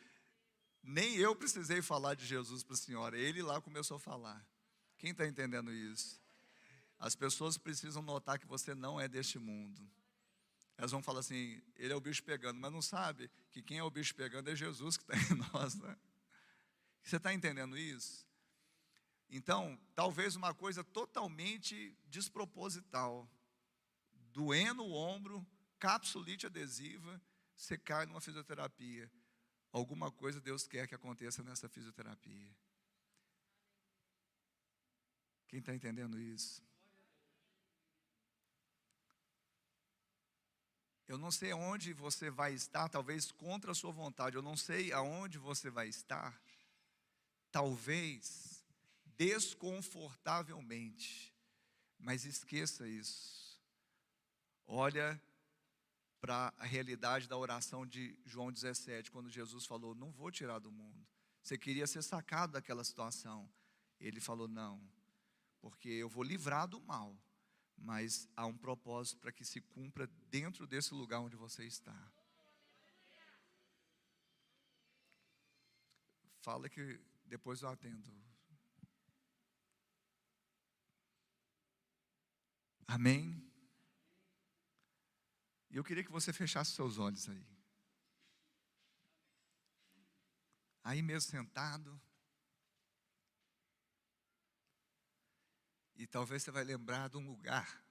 nem 0.81 1.15
eu 1.17 1.35
precisei 1.35 1.81
falar 1.83 2.15
de 2.15 2.25
Jesus 2.25 2.63
para 2.63 2.73
a 2.73 2.77
senhora, 2.77 3.17
ele 3.17 3.43
lá 3.43 3.61
começou 3.61 3.97
a 3.97 3.99
falar. 3.99 4.43
Quem 4.97 5.11
está 5.11 5.27
entendendo 5.27 5.71
isso? 5.71 6.19
As 6.97 7.15
pessoas 7.15 7.57
precisam 7.57 8.01
notar 8.01 8.39
que 8.39 8.47
você 8.47 8.73
não 8.73 8.99
é 8.99 9.07
deste 9.07 9.37
mundo. 9.37 9.79
Elas 10.79 10.91
vão 10.91 11.03
falar 11.03 11.19
assim: 11.19 11.61
ele 11.75 11.91
é 11.91 11.95
o 11.95 11.99
bicho 11.99 12.23
pegando, 12.23 12.57
mas 12.57 12.71
não 12.71 12.81
sabe 12.81 13.29
que 13.51 13.61
quem 13.61 13.79
é 13.79 13.83
o 13.83 13.91
bicho 13.91 14.15
pegando 14.15 14.49
é 14.49 14.55
Jesus 14.55 14.95
que 14.95 15.03
está 15.03 15.33
em 15.33 15.37
nós. 15.51 15.75
Né? 15.75 15.97
Você 17.03 17.17
está 17.17 17.33
entendendo 17.33 17.77
isso? 17.77 18.25
Então, 19.29 19.77
talvez 19.93 20.37
uma 20.37 20.53
coisa 20.53 20.81
totalmente 20.81 21.93
desproposital, 22.07 23.29
doendo 24.31 24.85
o 24.85 24.93
ombro, 24.93 25.45
capsulite 25.77 26.45
adesiva, 26.45 27.21
você 27.57 27.77
cai 27.77 28.05
numa 28.05 28.21
fisioterapia. 28.21 29.11
Alguma 29.73 30.09
coisa 30.09 30.39
Deus 30.39 30.65
quer 30.65 30.87
que 30.87 30.95
aconteça 30.95 31.43
nessa 31.43 31.67
fisioterapia. 31.67 32.55
Quem 35.49 35.59
está 35.59 35.75
entendendo 35.75 36.17
isso? 36.17 36.63
Eu 41.09 41.17
não 41.17 41.31
sei 41.31 41.51
aonde 41.51 41.91
você 41.91 42.29
vai 42.29 42.53
estar, 42.53 42.87
talvez 42.87 43.31
contra 43.31 43.71
a 43.71 43.75
sua 43.75 43.91
vontade. 43.91 44.35
Eu 44.35 44.43
não 44.43 44.55
sei 44.55 44.93
aonde 44.93 45.39
você 45.39 45.71
vai 45.71 45.87
estar, 45.87 46.39
talvez 47.51 48.63
desconfortavelmente. 49.17 51.33
Mas 51.97 52.25
esqueça 52.25 52.87
isso. 52.87 53.59
Olha 54.67 55.19
para 56.21 56.53
a 56.59 56.65
realidade 56.65 57.27
da 57.27 57.35
oração 57.35 57.87
de 57.87 58.15
João 58.23 58.51
17, 58.51 59.09
quando 59.09 59.31
Jesus 59.31 59.65
falou: 59.65 59.95
Não 59.95 60.11
vou 60.11 60.29
tirar 60.29 60.59
do 60.59 60.71
mundo. 60.71 61.07
Você 61.41 61.57
queria 61.57 61.87
ser 61.87 62.03
sacado 62.03 62.51
daquela 62.51 62.83
situação. 62.83 63.51
Ele 63.99 64.19
falou: 64.19 64.47
Não, 64.47 64.79
porque 65.59 65.89
eu 65.89 66.07
vou 66.07 66.21
livrar 66.21 66.67
do 66.67 66.79
mal, 66.79 67.17
mas 67.81 68.27
há 68.35 68.45
um 68.45 68.57
propósito 68.57 69.19
para 69.19 69.31
que 69.31 69.45
se 69.45 69.61
cumpra 69.61 70.07
dentro 70.29 70.67
desse 70.67 70.93
lugar 70.93 71.19
onde 71.19 71.35
você 71.35 71.65
está. 71.65 71.95
Fala 76.41 76.69
que 76.69 76.99
depois 77.25 77.61
eu 77.61 77.69
atendo. 77.69 78.11
Amém? 82.87 83.47
E 85.69 85.77
eu 85.77 85.83
queria 85.83 86.03
que 86.03 86.11
você 86.11 86.33
fechasse 86.33 86.71
seus 86.71 86.97
olhos 86.97 87.29
aí. 87.29 87.45
Aí 90.83 91.01
mesmo 91.01 91.29
sentado. 91.29 92.01
E 95.99 96.07
talvez 96.07 96.41
você 96.41 96.49
vai 96.49 96.63
lembrar 96.63 97.09
de 97.09 97.17
um 97.17 97.27
lugar 97.27 97.83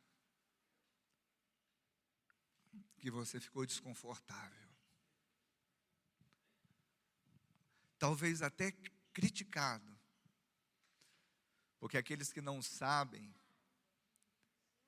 que 2.97 3.11
você 3.11 3.39
ficou 3.39 3.67
desconfortável. 3.67 4.67
Talvez 7.99 8.41
até 8.41 8.73
criticado. 9.13 9.95
Porque 11.79 11.99
aqueles 11.99 12.33
que 12.33 12.41
não 12.41 12.63
sabem 12.63 13.35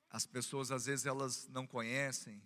as 0.09 0.25
pessoas 0.25 0.71
às 0.71 0.87
vezes 0.87 1.05
elas 1.05 1.47
não 1.47 1.67
conhecem, 1.67 2.41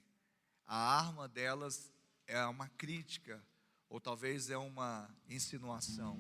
a 0.68 0.76
arma 0.76 1.26
delas 1.26 1.90
é 2.28 2.46
uma 2.46 2.68
crítica, 2.68 3.42
ou 3.90 4.00
talvez 4.02 4.50
é 4.50 4.58
uma 4.58 5.10
insinuação, 5.30 6.20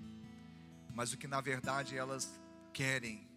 mas 0.94 1.12
o 1.12 1.18
que 1.18 1.28
na 1.28 1.42
verdade 1.42 1.98
elas 1.98 2.40
querem 2.74 3.35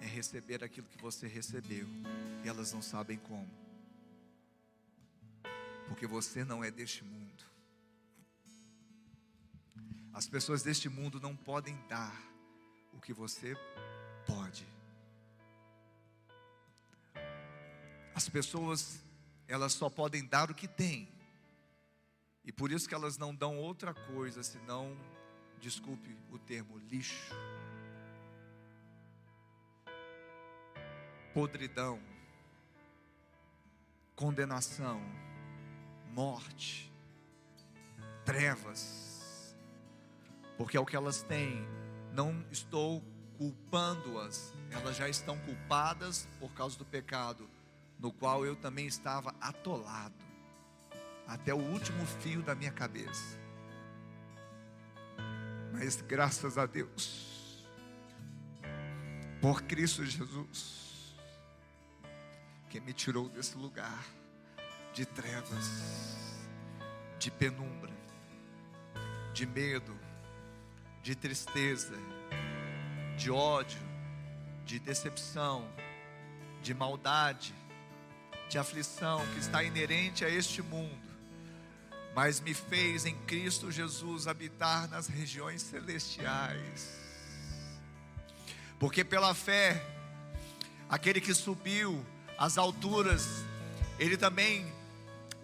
é 0.00 0.06
receber 0.06 0.62
aquilo 0.62 0.86
que 0.88 1.02
você 1.02 1.26
recebeu, 1.26 1.86
e 2.44 2.48
elas 2.48 2.72
não 2.72 2.82
sabem 2.82 3.18
como, 3.18 3.48
porque 5.86 6.06
você 6.06 6.44
não 6.44 6.62
é 6.62 6.70
deste 6.70 7.04
mundo. 7.04 7.44
As 10.12 10.26
pessoas 10.26 10.62
deste 10.62 10.88
mundo 10.88 11.20
não 11.20 11.36
podem 11.36 11.78
dar 11.88 12.12
o 12.92 13.00
que 13.00 13.12
você 13.12 13.56
pode. 14.26 14.66
As 18.14 18.28
pessoas, 18.28 19.00
elas 19.46 19.74
só 19.74 19.88
podem 19.88 20.24
dar 20.26 20.50
o 20.50 20.54
que 20.54 20.66
têm. 20.66 21.08
E 22.44 22.50
por 22.50 22.72
isso 22.72 22.88
que 22.88 22.94
elas 22.94 23.16
não 23.16 23.32
dão 23.32 23.58
outra 23.58 23.94
coisa 23.94 24.42
senão, 24.42 24.96
desculpe 25.60 26.16
o 26.32 26.38
termo, 26.38 26.78
lixo. 26.90 27.32
Podridão, 31.38 32.00
condenação, 34.16 35.00
morte, 36.12 36.92
trevas, 38.24 39.56
porque 40.56 40.76
é 40.76 40.80
o 40.80 40.84
que 40.84 40.96
elas 40.96 41.22
têm. 41.22 41.64
Não 42.12 42.44
estou 42.50 43.04
culpando-as, 43.36 44.52
elas 44.72 44.96
já 44.96 45.08
estão 45.08 45.38
culpadas 45.38 46.28
por 46.40 46.52
causa 46.54 46.76
do 46.76 46.84
pecado 46.84 47.48
no 48.00 48.10
qual 48.10 48.44
eu 48.44 48.56
também 48.56 48.88
estava 48.88 49.32
atolado, 49.40 50.24
até 51.24 51.54
o 51.54 51.58
último 51.58 52.04
fio 52.04 52.42
da 52.42 52.56
minha 52.56 52.72
cabeça. 52.72 53.38
Mas 55.72 56.00
graças 56.00 56.58
a 56.58 56.66
Deus, 56.66 57.64
por 59.40 59.62
Cristo 59.62 60.04
Jesus, 60.04 60.87
que 62.68 62.80
me 62.80 62.92
tirou 62.92 63.28
desse 63.28 63.56
lugar 63.56 64.04
de 64.92 65.06
trevas, 65.06 66.44
de 67.18 67.30
penumbra, 67.30 67.92
de 69.32 69.46
medo, 69.46 69.96
de 71.02 71.14
tristeza, 71.14 71.94
de 73.16 73.30
ódio, 73.30 73.80
de 74.64 74.78
decepção, 74.78 75.68
de 76.62 76.74
maldade, 76.74 77.54
de 78.48 78.58
aflição 78.58 79.24
que 79.34 79.40
está 79.40 79.62
inerente 79.62 80.24
a 80.24 80.28
este 80.28 80.62
mundo, 80.62 81.08
mas 82.14 82.40
me 82.40 82.52
fez 82.52 83.06
em 83.06 83.14
Cristo 83.24 83.70
Jesus 83.70 84.26
habitar 84.26 84.88
nas 84.88 85.06
regiões 85.06 85.62
celestiais. 85.62 86.98
Porque 88.78 89.04
pela 89.04 89.34
fé, 89.34 89.82
aquele 90.88 91.20
que 91.20 91.34
subiu 91.34 92.04
às 92.38 92.56
alturas, 92.56 93.26
ele 93.98 94.16
também 94.16 94.72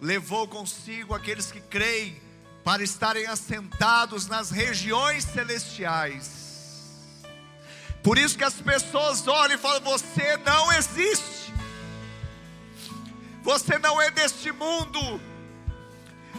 levou 0.01 0.47
consigo 0.47 1.13
aqueles 1.13 1.51
que 1.51 1.59
creem 1.59 2.21
para 2.63 2.81
estarem 2.81 3.27
assentados 3.27 4.27
nas 4.27 4.49
regiões 4.49 5.23
celestiais. 5.23 6.45
Por 8.01 8.17
isso 8.17 8.37
que 8.37 8.43
as 8.43 8.55
pessoas 8.55 9.27
olham 9.27 9.55
e 9.55 9.57
falam: 9.57 9.81
Você 9.81 10.37
não 10.37 10.71
existe. 10.71 11.53
Você 13.43 13.77
não 13.77 14.01
é 14.01 14.09
deste 14.09 14.51
mundo. 14.51 15.21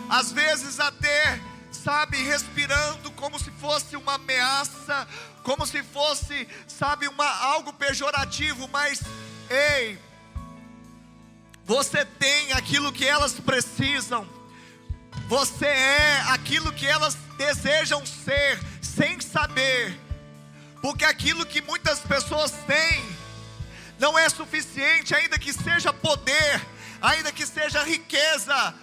Às 0.09 0.33
vezes 0.33 0.81
até, 0.81 1.41
sabe, 1.71 2.17
respirando 2.23 3.11
como 3.13 3.39
se 3.39 3.51
fosse 3.53 3.97
uma 3.97 4.15
ameaça, 4.15 5.07
como 5.43 5.67
se 5.67 5.83
fosse, 5.83 6.49
sabe, 6.67 7.09
uma 7.09 7.29
algo 7.29 7.73
pejorativo, 7.73 8.69
mas 8.69 9.01
ei, 9.49 9.99
você 11.67 12.05
tem 12.05 12.53
aquilo 12.53 12.93
que 12.93 13.05
elas 13.05 13.33
precisam. 13.33 14.27
Você 15.27 15.67
é 15.67 16.23
aquilo 16.29 16.73
que 16.73 16.87
elas 16.87 17.17
desejam 17.37 18.07
ser, 18.07 18.61
sem 18.81 19.21
saber. 19.21 19.99
Porque 20.81 21.05
aquilo 21.05 21.45
que 21.45 21.61
muitas 21.61 21.99
pessoas 21.99 22.53
têm 22.69 23.05
não 23.99 24.17
é 24.17 24.29
suficiente, 24.29 25.15
ainda 25.15 25.39
que 25.39 25.53
seja 25.53 25.93
poder, 25.93 26.65
ainda 27.03 27.33
que 27.33 27.45
seja 27.45 27.83
riqueza, 27.83 28.75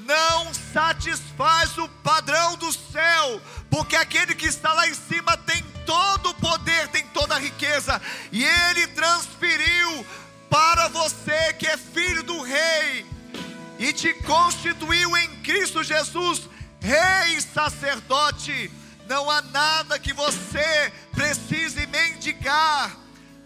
não 0.00 0.52
satisfaz 0.52 1.78
o 1.78 1.88
padrão 1.88 2.56
do 2.56 2.70
céu, 2.72 3.40
porque 3.70 3.96
aquele 3.96 4.34
que 4.34 4.46
está 4.46 4.72
lá 4.74 4.86
em 4.88 4.94
cima 4.94 5.36
tem 5.38 5.62
todo 5.86 6.30
o 6.30 6.34
poder, 6.34 6.88
tem 6.88 7.06
toda 7.08 7.36
a 7.36 7.38
riqueza, 7.38 8.02
e 8.30 8.44
ele 8.44 8.88
transferiu 8.88 10.04
para 10.52 10.86
você 10.88 11.54
que 11.54 11.66
é 11.66 11.78
filho 11.78 12.22
do 12.22 12.42
rei, 12.42 13.06
e 13.78 13.90
te 13.90 14.12
constituiu 14.12 15.16
em 15.16 15.28
Cristo 15.36 15.82
Jesus, 15.82 16.42
rei 16.78 17.40
sacerdote. 17.40 18.70
Não 19.08 19.30
há 19.30 19.40
nada 19.40 19.98
que 19.98 20.12
você 20.12 20.92
precise 21.12 21.86
mendigar, 21.86 22.94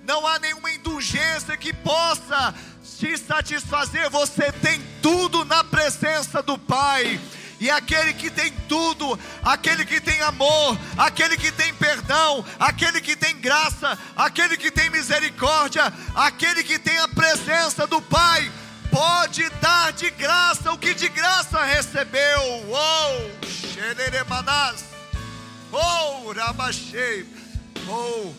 não 0.02 0.26
há 0.26 0.40
nenhuma 0.40 0.72
indulgência 0.72 1.56
que 1.56 1.72
possa 1.72 2.52
te 2.98 3.16
satisfazer, 3.16 4.10
você 4.10 4.50
tem 4.50 4.82
tudo 5.00 5.44
na 5.44 5.62
presença 5.62 6.42
do 6.42 6.58
Pai. 6.58 7.20
E 7.58 7.70
aquele 7.70 8.12
que 8.12 8.30
tem 8.30 8.52
tudo, 8.68 9.18
aquele 9.42 9.84
que 9.84 10.00
tem 10.00 10.20
amor, 10.22 10.78
aquele 10.96 11.36
que 11.36 11.50
tem 11.50 11.72
perdão, 11.74 12.44
aquele 12.58 13.00
que 13.00 13.16
tem 13.16 13.36
graça, 13.38 13.98
aquele 14.14 14.56
que 14.58 14.70
tem 14.70 14.90
misericórdia, 14.90 15.92
aquele 16.14 16.62
que 16.62 16.78
tem 16.78 16.98
a 16.98 17.08
presença 17.08 17.86
do 17.86 18.00
Pai, 18.02 18.50
pode 18.90 19.48
dar 19.60 19.92
de 19.92 20.10
graça 20.10 20.70
o 20.70 20.78
que 20.78 20.92
de 20.92 21.08
graça 21.08 21.64
recebeu. 21.64 22.40
Oh, 22.68 23.46
xereremanás. 23.46 24.84
Oh, 25.72 26.32
rabachei. 26.32 27.26
Oh, 27.88 28.32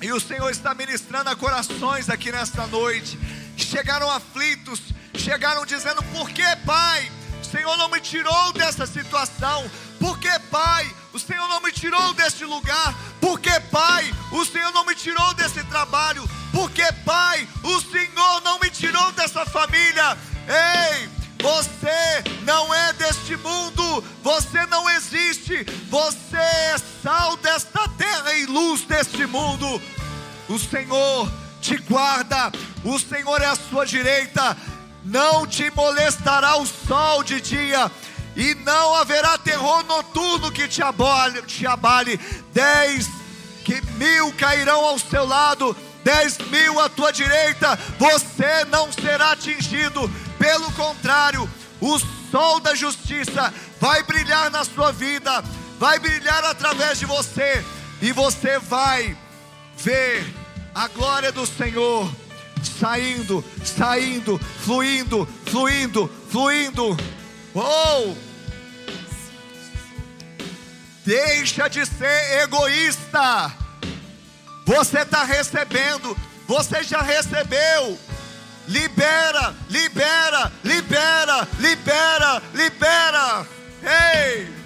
e 0.00 0.12
o 0.12 0.18
Senhor 0.18 0.50
está 0.50 0.74
ministrando 0.74 1.30
a 1.30 1.36
corações 1.36 2.10
aqui 2.10 2.32
nesta 2.32 2.66
noite. 2.66 3.16
Chegaram 3.56 4.10
aflitos, 4.10 4.80
chegaram 5.14 5.64
dizendo: 5.64 6.02
Por 6.04 6.28
que, 6.30 6.44
Pai? 6.66 7.21
Senhor 7.52 7.76
não 7.76 7.90
me 7.90 8.00
tirou 8.00 8.52
dessa 8.54 8.86
situação. 8.86 9.70
Por 10.00 10.18
que, 10.18 10.38
Pai? 10.50 10.90
O 11.12 11.18
Senhor 11.18 11.46
não 11.48 11.60
me 11.60 11.70
tirou 11.70 12.14
deste 12.14 12.46
lugar. 12.46 12.94
Por 13.20 13.38
que, 13.38 13.60
Pai? 13.60 14.10
O 14.32 14.42
Senhor 14.46 14.72
não 14.72 14.86
me 14.86 14.94
tirou 14.94 15.34
desse 15.34 15.62
trabalho. 15.64 16.26
Por 16.50 16.70
que, 16.70 16.90
Pai? 17.04 17.46
O 17.62 17.78
Senhor 17.82 18.40
não 18.40 18.58
me 18.58 18.70
tirou 18.70 19.12
dessa 19.12 19.44
família. 19.44 20.16
Ei, 20.48 21.10
você 21.42 22.24
não 22.44 22.72
é 22.72 22.94
deste 22.94 23.36
mundo, 23.36 24.02
você 24.22 24.64
não 24.66 24.88
existe, 24.88 25.62
você 25.90 26.36
é 26.36 26.76
sal 27.02 27.36
desta 27.36 27.86
terra 27.98 28.32
e 28.32 28.46
luz 28.46 28.80
deste 28.86 29.26
mundo. 29.26 29.82
O 30.48 30.58
Senhor 30.58 31.30
te 31.60 31.76
guarda, 31.76 32.50
o 32.82 32.98
Senhor 32.98 33.40
é 33.42 33.46
a 33.46 33.54
sua 33.54 33.84
direita, 33.84 34.56
não 35.04 35.46
te 35.46 35.70
molestará 35.70 36.56
o 36.56 36.66
sol 36.66 37.22
de 37.22 37.40
dia, 37.40 37.90
e 38.34 38.54
não 38.56 38.94
haverá 38.94 39.36
terror 39.36 39.84
noturno 39.84 40.50
que 40.50 40.66
te 40.66 40.82
abale, 40.82 41.42
te 41.42 41.66
abale. 41.66 42.18
Dez 42.52 43.08
que 43.64 43.80
mil 43.92 44.32
cairão 44.34 44.84
ao 44.84 44.98
seu 44.98 45.26
lado, 45.26 45.76
dez 46.02 46.38
mil 46.38 46.80
à 46.80 46.88
tua 46.88 47.12
direita, 47.12 47.78
você 47.98 48.64
não 48.66 48.90
será 48.92 49.32
atingido. 49.32 50.10
Pelo 50.38 50.72
contrário, 50.72 51.48
o 51.80 51.98
sol 52.30 52.60
da 52.60 52.74
justiça 52.74 53.52
vai 53.80 54.02
brilhar 54.02 54.50
na 54.50 54.64
sua 54.64 54.92
vida, 54.92 55.44
vai 55.78 55.98
brilhar 55.98 56.44
através 56.44 56.98
de 56.98 57.06
você, 57.06 57.64
e 58.00 58.12
você 58.12 58.58
vai 58.58 59.16
ver 59.76 60.24
a 60.74 60.88
glória 60.88 61.30
do 61.30 61.46
Senhor 61.46 62.10
saindo, 62.62 63.44
saindo, 63.64 64.38
fluindo, 64.38 65.28
fluindo, 65.46 66.10
fluindo. 66.30 66.96
Oh! 67.54 68.14
Deixa 71.04 71.68
de 71.68 71.84
ser 71.84 72.42
egoísta. 72.42 73.52
Você 74.64 75.00
está 75.00 75.24
recebendo, 75.24 76.16
você 76.46 76.82
já 76.82 77.02
recebeu. 77.02 77.98
Libera, 78.68 79.54
libera, 79.68 80.52
libera, 80.62 81.48
libera, 81.58 82.42
libera. 82.54 83.46
Ei! 83.82 84.62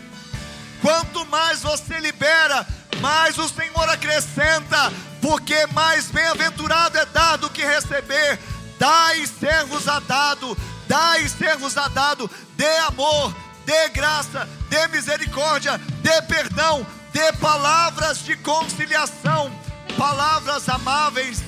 Quanto 0.83 1.25
mais 1.27 1.63
você 1.63 1.99
libera, 1.99 2.67
mais 3.01 3.39
o 3.39 3.49
Senhor 3.49 3.89
acrescenta, 3.89 4.93
porque 5.27 5.67
mais 5.73 6.09
bem-aventurado 6.09 6.97
é 6.97 7.05
dar 7.07 7.37
do 7.37 7.51
que 7.51 7.61
receber. 7.61 8.39
Dai 8.79 9.27
servos 9.27 9.89
a 9.89 9.99
dado, 9.99 10.57
dai 10.87 11.29
servos 11.29 11.77
a 11.77 11.89
dado, 11.89 12.31
dê 12.57 12.79
amor, 12.87 13.35
dê 13.65 13.89
graça, 13.89 14.49
dê 14.69 14.87
misericórdia, 14.87 15.79
dê 16.01 16.23
perdão, 16.23 16.87
dê 17.13 17.33
palavras 17.41 18.19
de 18.25 18.37
conciliação, 18.37 19.51
palavras 19.99 20.69
amáveis. 20.69 21.43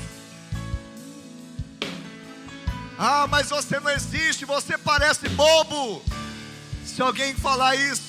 Ah, 2.99 3.29
mas 3.31 3.49
você 3.49 3.79
não 3.79 3.93
existe, 3.93 4.45
você 4.45 4.77
parece 4.77 5.29
bobo. 5.29 6.03
Se 6.85 7.01
alguém 7.01 7.33
falar 7.33 7.77
isso, 7.77 8.03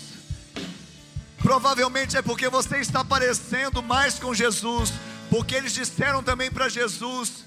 provavelmente 1.37 2.17
é 2.17 2.23
porque 2.23 2.49
você 2.49 2.77
está 2.77 3.05
parecendo 3.05 3.83
mais 3.83 4.17
com 4.17 4.33
Jesus, 4.33 4.91
porque 5.29 5.55
eles 5.55 5.73
disseram 5.73 6.23
também 6.23 6.51
para 6.51 6.69
Jesus: 6.69 7.45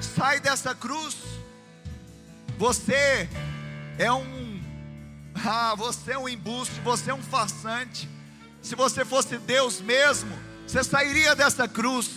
sai 0.00 0.40
dessa 0.40 0.74
cruz, 0.74 1.16
você 2.58 3.28
é 3.98 4.12
um 4.12 4.50
ah, 5.44 5.74
você 5.74 6.12
é 6.12 6.18
um 6.18 6.28
embuste, 6.28 6.80
você 6.80 7.10
é 7.10 7.14
um 7.14 7.22
farsante. 7.22 8.08
Se 8.60 8.74
você 8.74 9.04
fosse 9.04 9.38
Deus 9.38 9.80
mesmo, 9.80 10.36
você 10.66 10.84
sairia 10.84 11.34
dessa 11.34 11.66
cruz. 11.66 12.10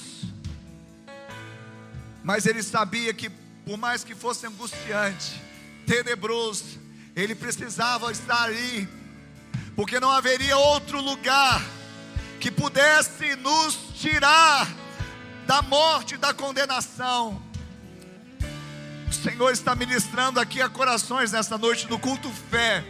Mas 2.23 2.45
ele 2.45 2.61
sabia 2.61 3.13
que, 3.13 3.29
por 3.29 3.77
mais 3.77 4.03
que 4.03 4.13
fosse 4.13 4.45
angustiante, 4.45 5.41
tenebroso, 5.85 6.79
ele 7.15 7.35
precisava 7.35 8.11
estar 8.11 8.43
ali, 8.43 8.87
porque 9.75 9.99
não 9.99 10.09
haveria 10.09 10.57
outro 10.57 11.01
lugar 11.01 11.61
que 12.39 12.51
pudesse 12.51 13.35
nos 13.37 13.92
tirar 14.03 14.67
da 15.47 15.61
morte, 15.61 16.17
da 16.17 16.33
condenação. 16.33 17.41
O 19.07 19.13
Senhor 19.13 19.49
está 19.51 19.73
ministrando 19.73 20.41
aqui 20.41 20.61
a 20.61 20.67
corações 20.67 21.31
nessa 21.31 21.57
noite 21.57 21.87
do 21.87 21.97
culto 21.97 22.29
fé. 22.51 22.83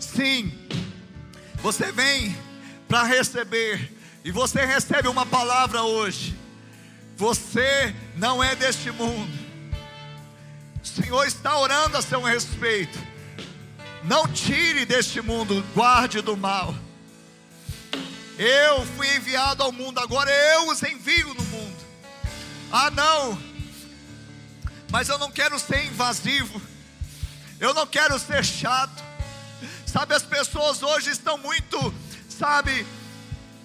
Sim, 0.00 0.50
você 1.56 1.92
vem 1.92 2.34
para 2.88 3.02
receber, 3.02 3.92
e 4.24 4.30
você 4.30 4.64
recebe 4.64 5.08
uma 5.08 5.26
palavra 5.26 5.82
hoje. 5.82 6.34
Você 7.18 7.94
não 8.16 8.42
é 8.42 8.56
deste 8.56 8.90
mundo. 8.90 9.30
O 10.82 10.86
Senhor 10.86 11.26
está 11.26 11.58
orando 11.58 11.98
a 11.98 12.02
seu 12.02 12.22
respeito. 12.22 12.98
Não 14.02 14.26
tire 14.26 14.86
deste 14.86 15.20
mundo, 15.20 15.62
guarde 15.74 16.22
do 16.22 16.34
mal. 16.34 16.74
Eu 18.38 18.84
fui 18.96 19.08
enviado 19.16 19.62
ao 19.62 19.70
mundo, 19.70 20.00
agora 20.00 20.30
eu 20.30 20.68
os 20.68 20.82
envio 20.82 21.32
no 21.34 21.44
mundo. 21.44 21.84
Ah, 22.72 22.90
não, 22.90 23.38
mas 24.90 25.08
eu 25.08 25.18
não 25.18 25.30
quero 25.30 25.58
ser 25.58 25.84
invasivo, 25.86 26.60
eu 27.60 27.72
não 27.74 27.86
quero 27.86 28.18
ser 28.18 28.44
chato. 28.44 29.02
Sabe, 29.86 30.14
as 30.14 30.22
pessoas 30.22 30.82
hoje 30.82 31.10
estão 31.10 31.38
muito, 31.38 31.94
sabe, 32.28 32.84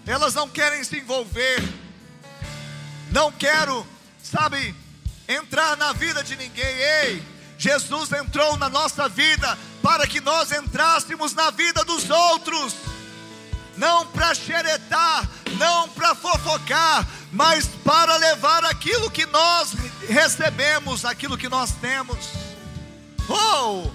elas 0.06 0.36
não 0.36 0.48
querem 0.48 0.84
se 0.84 0.98
envolver, 0.98 1.58
não 3.12 3.32
quero, 3.32 3.86
sabe, 4.22 4.76
entrar 5.28 5.76
na 5.78 5.94
vida 5.94 6.24
de 6.24 6.36
ninguém. 6.36 6.76
Ei, 6.76 7.24
Jesus 7.58 8.12
entrou 8.12 8.58
na 8.58 8.70
nossa 8.70 9.10
vida 9.10 9.58
para 9.82 10.06
que 10.06 10.22
nós 10.22 10.52
entrássemos 10.52 11.34
na 11.34 11.50
vida 11.50 11.84
dos 11.84 12.10
outros, 12.10 12.76
não 13.80 14.06
para 14.08 14.36
xeretar, 14.36 15.28
não 15.58 15.88
para 15.90 16.14
fofocar, 16.14 17.08
mas 17.32 17.66
para 17.66 18.18
levar 18.18 18.66
aquilo 18.66 19.10
que 19.10 19.26
nós 19.26 19.74
recebemos, 20.08 21.06
aquilo 21.06 21.38
que 21.38 21.48
nós 21.48 21.72
temos. 21.72 22.30
Oh! 23.30 23.90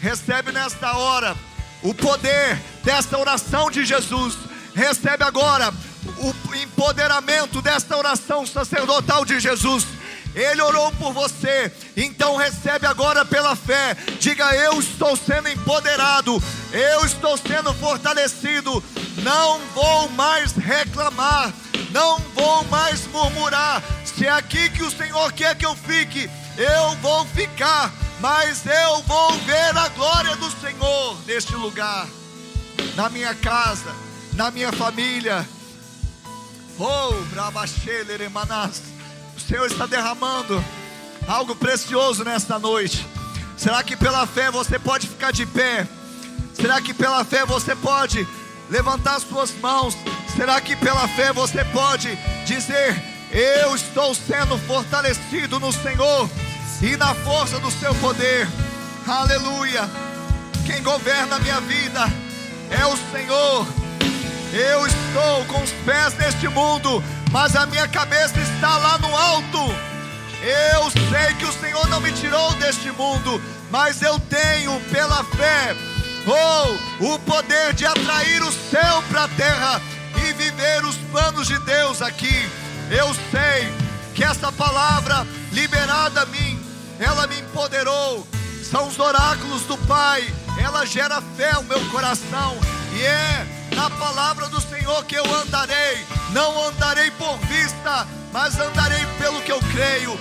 Recebe 0.00 0.50
nesta 0.50 0.96
hora 0.96 1.36
o 1.82 1.94
poder 1.94 2.56
desta 2.82 3.16
oração 3.16 3.70
de 3.70 3.84
Jesus. 3.84 4.36
Recebe 4.74 5.22
agora 5.22 5.72
o 6.18 6.54
empoderamento 6.54 7.60
desta 7.62 7.96
oração 7.96 8.46
sacerdotal 8.46 9.24
de 9.24 9.38
Jesus. 9.40 9.86
Ele 10.34 10.62
orou 10.62 10.90
por 10.92 11.12
você, 11.12 11.70
então 11.94 12.36
recebe 12.36 12.86
agora 12.86 13.24
pela 13.24 13.54
fé. 13.54 13.94
Diga: 14.18 14.54
Eu 14.54 14.80
estou 14.80 15.14
sendo 15.16 15.48
empoderado, 15.48 16.42
eu 16.72 17.04
estou 17.04 17.36
sendo 17.36 17.72
fortalecido. 17.74 18.82
Não 19.18 19.60
vou 19.74 20.08
mais 20.10 20.52
reclamar, 20.52 21.52
não 21.90 22.18
vou 22.34 22.64
mais 22.64 23.06
murmurar. 23.08 23.82
Se 24.04 24.26
é 24.26 24.30
aqui 24.30 24.70
que 24.70 24.82
o 24.82 24.90
Senhor 24.90 25.32
quer 25.32 25.54
que 25.54 25.66
eu 25.66 25.76
fique, 25.76 26.30
eu 26.56 26.96
vou 27.02 27.26
ficar, 27.26 27.92
mas 28.18 28.64
eu 28.64 29.02
vou 29.02 29.32
ver 29.40 29.76
a 29.76 29.88
glória 29.88 30.34
do 30.36 30.50
Senhor 30.50 31.18
neste 31.26 31.54
lugar, 31.54 32.06
na 32.96 33.10
minha 33.10 33.34
casa, 33.34 33.94
na 34.32 34.50
minha 34.50 34.72
família. 34.72 35.46
Oh, 36.78 37.12
Brabachele, 37.30 38.28
Manas. 38.28 38.82
O 39.36 39.40
Senhor 39.40 39.66
está 39.66 39.86
derramando 39.86 40.62
algo 41.26 41.54
precioso 41.54 42.24
nesta 42.24 42.58
noite. 42.58 43.06
Será 43.56 43.82
que 43.82 43.96
pela 43.96 44.26
fé 44.26 44.50
você 44.50 44.78
pode 44.78 45.06
ficar 45.06 45.32
de 45.32 45.46
pé? 45.46 45.86
Será 46.54 46.80
que 46.80 46.92
pela 46.92 47.24
fé 47.24 47.44
você 47.44 47.76
pode 47.76 48.26
levantar 48.70 49.20
suas 49.20 49.52
mãos? 49.60 49.96
Será 50.36 50.60
que 50.60 50.74
pela 50.76 51.06
fé 51.08 51.32
você 51.32 51.64
pode 51.66 52.16
dizer: 52.46 53.00
Eu 53.30 53.74
estou 53.74 54.14
sendo 54.14 54.58
fortalecido 54.58 55.60
no 55.60 55.72
Senhor 55.72 56.28
e 56.82 56.96
na 56.96 57.14
força 57.14 57.58
do 57.58 57.70
seu 57.70 57.94
poder? 57.96 58.48
Aleluia! 59.06 59.88
Quem 60.66 60.82
governa 60.82 61.36
a 61.36 61.40
minha 61.40 61.60
vida 61.60 62.00
é 62.70 62.86
o 62.86 62.96
Senhor. 63.10 63.81
Eu 64.52 64.86
estou 64.86 65.44
com 65.46 65.62
os 65.62 65.70
pés 65.84 66.14
neste 66.18 66.46
mundo, 66.48 67.02
mas 67.30 67.56
a 67.56 67.66
minha 67.66 67.88
cabeça 67.88 68.38
está 68.38 68.76
lá 68.76 68.98
no 68.98 69.16
alto. 69.16 69.58
Eu 70.42 70.90
sei 70.90 71.34
que 71.38 71.46
o 71.46 71.52
Senhor 71.52 71.88
não 71.88 72.00
me 72.00 72.12
tirou 72.12 72.54
deste 72.56 72.90
mundo, 72.92 73.40
mas 73.70 74.02
eu 74.02 74.18
tenho 74.20 74.78
pela 74.90 75.24
fé 75.24 75.74
Oh, 76.24 77.04
o 77.04 77.18
poder 77.20 77.72
de 77.74 77.84
atrair 77.84 78.42
o 78.42 78.52
céu 78.52 79.02
para 79.10 79.24
a 79.24 79.28
terra 79.28 79.82
e 80.16 80.32
viver 80.34 80.84
os 80.84 80.96
planos 81.10 81.48
de 81.48 81.58
Deus 81.60 82.00
aqui. 82.00 82.48
Eu 82.90 83.12
sei 83.30 83.72
que 84.14 84.22
essa 84.22 84.52
palavra 84.52 85.26
liberada 85.50 86.22
a 86.22 86.26
mim, 86.26 86.60
ela 87.00 87.26
me 87.26 87.40
empoderou. 87.40 88.26
São 88.62 88.86
os 88.86 88.98
oráculos 88.98 89.62
do 89.62 89.76
Pai, 89.78 90.22
ela 90.58 90.86
gera 90.86 91.20
fé 91.36 91.52
no 91.54 91.64
meu 91.64 91.80
coração, 91.90 92.56
e 92.94 93.02
é 93.02 93.61
na 93.74 93.90
palavra 93.90 94.48
do 94.48 94.60
Senhor 94.60 95.04
que 95.04 95.14
eu 95.14 95.34
andarei. 95.34 96.04
Não 96.30 96.68
andarei 96.68 97.10
por 97.12 97.38
vista, 97.38 98.06
mas 98.32 98.58
andarei 98.58 99.04
pelo 99.18 99.40
que 99.42 99.52
eu 99.52 99.60
creio. 99.72 100.18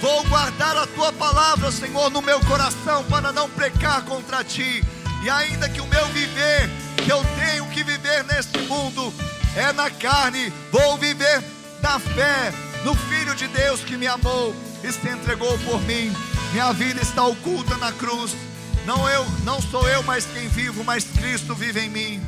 Vou 0.00 0.22
guardar 0.24 0.76
a 0.76 0.86
tua 0.86 1.12
palavra, 1.12 1.72
Senhor, 1.72 2.10
no 2.10 2.20
meu 2.20 2.38
coração 2.40 3.04
para 3.04 3.32
não 3.32 3.48
pecar 3.48 4.02
contra 4.02 4.44
ti. 4.44 4.84
E 5.22 5.30
ainda 5.30 5.68
que 5.68 5.80
o 5.80 5.86
meu 5.86 6.06
viver, 6.08 6.68
que 6.96 7.10
eu 7.10 7.24
tenho 7.38 7.66
que 7.68 7.82
viver 7.82 8.24
neste 8.24 8.58
mundo, 8.60 9.12
é 9.56 9.72
na 9.72 9.88
carne, 9.88 10.52
vou 10.70 10.98
viver 10.98 11.42
na 11.80 11.98
fé, 11.98 12.52
no 12.84 12.94
Filho 12.94 13.34
de 13.34 13.46
Deus 13.48 13.80
que 13.80 13.96
me 13.96 14.06
amou 14.06 14.54
e 14.82 14.92
se 14.92 15.08
entregou 15.08 15.58
por 15.60 15.80
mim. 15.82 16.14
Minha 16.52 16.72
vida 16.72 17.00
está 17.00 17.24
oculta 17.24 17.76
na 17.78 17.90
cruz. 17.92 18.36
Não 18.84 19.08
eu, 19.08 19.24
não 19.44 19.62
sou 19.62 19.88
eu 19.88 20.02
mais 20.02 20.26
quem 20.26 20.48
vivo, 20.48 20.84
mas 20.84 21.04
Cristo 21.04 21.54
vive 21.54 21.80
em 21.80 21.88
mim. 21.88 22.22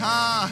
Ah, 0.00 0.48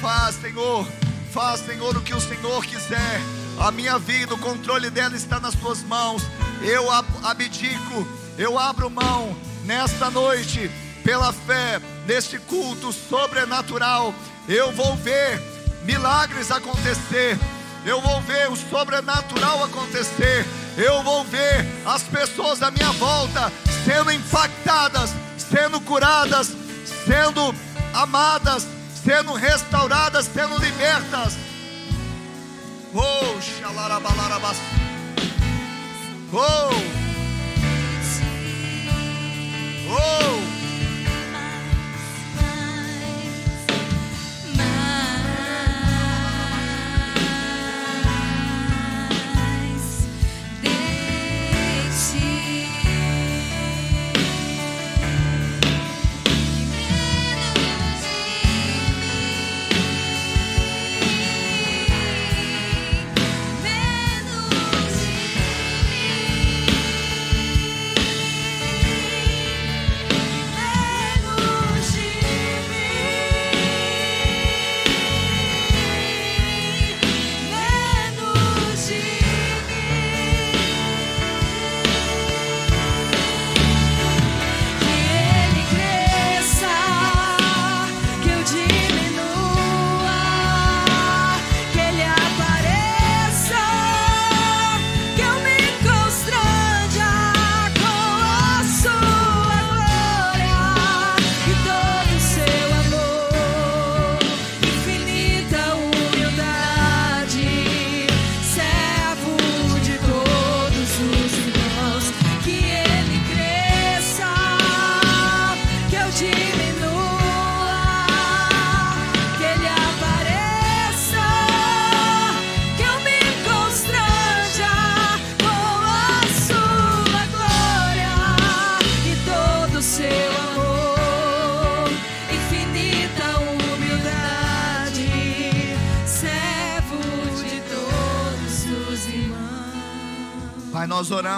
faz, 0.00 0.36
Senhor, 0.36 0.86
faz, 1.32 1.60
Senhor, 1.60 1.96
o 1.96 2.00
que 2.00 2.14
o 2.14 2.20
Senhor 2.20 2.64
quiser. 2.64 3.20
A 3.58 3.70
minha 3.70 3.98
vida, 3.98 4.34
o 4.34 4.38
controle 4.38 4.90
dela 4.90 5.16
está 5.16 5.40
nas 5.40 5.54
tuas 5.54 5.82
mãos. 5.82 6.22
Eu 6.62 6.90
abdico, 6.90 8.06
eu 8.38 8.58
abro 8.58 8.90
mão 8.90 9.36
nesta 9.64 10.10
noite, 10.10 10.70
pela 11.02 11.32
fé, 11.32 11.80
neste 12.06 12.38
culto 12.38 12.92
sobrenatural. 12.92 14.14
Eu 14.48 14.72
vou 14.72 14.94
ver 14.96 15.40
milagres 15.84 16.50
acontecer. 16.50 17.38
Eu 17.84 18.00
vou 18.00 18.20
ver 18.22 18.50
o 18.50 18.56
sobrenatural 18.56 19.64
acontecer. 19.64 20.44
Eu 20.76 21.02
vou 21.02 21.24
ver 21.24 21.66
as 21.86 22.02
pessoas 22.02 22.62
à 22.62 22.70
minha 22.70 22.90
volta 22.92 23.52
sendo 23.84 24.10
impactadas, 24.10 25.10
sendo 25.38 25.80
curadas, 25.80 26.52
sendo 27.06 27.54
amadas, 27.94 28.66
sendo 29.06 29.36
restauradas, 29.36 30.26
sendo 30.26 30.58
libertas. 30.58 31.36
Oh, 32.92 33.40
xalarabalarabas. 33.40 34.56
Oh. 36.32 37.05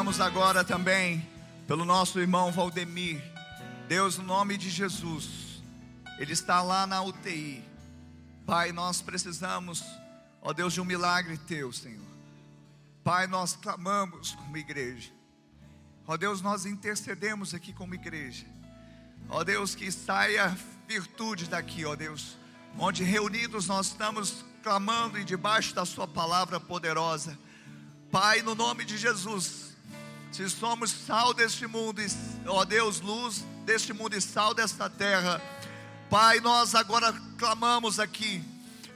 Oramos 0.08 0.20
agora 0.22 0.64
também 0.64 1.28
pelo 1.66 1.84
nosso 1.84 2.18
irmão 2.18 2.50
Valdemir. 2.50 3.22
Deus, 3.88 4.16
no 4.16 4.24
nome 4.24 4.56
de 4.56 4.70
Jesus, 4.70 5.62
ele 6.18 6.32
está 6.32 6.62
lá 6.62 6.86
na 6.86 7.02
UTI. 7.02 7.62
Pai, 8.46 8.72
nós 8.72 9.02
precisamos, 9.02 9.84
ó 10.40 10.54
Deus, 10.54 10.72
de 10.72 10.80
um 10.80 10.84
milagre 10.84 11.36
teu, 11.36 11.70
Senhor. 11.74 12.06
Pai, 13.04 13.26
nós 13.26 13.54
clamamos 13.54 14.30
como 14.32 14.56
igreja. 14.56 15.10
Ó 16.06 16.16
Deus, 16.16 16.40
nós 16.40 16.64
intercedemos 16.64 17.52
aqui 17.52 17.74
como 17.74 17.94
igreja. 17.94 18.46
Ó 19.28 19.44
Deus, 19.44 19.74
que 19.74 19.92
saia 19.92 20.56
virtude 20.86 21.50
daqui, 21.50 21.84
ó 21.84 21.94
Deus, 21.94 22.38
onde 22.78 23.04
reunidos 23.04 23.66
nós 23.66 23.88
estamos 23.88 24.42
clamando 24.62 25.18
e 25.18 25.24
debaixo 25.24 25.74
da 25.74 25.84
Sua 25.84 26.08
palavra 26.08 26.58
poderosa. 26.58 27.38
Pai, 28.10 28.40
no 28.40 28.54
nome 28.54 28.86
de 28.86 28.96
Jesus, 28.96 29.67
se 30.30 30.48
somos 30.48 30.90
sal 30.90 31.32
deste 31.32 31.66
mundo, 31.66 32.02
ó 32.46 32.64
Deus, 32.64 33.00
luz 33.00 33.44
deste 33.64 33.92
mundo 33.92 34.14
e 34.14 34.20
sal 34.20 34.54
desta 34.54 34.88
terra, 34.88 35.40
Pai, 36.10 36.40
nós 36.40 36.74
agora 36.74 37.12
clamamos 37.36 38.00
aqui 38.00 38.42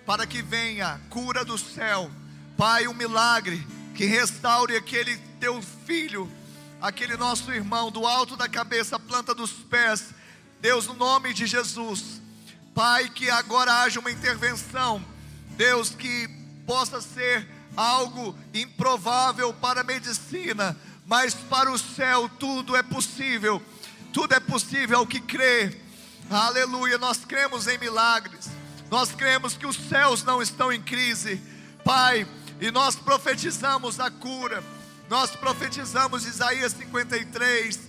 para 0.06 0.26
que 0.26 0.40
venha 0.42 1.00
cura 1.10 1.44
do 1.44 1.58
céu, 1.58 2.10
Pai, 2.56 2.86
um 2.86 2.94
milagre 2.94 3.66
que 3.94 4.04
restaure 4.04 4.76
aquele 4.76 5.16
teu 5.38 5.60
filho, 5.86 6.30
aquele 6.80 7.16
nosso 7.16 7.52
irmão, 7.52 7.90
do 7.90 8.06
alto 8.06 8.36
da 8.36 8.48
cabeça, 8.48 8.98
planta 8.98 9.34
dos 9.34 9.52
pés, 9.52 10.14
Deus, 10.60 10.86
no 10.86 10.94
nome 10.94 11.34
de 11.34 11.46
Jesus, 11.46 12.20
Pai, 12.74 13.08
que 13.08 13.28
agora 13.28 13.82
haja 13.82 14.00
uma 14.00 14.10
intervenção, 14.10 15.04
Deus, 15.56 15.90
que 15.90 16.28
possa 16.66 17.00
ser 17.00 17.46
algo 17.76 18.36
improvável 18.54 19.52
para 19.52 19.80
a 19.80 19.84
medicina, 19.84 20.76
mas 21.06 21.34
para 21.34 21.70
o 21.70 21.78
céu 21.78 22.28
tudo 22.38 22.76
é 22.76 22.82
possível. 22.82 23.62
Tudo 24.12 24.34
é 24.34 24.40
possível 24.40 24.98
ao 24.98 25.06
que 25.06 25.20
crê. 25.20 25.76
Aleluia. 26.30 26.98
Nós 26.98 27.24
cremos 27.24 27.66
em 27.66 27.78
milagres. 27.78 28.48
Nós 28.90 29.12
cremos 29.12 29.56
que 29.56 29.66
os 29.66 29.76
céus 29.76 30.22
não 30.22 30.42
estão 30.42 30.72
em 30.72 30.80
crise. 30.80 31.40
Pai, 31.84 32.26
e 32.60 32.70
nós 32.70 32.94
profetizamos 32.94 33.98
a 33.98 34.10
cura. 34.10 34.62
Nós 35.08 35.30
profetizamos 35.30 36.26
Isaías 36.26 36.72
53, 36.72 37.80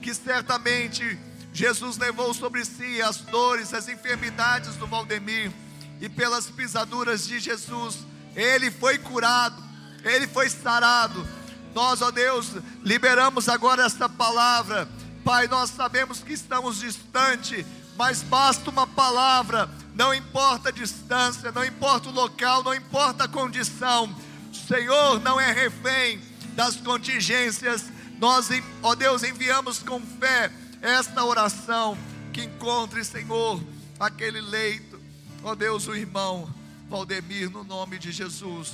que 0.00 0.14
certamente 0.14 1.18
Jesus 1.52 1.98
levou 1.98 2.32
sobre 2.32 2.64
si 2.64 3.02
as 3.02 3.18
dores, 3.18 3.74
as 3.74 3.88
enfermidades 3.88 4.74
do 4.76 4.86
Valdemir, 4.86 5.52
e 6.00 6.08
pelas 6.08 6.46
pisaduras 6.46 7.26
de 7.26 7.38
Jesus 7.38 7.98
ele 8.34 8.70
foi 8.70 8.98
curado, 8.98 9.62
ele 10.04 10.26
foi 10.26 10.48
sarado. 10.48 11.26
Nós, 11.74 12.02
ó 12.02 12.10
Deus, 12.10 12.50
liberamos 12.82 13.48
agora 13.48 13.84
esta 13.84 14.08
palavra. 14.08 14.88
Pai, 15.24 15.46
nós 15.48 15.70
sabemos 15.70 16.20
que 16.20 16.32
estamos 16.32 16.80
distante, 16.80 17.64
mas 17.96 18.22
basta 18.22 18.68
uma 18.70 18.86
palavra, 18.86 19.70
não 19.94 20.12
importa 20.12 20.70
a 20.70 20.72
distância, 20.72 21.52
não 21.52 21.64
importa 21.64 22.08
o 22.08 22.12
local, 22.12 22.62
não 22.62 22.74
importa 22.74 23.24
a 23.24 23.28
condição. 23.28 24.14
O 24.50 24.54
Senhor 24.54 25.20
não 25.20 25.40
é 25.40 25.52
refém 25.52 26.20
das 26.54 26.76
contingências. 26.76 27.84
Nós, 28.18 28.48
ó 28.82 28.94
Deus, 28.94 29.22
enviamos 29.22 29.78
com 29.78 30.00
fé 30.00 30.50
esta 30.80 31.24
oração. 31.24 31.96
que 32.32 32.44
encontre, 32.44 33.04
Senhor, 33.04 33.62
aquele 34.00 34.40
leito. 34.40 34.98
Ó 35.44 35.54
Deus, 35.54 35.86
o 35.86 35.94
irmão 35.94 36.48
Valdemir, 36.88 37.50
no 37.50 37.62
nome 37.62 37.98
de 37.98 38.10
Jesus. 38.10 38.72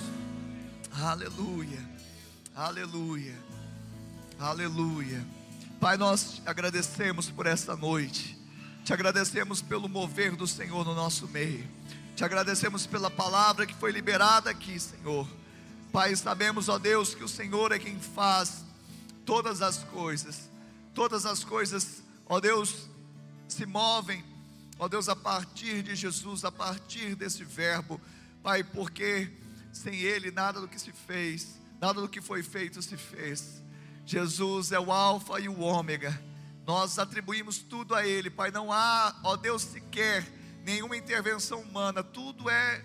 Aleluia, 0.93 1.79
aleluia, 2.59 3.39
aleluia. 4.37 5.25
Pai, 5.79 5.97
nós 5.97 6.43
agradecemos 6.45 7.31
por 7.31 7.47
esta 7.47 7.77
noite. 7.77 8.37
Te 8.85 8.93
agradecemos 8.93 9.63
pelo 9.63 9.89
mover 9.89 10.35
do 10.35 10.45
Senhor 10.45 10.85
no 10.85 10.93
nosso 10.93 11.29
meio. 11.29 11.65
Te 12.17 12.25
agradecemos 12.25 12.85
pela 12.85 13.09
palavra 13.09 13.65
que 13.65 13.75
foi 13.75 13.93
liberada 13.93 14.51
aqui, 14.51 14.79
Senhor. 14.81 15.29
Pai, 15.93 16.17
sabemos, 16.17 16.69
ó 16.69 16.81
Deus, 16.81 17.15
que 17.15 17.23
o 17.23 17.29
Senhor 17.29 17.71
é 17.71 17.79
quem 17.79 17.97
faz 18.01 18.65
todas 19.25 19.63
as 19.63 19.85
coisas. 19.85 20.51
Todas 20.93 21.27
as 21.27 21.45
coisas, 21.45 22.03
ó 22.27 22.41
Deus, 22.41 22.89
se 23.47 23.67
movem, 23.67 24.25
ó 24.81 24.89
Deus, 24.89 25.09
a 25.09 25.15
partir 25.15 25.81
de 25.85 25.95
Jesus, 25.95 26.45
a 26.45 26.51
partir 26.51 27.15
desse 27.15 27.45
verbo. 27.45 28.01
Pai, 28.43 28.65
porque 28.65 29.31
sem 29.73 29.95
Ele 29.95 30.33
nada 30.33 30.61
do 30.61 30.67
que 30.67 30.81
se 30.81 30.91
fez, 30.91 31.58
nada 31.81 32.01
do 32.01 32.09
que 32.09 32.21
foi 32.21 32.43
feito 32.43 32.83
se 32.83 32.97
fez. 32.97 33.63
Jesus 34.05 34.73
é 34.73 34.81
o 34.81 34.91
Alfa 34.91 35.39
e 35.41 35.49
o 35.49 35.61
Ômega. 35.61 36.19
Nós 36.67 36.99
atribuímos 36.99 37.59
tudo 37.59 37.95
a 37.95 38.07
Ele, 38.07 38.31
Pai. 38.31 38.51
Não 38.51 38.73
há, 38.73 39.15
ó 39.23 39.37
Deus, 39.37 39.63
sequer 39.63 40.27
nenhuma 40.65 40.97
intervenção 40.97 41.61
humana. 41.61 42.03
Tudo 42.03 42.49
é 42.51 42.85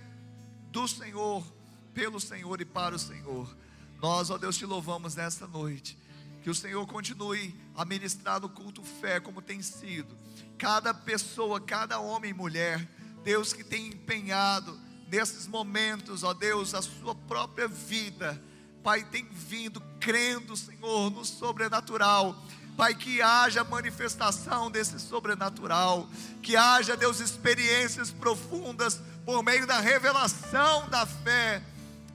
do 0.72 0.88
Senhor, 0.88 1.46
pelo 1.94 2.20
Senhor 2.20 2.60
e 2.62 2.66
para 2.66 2.96
o 2.96 3.00
Senhor. 3.00 3.56
Nós, 4.02 4.30
ó 4.30 4.38
Deus, 4.38 4.58
te 4.58 4.66
louvamos 4.66 5.16
nesta 5.16 5.48
noite. 5.48 5.98
Que 6.41 6.50
o 6.50 6.56
Senhor 6.56 6.86
continue 6.86 7.56
a 7.76 7.86
ministrar 7.86 8.41
no 8.41 8.50
culto 8.50 8.84
fé, 8.84 9.20
como 9.20 9.41
tem 9.41 9.62
sido. 9.62 10.16
Cada 10.58 10.94
pessoa, 10.94 11.60
cada 11.60 12.00
homem 12.00 12.32
e 12.32 12.34
mulher, 12.34 12.86
Deus 13.24 13.54
que 13.54 13.64
tem 13.64 13.88
empenhado 13.88 14.78
nesses 15.08 15.48
momentos, 15.48 16.24
ó 16.24 16.34
Deus, 16.34 16.74
a 16.74 16.82
sua 16.82 17.16
própria 17.16 17.68
vida. 17.68 18.41
Pai, 18.84 19.06
tem 19.06 19.26
vindo 19.32 19.82
crendo, 19.98 20.58
Senhor, 20.58 21.10
no 21.10 21.24
sobrenatural. 21.24 22.36
Pai, 22.76 22.94
que 22.94 23.22
haja 23.22 23.64
manifestação 23.64 24.70
desse 24.70 25.00
sobrenatural, 25.00 26.10
que 26.42 26.58
haja, 26.58 26.98
Deus, 26.98 27.20
experiências 27.20 28.12
profundas 28.12 29.00
por 29.26 29.42
meio 29.42 29.66
da 29.66 29.80
revelação 29.80 30.90
da 30.90 31.06
fé, 31.06 31.62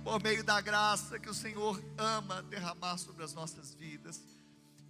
por 0.05 0.23
meio 0.23 0.45
da 0.45 0.61
graça 0.61 1.19
que 1.19 1.31
o 1.31 1.35
Senhor 1.35 1.81
ama 1.97 2.43
derramar 2.43 2.99
sobre 2.99 3.25
as 3.25 3.33
nossas 3.33 3.73
vidas, 3.75 4.21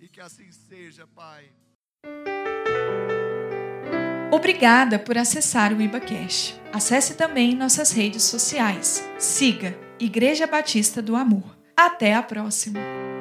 e 0.01 0.09
que 0.09 0.21
assim 0.21 0.51
seja, 0.51 1.07
Pai. 1.15 1.51
Obrigada 4.33 4.99
por 4.99 5.17
acessar 5.17 5.73
o 5.73 5.81
IbaCast. 5.81 6.61
Acesse 6.73 7.15
também 7.15 7.55
nossas 7.55 7.93
redes 7.93 8.25
sociais. 8.25 9.03
Siga 9.19 9.79
Igreja 10.01 10.47
Batista 10.47 11.03
do 11.03 11.15
Amor. 11.15 11.58
Até 11.81 12.13
a 12.13 12.25
próxima! 12.25 13.18